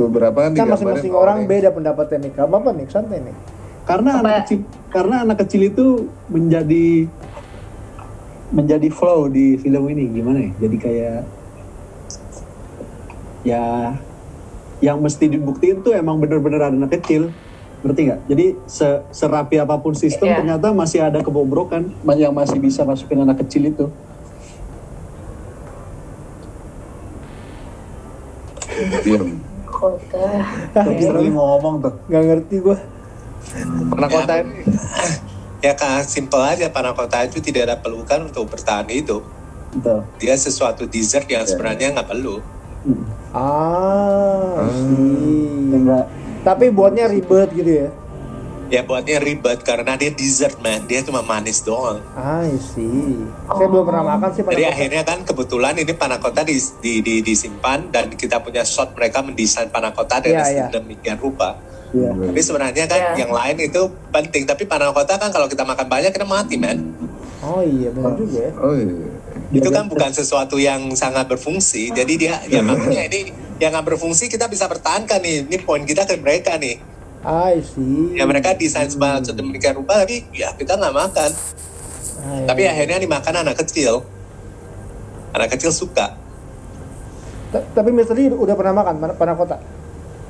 [0.00, 2.30] Beberapa kan kan digambarin masing-masing orang nih, beda pendapatnya nih.
[2.32, 3.36] Nggak apa-apa nih santai nih.
[3.84, 4.58] Karena anak kecil
[4.90, 5.86] karena anak kecil itu
[6.32, 7.06] menjadi
[8.50, 10.04] menjadi flow di film ini.
[10.10, 10.50] Gimana ya?
[10.64, 11.20] Jadi kayak
[13.40, 13.64] ya
[14.80, 17.28] yang mesti dibuktiin tuh emang bener-bener ada anak kecil
[17.80, 20.36] ngerti nggak jadi se- serapi apa pun sistem Iya.
[20.36, 23.86] ternyata masih ada kebobrokan yang masih bisa masukin anak kecil itu
[29.02, 29.40] Diem.
[29.66, 30.24] Kota.
[30.74, 32.76] terus lagi mau ngomong tuh nggak ngerti gua
[33.90, 34.60] Anak kota ini
[35.60, 39.20] Ya kan, simple aja panakota itu tidak ada pelukan untuk bertahan hidup.
[39.70, 40.08] Betul.
[40.16, 41.52] Dia sesuatu dessert yang Ya.
[41.52, 42.40] sebenarnya nggak perlu.
[42.80, 43.09] Hmm.
[43.32, 45.70] Ah see.
[45.70, 46.04] enggak
[46.40, 47.90] tapi buatnya ribet gitu ya
[48.70, 51.98] Ya buatnya ribet karena dia dessert man, dia cuma manis doang.
[52.14, 53.18] I see
[53.50, 57.90] saya belum pernah makan sih Jadi akhirnya kan kebetulan ini panakota di, di, di- disimpan
[57.90, 60.64] dan kita punya shot mereka mendesain panakota dengan Iya, iya.
[60.70, 61.58] sedemikian rupa.
[61.90, 62.14] Iya.
[62.14, 63.14] Tapi sebenarnya kan Iya.
[63.18, 64.46] yang lain itu penting.
[64.46, 66.78] Tapi panakota kan kalau kita makan banyak kita mati man.
[67.42, 68.86] oh iya benar juga ya Oh iya.
[69.50, 71.90] Itu kan bukan sesuatu yang sangat berfungsi.
[71.90, 75.50] Jadi dia ya makanya ini yang nggak berfungsi kita bisa pertahankan nih.
[75.50, 76.78] Ini poin kita ke mereka nih.
[77.20, 81.30] I see Ya mereka desain sebanyak sedemikian rupa tapi ya kita nggak makan.
[82.20, 82.72] Ah, Tapi iya.
[82.72, 84.06] akhirnya dimakan anak kecil.
[85.34, 86.16] Anak kecil suka.
[87.50, 89.56] Ta- tapi Mister Lee udah pernah makan pan- panah kota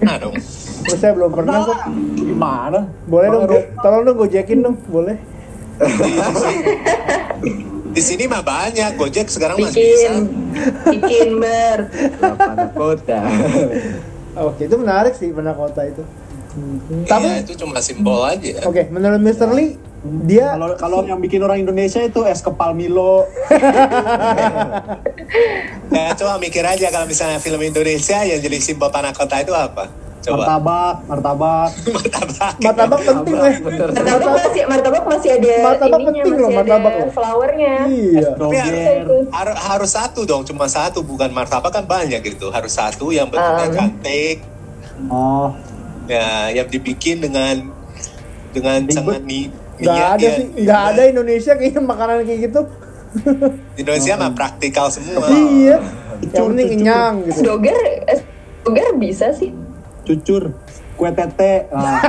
[0.00, 0.32] Nah dong.
[0.80, 3.44] Terus saya belum pernah kok gimana boleh dong
[3.78, 5.20] tolong dong gojekin dong boleh
[7.90, 8.94] Di sini mah banyak.
[8.94, 10.10] Gojek sekarang masih bisa.
[10.10, 10.14] Bikin,
[10.88, 11.78] bikin ber.
[12.72, 13.20] Kota.
[14.30, 16.06] oke itu menarik sih panah kota itu
[17.04, 18.62] tapi Iya, itu cuma simbol aja.
[18.62, 19.74] oke menurut Mister Lee
[20.24, 23.26] dia kalau kalau yang bikin orang Indonesia itu es kepal Milo
[25.90, 29.90] Ya coba mikir aja kalau misalnya film Indonesia yang jadi simbol panah kota itu apa?
[30.20, 30.36] Coba.
[30.44, 32.52] martabak martabak Martabak.
[32.60, 37.10] martabak penting lah Martabak masih, martabak masih ada Martabak ininya, penting loh, martabak ada loh.
[37.10, 37.74] flowernya.
[37.88, 38.56] iya Tapi
[39.30, 42.48] harus, harus satu dong, cuma satu bukan martabak kan banyak gitu.
[42.48, 43.74] Harus satu yang bentuknya Um.
[43.74, 44.36] cantik,
[45.06, 45.48] oh
[46.04, 47.70] ya yang dibikin dengan
[48.50, 49.54] dengan sangat niat
[50.12, 50.32] ada ya.
[50.34, 52.60] sih nggak ada Indonesia kayaknya makanan kayak gitu
[53.72, 55.24] Di Indonesia mah praktikal semua.
[55.30, 55.78] iya
[56.20, 56.76] yang Cucur, penting cucur.
[56.76, 58.20] kenyang gitu Doger, eh,
[58.60, 59.50] doger bisa sih.
[60.06, 60.52] Cucur
[60.96, 62.00] kue tete ah,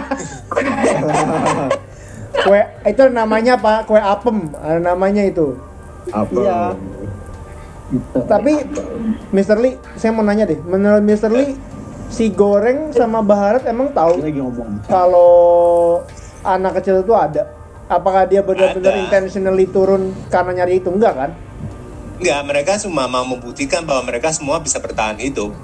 [2.45, 5.55] kue itu namanya apa kue apem ada namanya itu
[6.11, 6.33] Apa?
[6.33, 6.59] Iya.
[8.27, 8.63] tapi
[9.35, 9.57] Mr.
[9.59, 11.31] Lee saya mau nanya deh menurut Mr.
[11.31, 11.55] Lee
[12.11, 16.03] si goreng sama Baharat emang tahu lagi ngomong kalau
[16.43, 17.47] anak kecil itu ada
[17.87, 21.31] apakah dia benar-benar intentionally turun karena nyari itu enggak kan
[22.21, 25.57] Enggak, mereka cuma mau membuktikan bahwa mereka semua bisa bertahan hidup.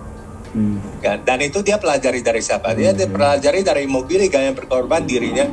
[0.53, 0.79] Hmm.
[0.99, 1.21] Kan?
[1.23, 2.71] Dan itu dia pelajari dari siapa?
[2.73, 5.45] Dia, dia pelajari dari Mogiri kan yang berkorban dirinya.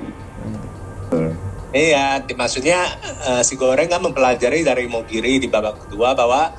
[1.75, 2.87] Iya, di- maksudnya
[3.27, 6.55] eh, si Goreng kan mempelajari dari Mogiri di babak kedua bahwa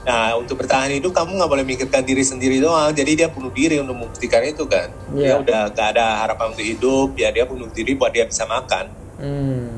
[0.00, 2.92] nah, untuk bertahan hidup kamu nggak boleh mikirkan diri sendiri doang.
[2.92, 4.92] Jadi dia bunuh diri untuk membuktikan itu kan.
[5.16, 5.24] Iya.
[5.24, 8.92] Dia udah gak ada harapan untuk hidup, ya dia bunuh diri buat dia bisa makan.
[9.16, 9.68] hmm.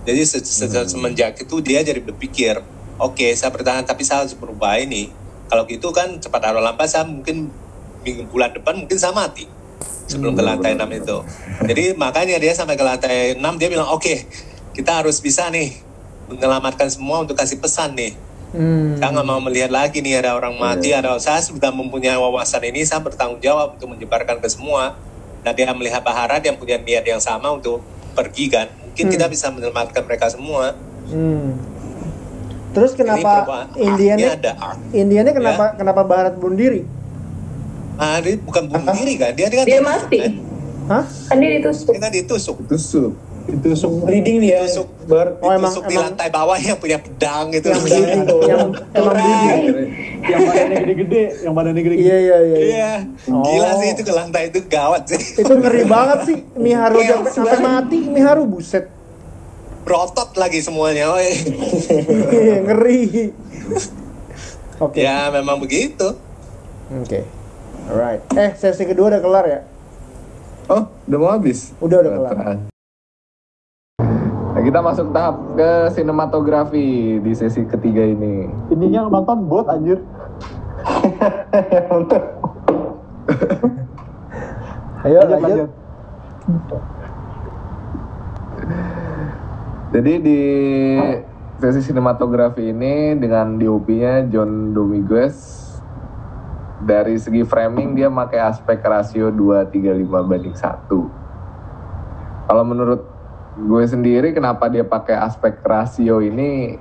[0.00, 2.56] Jadi se- se- semenjak itu dia jadi berpikir,
[2.96, 5.12] oke saya bertahan tapi saya harus berubah ini.
[5.50, 7.50] Kalau gitu kan cepat atau lambat saya mungkin
[8.06, 9.44] minggu bulan depan mungkin saya mati
[10.06, 11.16] sebelum ke lantai 6 itu.
[11.66, 14.14] Jadi makanya dia sampai ke lantai 6 dia bilang oke
[14.72, 15.74] kita harus bisa nih
[16.30, 18.14] menyelamatkan semua untuk kasih pesan nih.
[18.50, 18.98] Hmm.
[18.98, 22.82] Saya nggak mau melihat lagi nih ada orang mati, ada saya sudah mempunyai wawasan ini,
[22.82, 24.98] saya bertanggung jawab untuk menyebarkan ke semua.
[25.40, 27.80] Dan dia melihat Baharat yang punya niat yang sama untuk
[28.12, 29.12] pergi kan, mungkin Hmm.
[29.14, 30.74] kita bisa menyelamatkan mereka semua.
[31.06, 31.56] Hmm.
[32.70, 33.32] Terus Ini kenapa.
[33.74, 34.78] Indiannya ada art.
[34.92, 36.82] Indiannya kenapa kenapa Barat bunuh diri?
[37.94, 40.18] Ah, dia bukan bunuh diri kan, dia dia kan Dia ditusuk, mati.
[40.18, 40.32] kan.
[40.88, 41.04] Hah?
[41.28, 41.86] Kan dia ditusuk.
[41.88, 42.56] Dia kan ditusuk.
[42.64, 43.12] Tusuk.
[43.42, 44.62] Ditusuk breeding dia.
[44.62, 45.34] Ditusuk, Bar.
[45.36, 47.66] Oh, emang- ditusuk di emang- lantai bawah yang punya pedang gitu.
[47.68, 48.60] Yang breeding, yang
[48.94, 49.88] emang breeding.
[50.22, 52.56] yang badannya gede-gede yang badannya gede-gede Iya iya iya.
[52.56, 52.60] iya.
[52.62, 52.90] Iya,
[53.26, 53.76] gila Oh.
[53.76, 55.20] sih itu ke lantai itu gawat sih.
[55.36, 56.36] Itu ngeri banget sih.
[56.54, 58.86] Miharu Iya, sampai, sampai mati Miharu buset.
[59.90, 61.34] Berotot lagi semuanya, woi.
[62.30, 63.34] Iya, ngeri.
[64.78, 65.02] Oke.
[65.02, 66.14] Ya memang begitu.
[66.94, 67.26] Oke.
[67.90, 68.22] Alright.
[68.38, 69.66] Eh, sesi kedua udah kelar ya?
[70.70, 71.74] Oh, udah mau habis?
[71.82, 72.62] Udah, udah kelar.
[74.54, 78.46] Nah, kita masuk tahap ke sinematografi di sesi ketiga ini.
[78.70, 79.98] ininya nonton bot anjir
[85.02, 85.70] Ayo lanjut lanjut.
[89.90, 90.42] Jadi di
[91.58, 95.66] sesi sinematografi ini dengan DOP-nya John Dominguez
[96.78, 102.46] dari segi framing dia pakai aspek rasio 235 banding 1.
[102.46, 103.02] Kalau menurut
[103.58, 106.78] gue sendiri kenapa dia pakai aspek rasio ini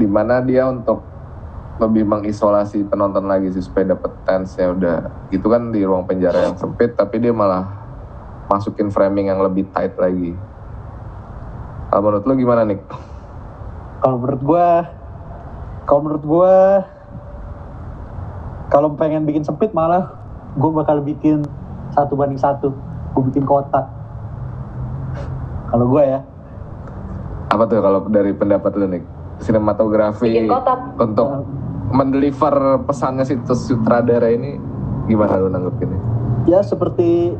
[0.00, 1.04] di mana dia untuk
[1.76, 4.96] lebih mengisolasi penonton lagi sih supaya dapet tense-nya udah
[5.28, 7.68] gitu kan di ruang penjara yang sempit tapi dia malah
[8.48, 10.32] masukin framing yang lebih tight lagi.
[11.90, 12.86] Kalau menurut lu gimana Nick?
[14.00, 14.66] Kalau menurut gua,
[15.84, 16.54] kalau menurut gua,
[18.70, 20.14] kalau pengen bikin sempit malah
[20.54, 21.42] gua bakal bikin
[21.90, 22.70] satu banding satu.
[23.10, 23.90] Gua bikin kotak.
[25.66, 26.20] Kalau gua ya,
[27.50, 29.02] Apa tuh kalau dari pendapat lu Nick?
[29.40, 30.78] Sinematografi Bikin kotak.
[30.94, 31.26] untuk
[31.90, 32.54] mendeliver
[32.86, 34.54] pesannya si sutradara ini
[35.04, 35.98] gimana lu nanggepinnya?
[36.46, 37.34] ya seperti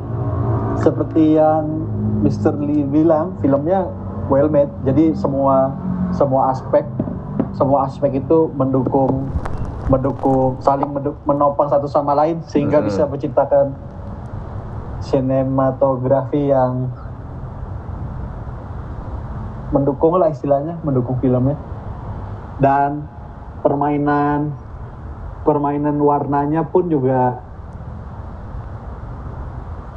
[0.77, 1.87] seperti yang
[2.21, 2.53] Mr.
[2.59, 3.87] Lee bilang, filmnya
[4.31, 4.71] well made.
[4.87, 5.75] Jadi semua
[6.15, 6.87] semua aspek
[7.51, 9.27] semua aspek itu mendukung
[9.91, 12.87] mendukung saling mendu- menopang satu sama lain sehingga Hmm.
[12.87, 13.75] bisa menciptakan
[15.03, 16.95] sinematografi yang
[19.75, 21.59] mendukung lah istilahnya mendukung filmnya
[22.63, 23.07] dan
[23.67, 24.55] permainan
[25.43, 27.43] permainan warnanya pun juga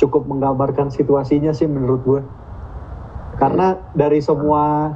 [0.01, 2.21] cukup menggambarkan situasinya sih menurut gue
[3.37, 4.93] karena dari semua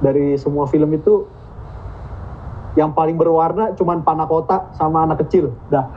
[0.00, 1.28] dari semua film itu
[2.74, 5.86] yang paling berwarna cuman panah kotak sama anak kecil dah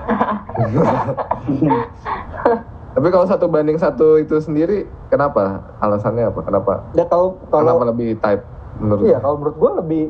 [2.97, 5.61] Tapi kalau satu banding satu itu sendiri kenapa?
[5.85, 6.41] Alasannya apa?
[6.41, 6.81] Kenapa?
[6.97, 8.41] ya kalau Kenapa kalau lebih type
[8.81, 9.03] menurut?
[9.05, 10.03] iya kalau menurut gue lebih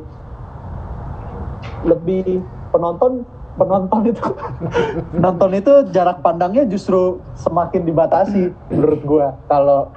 [1.84, 2.24] lebih
[2.72, 3.28] penonton
[3.58, 4.24] penonton itu
[5.12, 9.92] penonton itu jarak pandangnya justru semakin dibatasi menurut gue kalau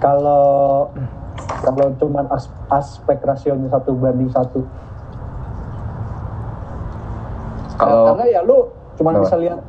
[0.00, 0.88] kalau
[1.60, 4.64] kalau cuman as- aspek rasionya satu banding satu.
[7.76, 9.60] Kalau karena ya lu cuman bisa lihat.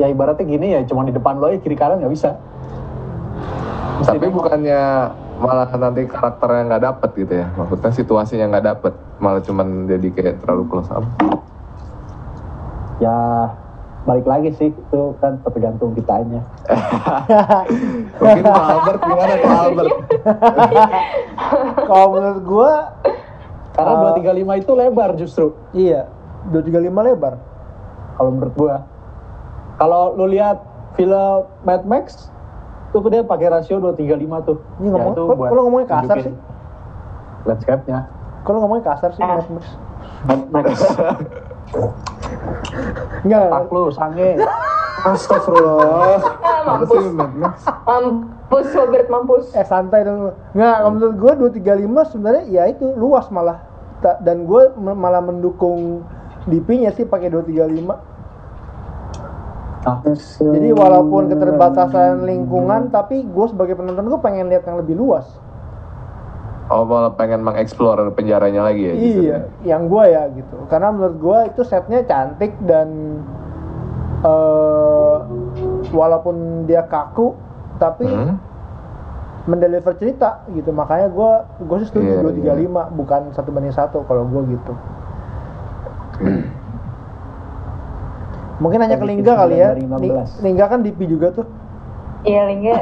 [0.00, 2.32] Ya ibaratnya gini ya cuman di depan lo ya kiri kanan nggak bisa.
[4.00, 7.46] Mesti tapi bukannya malah nanti karakternya nggak dapet gitu ya?
[7.52, 11.04] Maksudnya situasinya nggak dapet, malah cuman jadi kayak terlalu close up.
[13.00, 13.48] ya
[14.02, 16.40] balik lagi sih itu kan tergantung kitanya
[18.16, 19.92] Mungkin Pak Albert gimana Pak Albert?
[21.86, 22.72] Kalau menurut gua
[23.70, 26.04] karena Uh, 235 itu lebar justru iya
[26.46, 27.34] 235 lebar.
[28.12, 28.74] kalau menurut gua
[29.76, 30.60] kalau lu lihat
[30.92, 31.14] film
[31.60, 32.28] Mad Max
[32.90, 33.96] tuh dia pakai rasio 235
[34.42, 36.34] tuh Ini ngomong- itu kok- lu ngomongnya kasar sih?
[37.42, 37.98] landscape-nya
[38.40, 39.38] Kalau ngomongnya kasar sih, Ah.
[39.38, 39.68] Mas Mas.
[40.26, 40.66] Mad Max
[43.22, 43.46] Enggak.
[43.52, 44.40] tak lu sange
[45.00, 46.20] Astagfirullah.
[46.44, 47.04] Ah, mampus.
[47.88, 49.44] Mampus, Robert, mampus.
[49.56, 50.36] Eh santai dong.
[50.52, 53.64] Nggak, kalau menurut gue 235 sebenarnya ya itu luas malah.
[54.20, 56.04] Dan gue malah mendukung
[56.48, 57.96] DP-nya sih pakai 235.
[59.80, 65.24] nah, Jadi walaupun keterbatasan lingkungan, tapi gue sebagai penonton gue pengen lihat yang lebih luas.
[66.70, 68.94] Oh malah pengen mengeksplor penjaranya lagi ya?
[68.94, 70.54] Iya, yang gue ya gitu.
[70.66, 73.18] Karena menurut gue itu setnya cantik dan
[74.20, 75.16] eh
[75.90, 77.34] walaupun dia kaku,
[77.76, 78.38] tapi Hmm?
[79.42, 80.70] mendeliver cerita gitu.
[80.70, 81.30] Makanya gue
[81.60, 84.72] gue sih setuju Iya, 235 bukan satu banding satu kalau gue gitu.
[88.60, 89.68] Mungkin hanya ke Bikin Lingga kali ya.
[89.72, 90.38] dari Ling- 15.
[90.38, 91.46] Lingga kan DP juga tuh.
[92.22, 92.76] Iya, linknya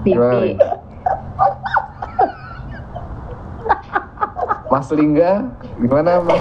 [0.00, 0.38] Gimana, pipi.
[0.40, 0.58] Ling?
[4.72, 6.40] Mas Lingga, gimana Mas?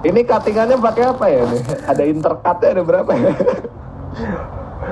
[0.00, 1.62] Ini cuttingannya pakai apa ya nih?
[1.86, 3.30] Ada intercutnya ada berapa ya?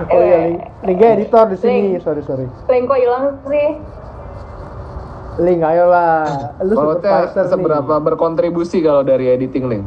[0.06, 1.96] Oh iya, Eh, Ling- Lingga editor di sini.
[1.98, 2.44] Sorry sorry.
[2.68, 3.68] Link kok hilang sih?
[5.38, 6.52] Ling, ayolah.
[6.60, 7.50] Lu Maksudnya supervisor nih.
[7.50, 9.84] seberapa berkontribusi kalau dari editing Ling?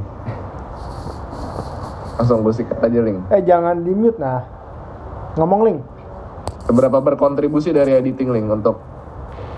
[2.17, 3.21] Langsung gue sikat aja Ling.
[3.29, 4.43] Eh jangan di mute nah.
[5.37, 5.79] Ngomong Ling.
[6.65, 8.81] Seberapa berkontribusi dari editing Ling untuk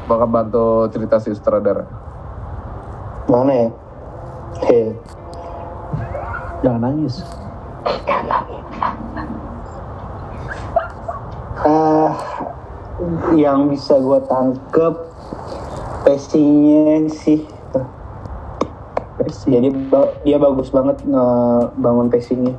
[0.05, 1.87] membantu cerita si sutradara?
[3.31, 3.69] Mana ya?
[4.67, 4.91] Hei.
[6.61, 7.23] jangan nangis
[11.63, 12.11] Ah,
[13.31, 14.95] yang bisa gue tangkep
[16.03, 17.47] pacingnya sih.
[19.47, 22.57] Jadi ba- dia bagus banget ngebangun pacingnya.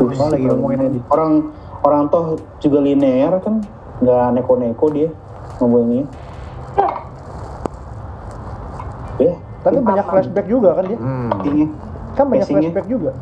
[0.00, 1.54] Tuh, oh, lagi ngomongin orang
[1.86, 3.62] orang toh juga linear kan,
[4.02, 5.08] nggak neko-neko dia
[5.62, 6.08] ngomongnya.
[9.20, 10.98] Ya, Tapi banyak flashback juga kan dia.
[10.98, 11.30] Hmm.
[12.16, 12.70] Kan banyak Pacingnya.
[12.70, 13.12] flashback juga.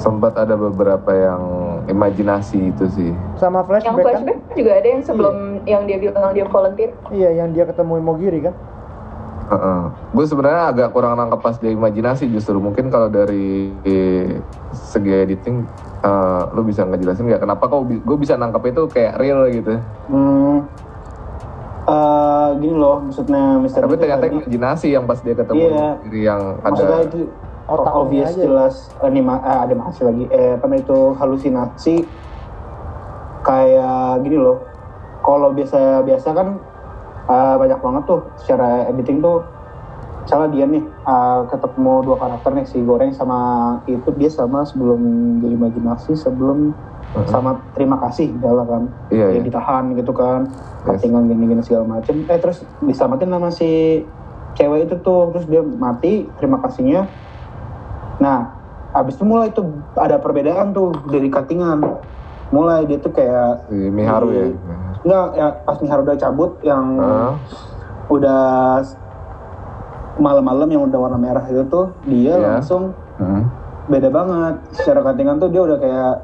[0.00, 1.42] sempat ada beberapa yang
[1.84, 3.12] imajinasi itu sih.
[3.36, 4.04] Sama Yang flashback, kan.
[4.24, 5.34] flashback juga ada yang sebelum
[5.68, 6.90] yang dia bilang dia volunteer.
[7.12, 8.54] Iya, yang dia ketemu Mogiri kan.
[10.16, 13.74] Gue sebenarnya agak kurang nangkep pas dia imajinasi justru mungkin kalau dari
[14.72, 15.66] segi editing
[16.00, 19.74] eh, lu bisa ngejelasin nggak kenapa kok gue bisa nangkep itu kayak real gitu.
[20.08, 20.64] Hmm,
[21.90, 23.82] eh, gini loh, maksudnya Mr.
[23.82, 25.88] Tapi ternyata tadi- imajinasi yang pas dia ketemu Iya.
[26.00, 27.20] diri yang maksudnya ada itu
[27.66, 28.42] Otaknya obvious aja.
[28.42, 31.96] jelas anima eh, animasi lagi eh apa itu halusinasi
[33.40, 34.66] kayak gini loh
[35.20, 36.48] kalau biasa biasa kan
[37.26, 39.46] eh, banyak banget tuh secara editing tuh
[40.20, 43.38] misalnya dia nih eh, ketemu dua karakter nih si goreng sama
[43.86, 44.98] itu dia sama sebelum
[45.38, 46.74] dia imajinasi sebelum
[47.26, 49.42] Sama terima kasih segala kan Iya, dia iya.
[49.42, 50.46] ditahan gitu kan
[50.80, 50.96] Yes.
[50.96, 54.00] cuttingan gini-gini segala macem eh terus diselamatin sama si
[54.52, 57.10] cewek itu tuh terus dia mati terima kasihnya
[58.16, 58.54] nah
[58.92, 61.82] abis itu mulai tuh ada perbedaan tuh dari cuttingan
[62.48, 64.44] mulai dia tuh kayak si Miharu ya.
[64.46, 64.58] di-
[65.02, 67.32] enggak ya pas Miharu udah cabut yang Heeh.
[68.08, 68.42] udah
[70.16, 72.56] malam-malam yang udah warna merah itu tuh dia Iya.
[72.56, 73.42] langsung Heeh.
[73.86, 76.14] beda banget secara cuttingan tuh dia udah kayak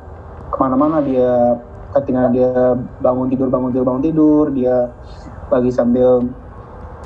[0.51, 1.59] ke mana-mana dia
[1.91, 4.93] cuttingan dia bangun tidur bangun tidur bangun tidur dia
[5.49, 6.27] lagi sambil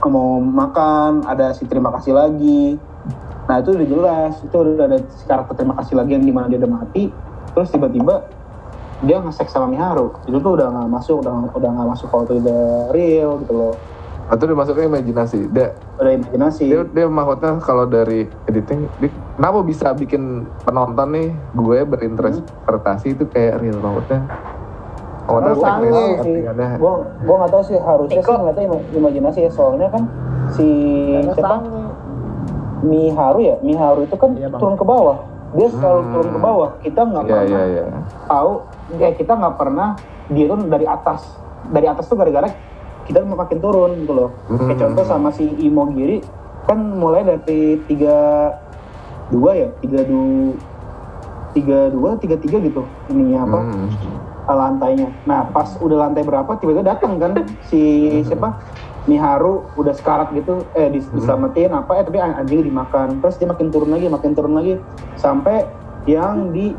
[0.09, 2.81] mau makan ada si terima kasih lagi.
[3.45, 6.49] Nah itu udah jelas itu udah ada si karakter terima kasih lagi yang di mana
[6.49, 7.12] dia udah mati.
[7.53, 8.25] Terus tiba-tiba
[9.05, 10.17] dia nge sama Miharu.
[10.25, 12.62] Itu tuh udah nggak masuk udah udah nggak masuk kalau itu udah
[12.97, 13.75] real gitu loh
[14.31, 15.51] Atau dia masuknya imajinasi.
[15.51, 20.23] Dia, udah imajinasi dia, dia maksudnya kalau dari editing, dia, kenapa bisa bikin
[20.62, 24.23] penonton nih gue berinterpretasi itu kayak real maksudnya?
[25.20, 26.12] Maksudnya Harus teknis sih.
[26.16, 26.69] settingannya.
[27.20, 30.02] Gua nggak tahu sih harusnya sih ngeliatnya ima- imajinasi ya soalnya kan
[30.48, 30.66] si
[31.12, 31.82] Karena siapa sange.
[32.81, 35.19] Miharu ya Miharu itu kan Iya, turun ke bawah
[35.51, 36.12] dia selalu Hmm.
[36.12, 37.85] turun ke bawah kita nggak Iya pernah iya iya.
[38.24, 38.52] tahu
[38.97, 39.89] eh kita nggak pernah
[40.28, 41.20] dia tuh dari atas
[41.69, 42.48] dari atas tuh gara-gara
[43.11, 44.81] kita makin turun gitu loh kayak Hmm.
[44.81, 46.23] contoh sama si Imogiri
[46.65, 48.51] kan mulai dari tiga
[49.28, 50.55] dua ya tiga du
[51.51, 53.89] tiga dua tiga tiga gitu ininya apa Hmm.
[54.49, 55.07] lantainya.
[55.24, 57.78] Nah pas udah lantai berapa tiba-tiba datang kan si
[58.24, 58.59] siapa
[59.01, 63.47] Miharu udah sekarat gitu eh dis- diselamatin apa eh tapi an- anjingnya dimakan terus dia
[63.47, 64.74] makin turun lagi makin turun lagi
[65.15, 65.66] sampai
[66.05, 66.74] yang di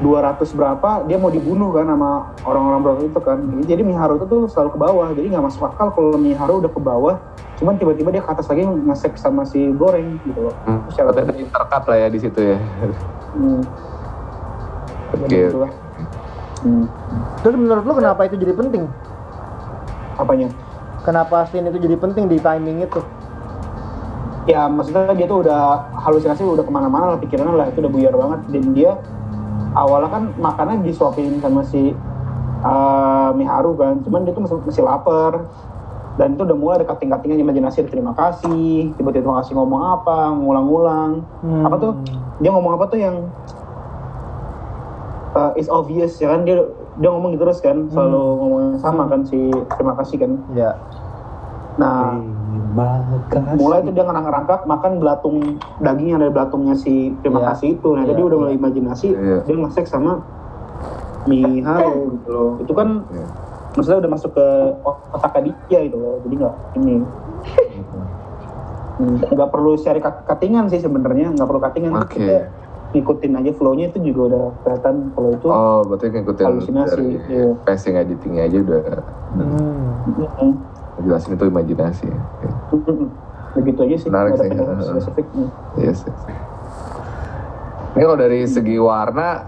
[0.00, 0.16] 200
[0.50, 2.10] berapa dia mau dibunuh kan sama
[2.40, 5.92] orang-orang berapa itu kan jadi Miharu itu tuh selalu ke bawah jadi nggak masuk akal
[5.92, 7.14] kalau Miharu udah ke bawah
[7.54, 10.80] cuman tiba-tiba dia ke atas lagi ngesek sama si goreng gitu loh Hmm.
[10.88, 12.58] Secara- Berarti ada intercut lah ya di situ ya.
[13.36, 13.60] hmm.
[15.20, 15.40] Oke.
[16.60, 16.84] Hmm.
[17.40, 18.84] Terus menurut lu kenapa itu jadi penting?
[20.14, 20.48] apanya
[21.00, 23.00] Kenapa scene itu jadi penting di timing itu?
[24.42, 25.60] ya maksudnya dia tuh udah
[26.00, 28.90] halusinasi udah ke mana-mana lah pikirannya lah itu udah buyar banget dan dia
[29.74, 31.94] awalnya kan makannya disuapin sama si
[32.62, 34.02] uh, Miharu kan.
[34.02, 35.46] Cuman dia tuh masih, masih lapar.
[36.18, 41.24] Dan itu udah mulai ada cutting-cuttingan imajinasi terima kasih tiba-tiba terima kasih ngomong apa ngulang-ngulang
[41.40, 41.64] Hmm.
[41.64, 41.92] apa tuh?
[42.44, 43.16] Dia ngomong apa tuh yang
[45.32, 46.44] uh, it's obvious ya kan?
[46.44, 46.66] Dia
[47.00, 49.48] dia ngomong gitu terus kan selalu ngomong yang sama kan si
[49.78, 50.32] terima kasih kan.
[50.52, 50.76] Ya.
[51.78, 52.18] nah
[53.56, 55.36] mulai itu dia ngerangkak makan belatung
[55.78, 57.48] daging yang dari belatungnya si terima Iya.
[57.52, 58.42] kasih itu nah Iya, jadi udah iya.
[58.42, 59.38] mulai imajinasi Iya.
[59.44, 60.12] dia ngesek sama
[61.22, 63.26] Miharu gitu loh itu kan Iya.
[63.70, 64.46] maksudnya udah masuk ke
[65.12, 66.94] otaknya dia gitu loh jadi nggak ini
[69.00, 72.20] Hmm, nggak perlu cari cut- cuttingan sih sebenarnya nggak perlu cuttingan Oke.
[72.20, 72.36] kita
[72.90, 77.48] ngikutin aja flow-nya itu juga udah kelihatan kalau itu Oh, berarti ngikutin Halusinasi, dari iya.
[77.64, 78.80] pacing editingnya aja udah
[79.30, 79.88] Hmm.
[80.10, 80.50] Mm-mm.
[81.02, 82.08] Jelasin itu imajinasi.
[82.72, 83.08] Mm-mm.
[83.58, 84.50] begitu aja sih Menarik sih.
[84.86, 85.26] spesifik.
[85.74, 86.20] Yes, yes.
[87.98, 89.42] Ini kalau dari segi warna,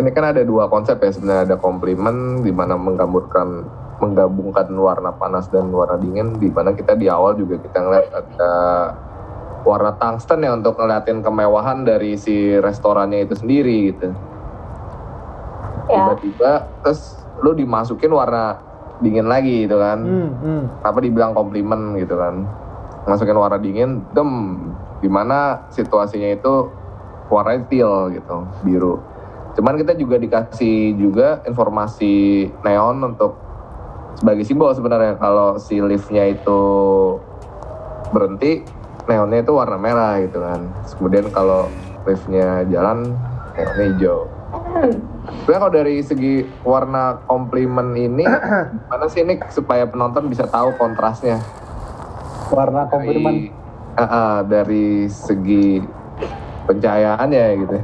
[0.00, 5.48] ini kan ada dua konsep ya sebenarnya ada komplimen di mana menggabungkan menggabungkan warna panas
[5.48, 8.52] dan warna dingin di mana kita di awal juga kita ngeliat ada
[9.64, 14.08] warna tungsten ya untuk ngeliatin kemewahan dari si restorannya itu sendiri gitu.
[15.88, 16.12] Ya.
[16.12, 16.52] Tiba-tiba
[16.84, 18.60] terus lu dimasukin warna
[19.00, 19.98] dingin lagi gitu kan.
[20.00, 20.62] Hmm, hmm.
[20.84, 22.46] apa dibilang komplimen gitu kan.
[23.06, 24.60] Masukin warna dingin dem.
[25.00, 26.72] Di mana situasinya itu
[27.28, 28.98] warnanya teal gitu biru.
[29.56, 33.36] Cuman kita juga dikasih juga informasi neon untuk
[34.20, 35.16] sebagai simbol sebenarnya.
[35.20, 36.60] Kalau si liftnya itu
[38.12, 38.64] berhenti
[39.06, 40.60] neonnya itu warna merah gitu kan.
[40.96, 41.68] Kemudian kalau
[42.06, 43.12] liftnya jalan
[43.56, 44.20] neonnya hijau
[45.26, 48.24] Sebenarnya kalau dari segi warna komplimen ini,
[48.90, 51.42] mana sih ini supaya penonton bisa tahu kontrasnya
[52.50, 53.34] warna dari, komplimen
[53.96, 55.80] Ah, ah, dari segi
[56.68, 57.76] pencahayaannya gitu.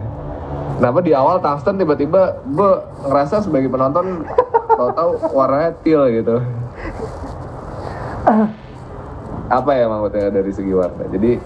[0.77, 2.71] Kenapa di awal tungsten tiba-tiba gue
[3.09, 4.29] ngerasa sebagai penonton
[4.77, 6.37] tahu-tahu warnanya teal gitu.
[9.53, 11.37] apa ya maksudnya dari segi warna jadi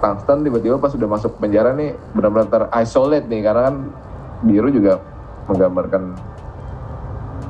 [0.00, 3.76] tungsten tiba-tiba pas udah masuk penjara nih benar-benar terisolate nih karena kan
[4.40, 5.04] biru juga
[5.46, 6.14] menggambarkan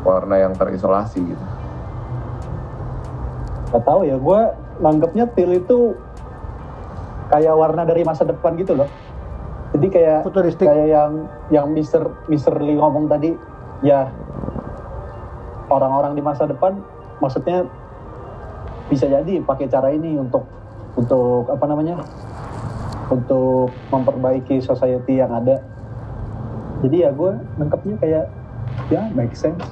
[0.06, 1.46] warna yang terisolasi gitu
[3.66, 4.40] Gak tahu ya, gue
[4.78, 5.98] nanggepnya teal itu
[7.28, 8.86] kayak warna dari masa depan gitu loh.
[9.74, 10.70] Jadi kayak Futuristik.
[10.70, 11.12] kayak yang
[11.50, 13.34] yang Mister Mister Lee ngomong tadi,
[13.82, 14.08] ya
[15.66, 16.78] orang-orang di masa depan,
[17.18, 17.66] maksudnya
[18.86, 20.46] bisa jadi pakai cara ini untuk
[20.94, 22.00] untuk apa namanya,
[23.10, 25.58] untuk memperbaiki society yang ada.
[26.84, 28.26] Jadi ya gue nangkepnya kayak
[28.92, 29.64] ya make sense.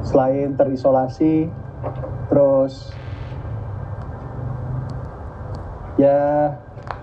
[0.00, 1.52] Selain terisolasi,
[2.32, 2.94] terus
[6.00, 6.56] ya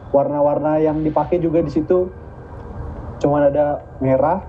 [0.09, 2.09] warna-warna yang dipakai juga di situ
[3.17, 4.41] cuman ada merah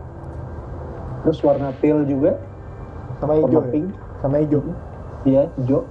[1.24, 2.36] terus warna teal juga
[3.20, 3.68] sama hijau ya?
[3.72, 3.86] pink
[4.20, 4.60] sama hijau
[5.24, 5.84] iya hijau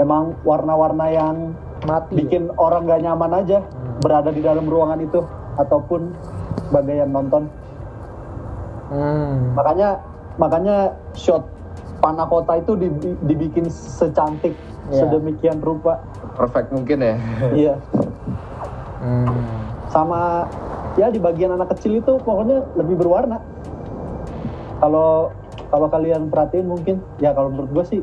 [0.00, 1.36] emang warna-warna yang
[1.84, 2.18] mati ya?
[2.24, 4.04] bikin orang gak nyaman aja Hmm.
[4.04, 5.24] berada di dalam ruangan itu
[5.56, 6.12] ataupun
[6.66, 7.46] sebagai yang nonton
[8.90, 9.54] hmm.
[9.54, 9.88] makanya
[10.36, 10.76] makanya
[11.14, 11.42] shot
[11.98, 12.92] panah kota itu di-
[13.24, 14.54] dibikin secantik
[14.86, 15.02] Iya.
[15.02, 15.98] sedemikian rupa
[16.38, 17.14] perfect mungkin ya
[17.66, 17.74] iya
[18.96, 19.28] Hmm.
[19.92, 20.48] sama
[20.96, 23.38] ya di bagian anak kecil itu pokoknya lebih berwarna
[24.80, 25.30] kalau
[25.68, 28.00] kalau kalian perhatiin mungkin ya kalau menurut gue sih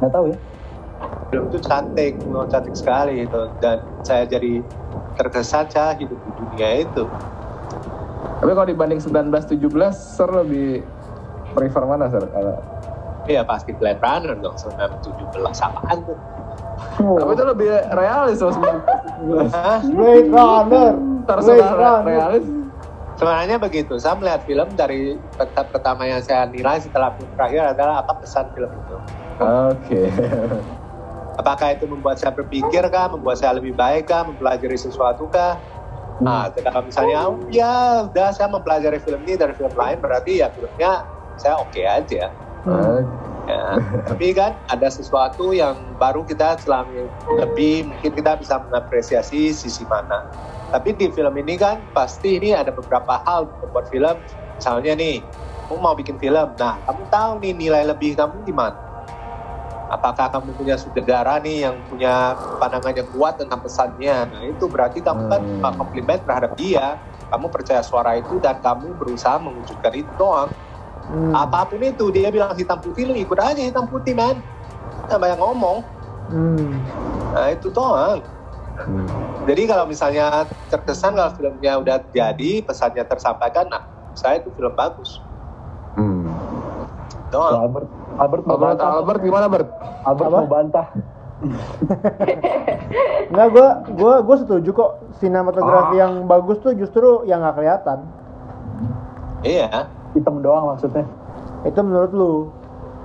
[0.00, 0.38] nggak tahu ya
[1.30, 4.60] film itu cantik, memang cantik sekali itu dan saya jadi
[5.16, 7.08] terkesan saya hidup di dunia itu.
[8.42, 9.54] Tapi kalau dibanding 1917
[9.94, 10.82] ser lebih
[11.54, 12.58] prefer mana ser Kalau-
[13.22, 16.18] Iya pasti Blade Runner dong, 1917 apaan tuh?
[16.98, 19.78] tapi itu lebih realis loh 1917 Hah?
[19.86, 20.90] Blade Runner
[21.30, 22.46] Runner realis
[23.12, 28.02] Sebenarnya begitu, saya melihat film dari peta pertama yang saya nilai setelah film terakhir adalah
[28.02, 28.96] apa pesan film itu.
[29.38, 30.00] oke
[31.32, 35.56] Apakah itu membuat saya berpikir kah, membuat saya lebih baik kah, mempelajari sesuatu kah?
[36.20, 37.72] Nah, kalau misalnya, ya
[38.10, 41.06] udah saya mempelajari film ini dari film lain, berarti ya filmnya
[41.40, 42.28] saya oke aja.
[42.68, 43.02] Oke.
[43.42, 43.74] Ya,
[44.08, 47.10] tapi kan ada sesuatu yang baru kita selama
[47.42, 50.30] lebih mungkin kita bisa mengapresiasi sisi mana.
[50.70, 54.16] Tapi di film ini kan pasti ini ada beberapa hal untuk membuat film.
[54.56, 55.26] Misalnya nih,
[55.66, 58.91] kamu mau bikin film, nah kamu tahu nih nilai lebih kamu di mana?
[59.92, 64.16] Apakah kamu punya sutradara nih yang punya pandangan yang kuat tentang pesannya?
[64.24, 65.76] Nah itu berarti kamu kan Hmm.
[65.76, 66.96] komplimen terhadap dia.
[67.28, 70.48] Kamu percaya suara itu dan kamu berusaha mewujudkan itu doang
[71.02, 71.34] Hmm.
[71.34, 74.38] apa pun itu dia bilang hitam putih lu ikut aja hitam putih man
[75.10, 75.82] nggak banyak ngomong
[76.30, 76.78] Hmm.
[77.34, 78.22] nah itu doang
[78.78, 79.08] Hmm.
[79.42, 83.82] jadi kalau misalnya terkesan kalau filmnya udah jadi pesannya tersampaikan nah
[84.14, 85.20] saya itu film bagus.
[87.32, 89.68] Doang Albert Albert mau Albert, bantah Albert gimana Bert?
[90.02, 90.36] Albert Apa?
[90.36, 90.86] mau bantah
[93.26, 96.00] Enggak, gue gua, gua setuju kok sinematografi Ah.
[96.00, 97.98] yang bagus tuh justru yang nggak kelihatan.
[99.42, 101.02] iya hitam doang maksudnya
[101.62, 102.32] Itu menurut lu?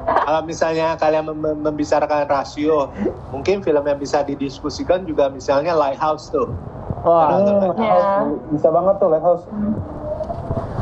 [0.07, 2.87] kalau misalnya kalian mem- mem- membicarakan rasio
[3.27, 6.47] mungkin film yang bisa didiskusikan juga misalnya Lighthouse tuh
[7.01, 8.37] Wah, Ada- Hmm, Lighthouse.
[8.49, 9.43] bisa banget tuh Lighthouse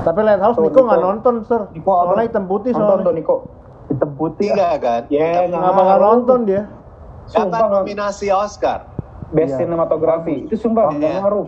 [0.01, 1.61] tapi Lighthouse Tuh, Niko nggak nonton, Sir.
[1.71, 1.91] Niko?
[1.91, 3.05] Soalnya hitam putih Nonton soalnya.
[3.05, 3.35] tuh Niko.
[3.85, 6.63] hitam putih tiga kan Ya, Nggak bakal nonton dia.
[7.25, 8.79] dapat Sumpah, nominasi Oscar
[9.27, 9.65] best Iya.
[9.65, 10.45] cinematography.
[10.45, 11.21] Itu sumpah Iya.
[11.21, 11.47] pengaruh.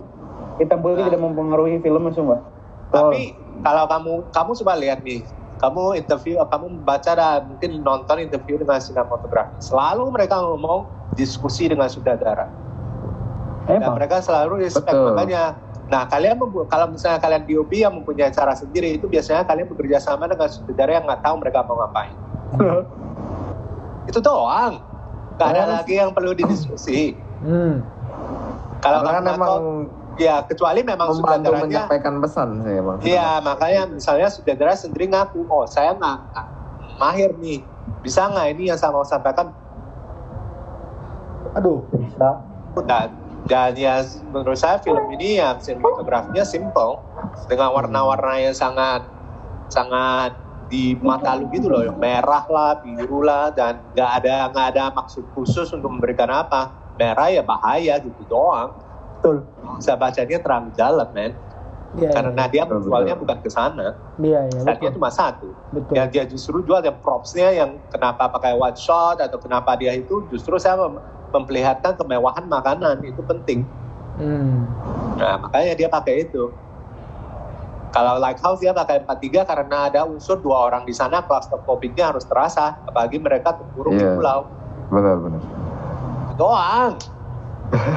[0.57, 1.06] Hitam putih Nah.
[1.07, 2.39] tidak mempengaruhi filmnya sumpah.
[2.88, 5.22] Tapi kalau kamu kamu coba lihat nih,
[5.57, 9.53] kamu interview, kamu baca dan mungkin nonton interview dengan sinematografi.
[9.60, 12.49] Selalu mereka ngomong diskusi dengan sutradara.
[13.68, 15.14] Dan mereka selalu respect Betul.
[15.14, 15.44] makanya.
[15.88, 16.35] Nah, kalian
[16.68, 20.99] kalau misalnya kalian DOP yang mempunyai cara sendiri itu biasanya kalian bekerja sama dengan sutradara
[20.99, 22.15] yang nggak tahu mereka mau ngapain.
[24.07, 24.80] itu doang.
[25.35, 25.69] Gak ada Oh.
[25.80, 27.11] lagi yang perlu didiskusi.
[27.43, 27.84] Hmm.
[28.80, 29.65] Kalau Karena kan kamu emang nonton,
[30.18, 32.76] ya kecuali memang membantu sutradaranya menyampaikan pesan sih.
[33.03, 36.47] Iya, makanya misalnya sutradara sendiri ngaku, oh saya nggak nggak
[36.97, 37.61] mahir nih,
[38.01, 39.51] bisa nggak ini yang saya mau sampaikan?
[41.53, 41.84] Aduh.
[41.91, 42.30] bisa
[42.77, 43.09] Dan,
[43.47, 46.99] dan ya menurut saya film ini ya sinematografinya simple
[47.47, 49.07] dengan warna-warna yang sangat
[49.71, 50.35] sangat
[50.67, 55.23] di mata lu gitu loh, merah lah, biru lah, dan nggak ada nggak ada maksud
[55.31, 56.75] khusus untuk memberikan apa.
[56.99, 58.75] Merah ya bahaya gitu doang.
[59.17, 59.47] betul
[59.79, 61.31] Saya bacanya terlalu dalam, men.
[61.95, 62.51] Iya, Karena iya.
[62.51, 63.23] dia menjualnya betul.
[63.23, 63.88] bukan ke sana.
[64.19, 64.59] Iya, iya.
[64.61, 64.91] Betul.
[64.91, 65.47] cuma satu.
[65.69, 65.93] betul.
[65.93, 70.27] yang dia justru jual yang propsnya yang kenapa pakai one shot atau kenapa dia itu
[70.27, 70.99] justru saya mem-
[71.30, 73.64] memperlihatkan kemewahan makanan itu penting
[74.15, 74.65] Hmm.
[75.14, 76.49] nah makanya dia pakai itu
[77.89, 82.81] kalau Lighthouse dia pakai 43 karena ada unsur dua orang di sana claustrophobic-nya harus terasa
[82.81, 84.14] apalagi mereka terkurung di Iya.
[84.14, 84.39] pulau
[84.88, 85.41] Benar benar.
[86.34, 86.93] doang.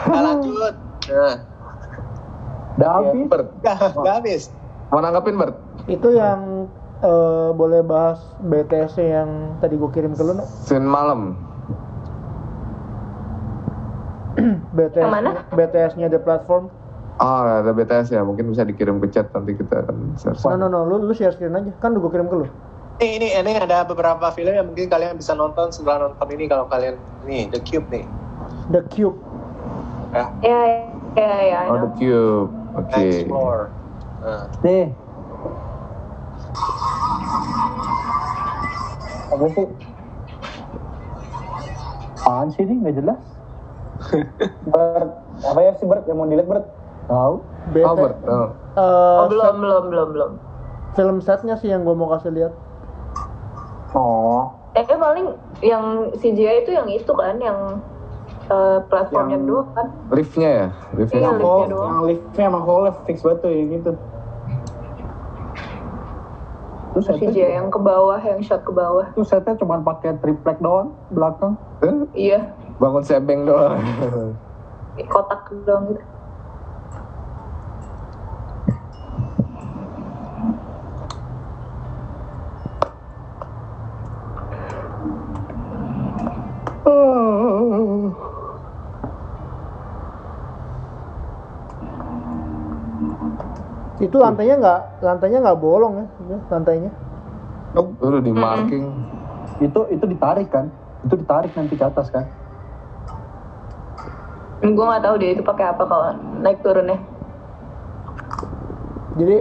[0.07, 0.75] Nah, lanjut.
[1.07, 1.35] Nah,
[2.79, 3.27] Udah habis.
[3.27, 4.43] Bert, gak, gak habis.
[4.91, 5.55] mau nanggepin Bert?
[5.87, 6.71] Itu yang
[7.01, 10.45] eh, boleh bahas BTS yang tadi gue kirim ke lu, no?
[10.67, 11.35] Sin malam.
[14.77, 15.31] BTS, Yang mana?
[15.53, 16.71] BTS-nya The Platform.
[17.21, 18.25] Oh, ada BTS ya.
[18.25, 20.41] Mungkin bisa dikirim ke chat nanti kita akan search.
[20.41, 21.69] No, no, no, lu, lu share screen aja.
[21.77, 22.47] Kan udah gue kirim ke lu.
[23.01, 26.69] Ini, ini, ini ada beberapa film yang mungkin kalian bisa nonton setelah nonton ini kalau
[26.69, 28.05] kalian nih The Cube nih.
[28.73, 29.17] The Cube.
[30.13, 30.61] Ya, Ya,
[31.17, 31.77] ya, ya, Oh.
[31.81, 32.60] The Cube.
[32.71, 33.27] Oke.
[33.27, 33.59] Floor.
[34.21, 34.85] Nah, Nih.
[39.31, 39.67] Apa sih?
[42.21, 42.75] Apaan sih ini?
[42.79, 43.23] Nggak jelas.
[44.73, 45.11] Bert,
[45.45, 46.67] apa ya sih Bert yang mau dilihat Bert?
[47.07, 47.35] Tahu.
[47.81, 48.17] Oh, Bert.
[48.25, 48.49] Oh.
[48.77, 50.33] eh, Oh, belum, belum, belum, belum.
[50.91, 52.53] film setnya sih yang gue mau kasih lihat.
[53.95, 57.83] Oh, Eh, paling yang CGI itu yang itu kan, yang
[58.51, 59.87] eh, platformnya Yang- doang kan.
[60.11, 60.67] Liftnya ya?
[60.93, 61.15] Liftnya.
[61.15, 61.89] Iya, yang liftnya hole, doang.
[61.89, 63.93] yang liftnya sama hole fix banget tuh yang gitu.
[66.91, 69.07] Terus setnya, CGI yang ke bawah, yang shot ke bawah.
[69.15, 71.55] terus setnya cuma pakai triplek doang belakang.
[71.81, 71.95] Eh,
[72.29, 72.41] Iya,
[72.77, 73.79] Bangun sebeng doang.
[75.07, 76.03] kotak doang gitu.
[94.01, 96.07] Itu lantainya nggak lantainya nggak bolong ya,
[96.49, 96.91] lantainya.
[97.77, 98.89] Udah di marking.
[99.61, 100.73] Itu itu ditarik kan?
[101.05, 102.25] Itu ditarik nanti ke atas kan?
[104.65, 106.97] Gue nggak tahu deh itu pakai apa kalau naik turunnya.
[109.21, 109.37] Jadi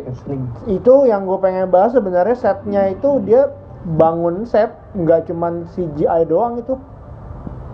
[0.68, 3.48] itu yang gue pengen bahas sebenarnya setnya itu dia
[3.96, 6.76] bangun set nggak cuman CGI doang itu.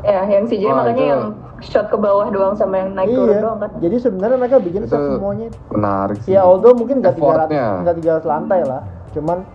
[0.03, 1.23] Ya, yang CGI Wah, makanya itu- yang
[1.63, 3.41] shot ke bawah doang sama yang naik turun iya.
[3.41, 3.69] doang kan.
[3.79, 5.47] Jadi sebenarnya mereka bikin Itu semuanya.
[5.71, 6.35] menarik sih.
[6.35, 7.47] Ya although mungkin nggak tiga
[7.81, 8.81] nggak tiga lantai lah,
[9.15, 9.47] cuman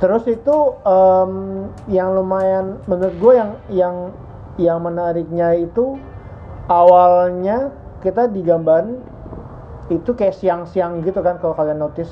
[0.00, 1.32] terus itu em,
[1.92, 3.96] yang lumayan menurut gue yang yang
[4.56, 6.00] yang menariknya itu
[6.72, 7.68] awalnya
[8.00, 8.96] kita digambarin
[9.92, 12.08] itu kayak siang-siang gitu kan kalau kalian notice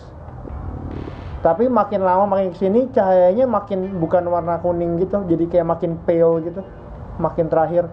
[1.38, 5.94] tapi makin lama makin ke sini cahayanya makin bukan warna kuning gitu jadi kayak makin
[6.02, 6.62] pale gitu
[7.18, 7.86] makin terakhir.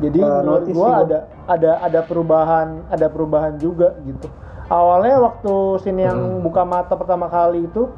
[0.00, 4.28] Jadi Eh, menurut gua ada ada ada perubahan ada perubahan juga gitu.
[4.72, 7.90] Awalnya waktu sini yang buka mata pertama kali itu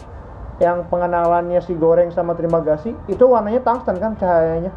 [0.59, 4.73] yang pengenalannya si goreng sama terima kasih itu warnanya tungsten kan cahayanya.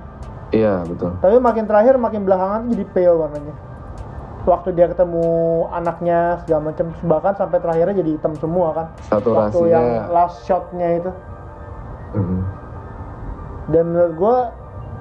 [0.53, 1.11] Iya, betul.
[1.19, 3.53] tapi makin terakhir makin belakangan jadi pale warnanya
[4.45, 5.25] waktu dia ketemu
[5.69, 9.67] anaknya segala macam bahkan sampai terakhirnya jadi hitam semua kan waktu Saturasinya.
[9.67, 11.11] yang last shotnya itu
[12.13, 12.39] Mhm.
[13.67, 14.37] dan menurut gue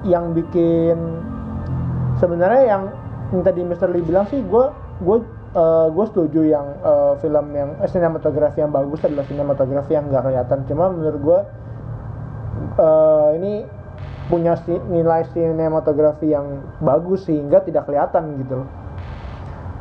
[0.03, 0.97] yang bikin
[2.15, 2.83] sebenarnya yang,
[3.31, 3.87] yang tadi Mr.
[3.87, 4.65] Lee bilang sih gue
[4.99, 5.17] gue
[5.87, 10.59] gue setuju yang eh, film yang eh, sinematografi yang bagus adalah sinematografi yang nggak kelihatan
[10.65, 11.39] cuma menurut gue
[12.77, 13.53] eh, ini
[14.25, 16.45] punya si- nilai sinematografi yang
[16.79, 18.69] bagus sehingga tidak kelihatan gitu loh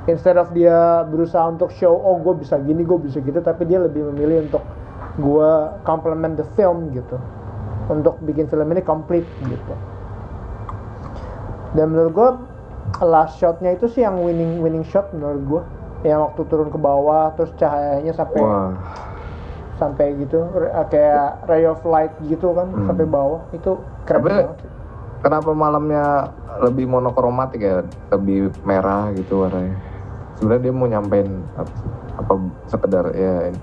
[0.07, 0.75] instead of dia
[1.05, 4.63] berusaha untuk show oh gue bisa gini gue bisa gitu tapi dia lebih memilih untuk
[5.17, 5.51] gue
[5.83, 7.17] complement the film gitu
[7.87, 9.75] untuk bikin film ini complete gitu
[11.75, 12.29] dan menurut gue
[13.03, 15.63] last shotnya itu sih yang winning winning shot menurut gue
[16.05, 18.77] yang waktu turun ke bawah terus cahayanya sampai Wah,
[19.75, 22.87] sampai gitu re- kayak ray of light gitu kan Hmm.
[22.87, 23.75] sampai bawah itu
[24.05, 24.71] keren Tapi- banget sih.
[25.19, 26.05] kenapa malamnya
[26.61, 27.83] lebih monokromatik ya?
[28.13, 29.75] Lebih merah gitu warnanya.
[30.39, 31.73] Sebenarnya dia mau nyampein apa,
[32.19, 32.33] apa
[32.67, 33.55] sekedar ya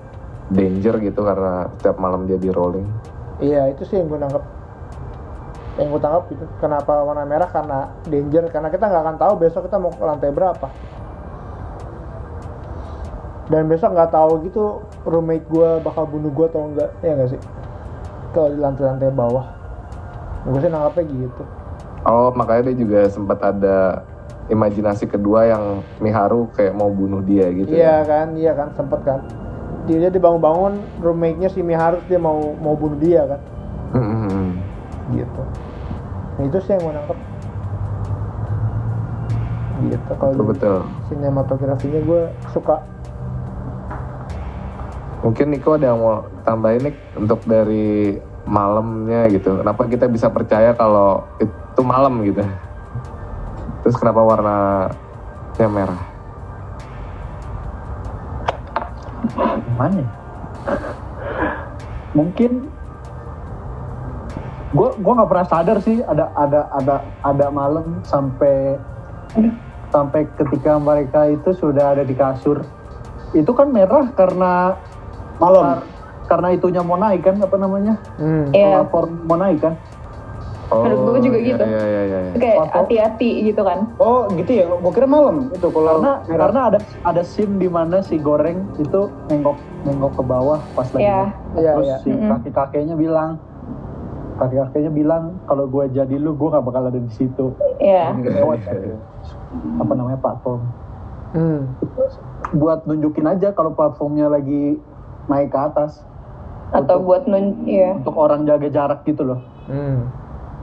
[0.52, 2.88] danger gitu karena setiap malam dia di rolling.
[3.40, 4.44] Iya itu sih yang gue nangkep.
[5.80, 7.48] Yang gue tangkap gitu kenapa warna merah?
[7.48, 8.48] Karena danger.
[8.52, 10.68] Karena kita nggak akan tahu besok kita mau ke lantai berapa.
[13.52, 17.40] Dan besok nggak tahu gitu roommate gue bakal bunuh gue atau enggak ya nggak sih?
[18.32, 19.44] Kalau di lantai-lantai bawah.
[20.48, 21.44] Gue sih nangkapnya gitu.
[22.02, 24.02] Oh, makanya dia juga sempat ada
[24.52, 25.64] imajinasi kedua yang
[25.98, 27.72] Miharu kayak mau bunuh dia gitu.
[27.72, 28.06] iya ya.
[28.06, 29.24] kan iya kan sempet kan
[29.82, 33.40] dia dia dibangun-bangun roommate-nya si Miharu dia mau mau bunuh dia kan
[33.92, 34.56] Hmm,
[35.12, 35.42] gitu
[36.32, 37.18] Nah, itu sih yang gue nangkep
[39.82, 40.78] gitu kalau betul betul.
[41.08, 42.76] sinematografinya gue suka
[45.22, 49.62] Mungkin Niko ada yang mau tambahin nih untuk dari malamnya gitu.
[49.62, 52.42] Kenapa kita bisa percaya kalau itu malam gitu?
[53.82, 54.94] Terus kenapa warnanya
[55.68, 56.00] merah?
[59.62, 60.08] Gimana ya?
[62.12, 62.52] Mungkin
[64.72, 68.80] gue gue nggak pernah sadar sih ada ada ada ada malam sampai
[69.92, 72.64] sampai ketika mereka itu sudah ada di kasur
[73.32, 74.72] itu kan merah karena
[75.36, 75.84] Malam.
[76.24, 78.48] karena itunya mau naik kan apa namanya Hmm.
[78.48, 78.80] Iya.
[78.80, 79.76] platform mau naik kan
[80.74, 81.64] Menurut gue juga iya, gitu.
[81.64, 82.18] Iya, iya, iya.
[82.24, 82.32] iya.
[82.34, 83.78] Kayak hati-hati gitu kan.
[83.96, 86.40] Oh gitu ya, gua kira malam itu kalau karena merah.
[86.40, 91.02] karena ada ada scene di mana si goreng itu nengok nengok ke bawah pas lagi
[91.02, 91.20] Iya.
[91.20, 91.30] naik.
[91.54, 91.96] Iya, terus iya.
[91.98, 93.30] si kaki kakeknya bilang
[94.34, 98.16] kaki kakeknya bilang kalau gue jadi lu gue gak bakal ada di situ Iya.
[98.16, 98.58] lewat
[99.78, 100.62] apa namanya platform
[101.32, 101.64] Hmm.
[102.52, 104.76] buat nunjukin aja kalau platformnya lagi
[105.26, 106.04] naik ke atas
[106.72, 107.92] Atau buat nun, iya.
[107.94, 110.08] untuk orang jaga jarak gitu loh Hmm.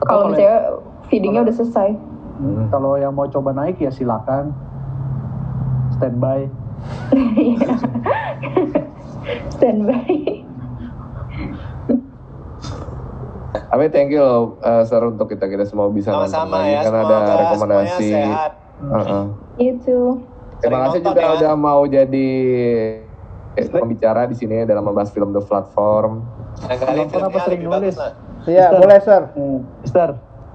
[0.00, 0.58] Kalau misalnya
[1.06, 1.88] feedingnya udah selesai.
[2.40, 4.56] Hmm, kalau yang mau coba naik ya silakan
[5.94, 6.48] standby.
[9.52, 10.08] Standby.
[13.70, 16.80] Tapi thank you loh, uh, Sir, untuk kita kita semua bisa nonton Sama-sama lagi ya,
[16.82, 18.10] kan ada rekomendasi.
[18.10, 18.52] sehat.
[18.80, 19.24] Uh-uh.
[19.60, 19.98] Gitu.
[20.58, 21.30] Terima Sering kasih juga ya.
[21.36, 22.28] udah mau jadi
[23.70, 26.24] pembicara di sini dalam membahas film The Platform.
[26.64, 27.94] Dan kali Nonton apa sering nulis?
[27.94, 28.12] lah.
[28.44, 29.22] Iya, boleh, Sir.
[29.34, 29.58] hmm.
[29.82, 30.08] Mister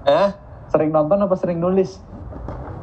[0.06, 0.30] Hah?
[0.66, 2.02] sering nonton apa sering nulis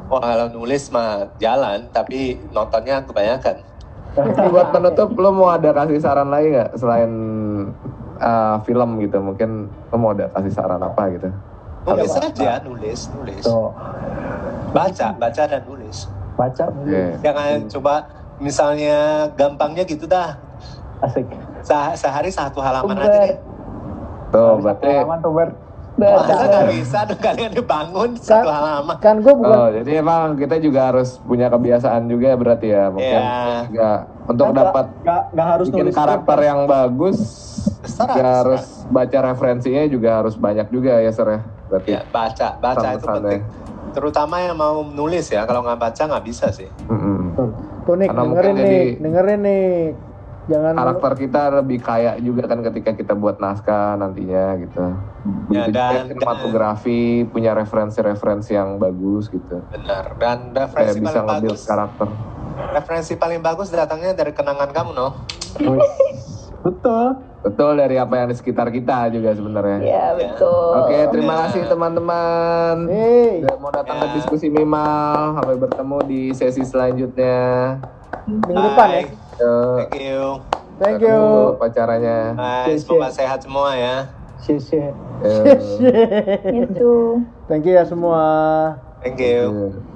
[0.07, 3.65] Wah kalau nulis mah jalan, tapi nontonnya kebanyakan.
[4.53, 7.11] Buat penutup, lo mau ada kasih saran lagi nggak selain
[8.21, 9.17] uh, film gitu?
[9.17, 9.49] Mungkin
[9.89, 11.33] lo mau ada kasih saran apa gitu?
[11.83, 12.29] Nulis Apa?
[12.29, 13.41] aja, nulis, nulis.
[13.41, 13.73] tuh
[14.69, 16.05] Baca, baca dan nulis.
[16.33, 17.93] baca nulis Jangan coba
[18.37, 18.97] misalnya
[19.33, 20.37] gampangnya gitu dah.
[21.01, 21.25] asik
[21.61, 23.09] Se- sehari satu halaman Ber.
[23.09, 23.35] aja deh.
[24.33, 25.49] Tuh, berarti pengalaman tuh Ber.
[25.93, 28.97] Masa nggak bisa dong kalian dibangun satu halaman.
[28.97, 33.21] Kan gue bukan Oh, jadi emang kita juga harus punya kebiasaan juga berarti ya, mungkin
[33.21, 33.69] Iya.
[33.69, 33.89] juga
[34.25, 36.49] untuk Nggak- dapat nggak nggak harus bikin nulis karakter script.
[36.49, 37.17] yang bagus,
[37.77, 38.33] juga terserah.
[38.41, 41.39] harus baca referensinya juga harus banyak juga ya, Sir ya.
[41.69, 41.91] Berarti.
[41.91, 43.41] Ya, baca, baca itu penting.
[43.93, 46.69] Terutama yang mau nulis ya, kalau nggak baca nggak bisa sih.
[46.89, 47.37] Mm-mm.
[47.83, 49.69] tuh Nick, Karena dengerin nih, jadi- dengerin nih.
[50.43, 54.83] Jangan Karakter kita lebih kaya juga kan ketika kita buat naskah nantinya gitu.
[55.47, 59.63] Ya, Begitu dan- sinematografi punya referensi-referensi yang bagus gitu.
[59.65, 60.19] Benar.
[60.19, 62.07] Dan Kayak referensi bisa paling nge-build bagus, karakter.
[62.53, 65.07] referensi paling bagus datangnya dari kenangan kamu, no?
[66.59, 67.07] betul
[67.43, 69.79] Betul dari apa yang di sekitar kita juga sebenarnya.
[69.79, 70.71] Iya, betul.
[70.79, 71.39] Oke, terima Ya.
[71.43, 72.75] kasih teman-teman.
[72.87, 74.13] Hey, Udah mau datang ke Ya.
[74.15, 75.35] diskusi Mimal.
[75.35, 77.79] Sampai bertemu di sesi selanjutnya.
[78.23, 79.03] minggu depan ya.
[79.37, 80.21] Thank you.
[80.77, 81.09] Thank you.
[81.09, 82.17] tunggu Pacaranya.
[82.37, 82.77] Bye.
[82.77, 83.95] Semoga sehat semua ya.
[84.43, 84.91] Cie-cie.
[85.23, 85.79] Yuk.
[86.51, 86.93] Itu.
[87.47, 88.23] Thank you ya semua.
[88.99, 89.39] Thank you.
[89.49, 89.93] Yuk.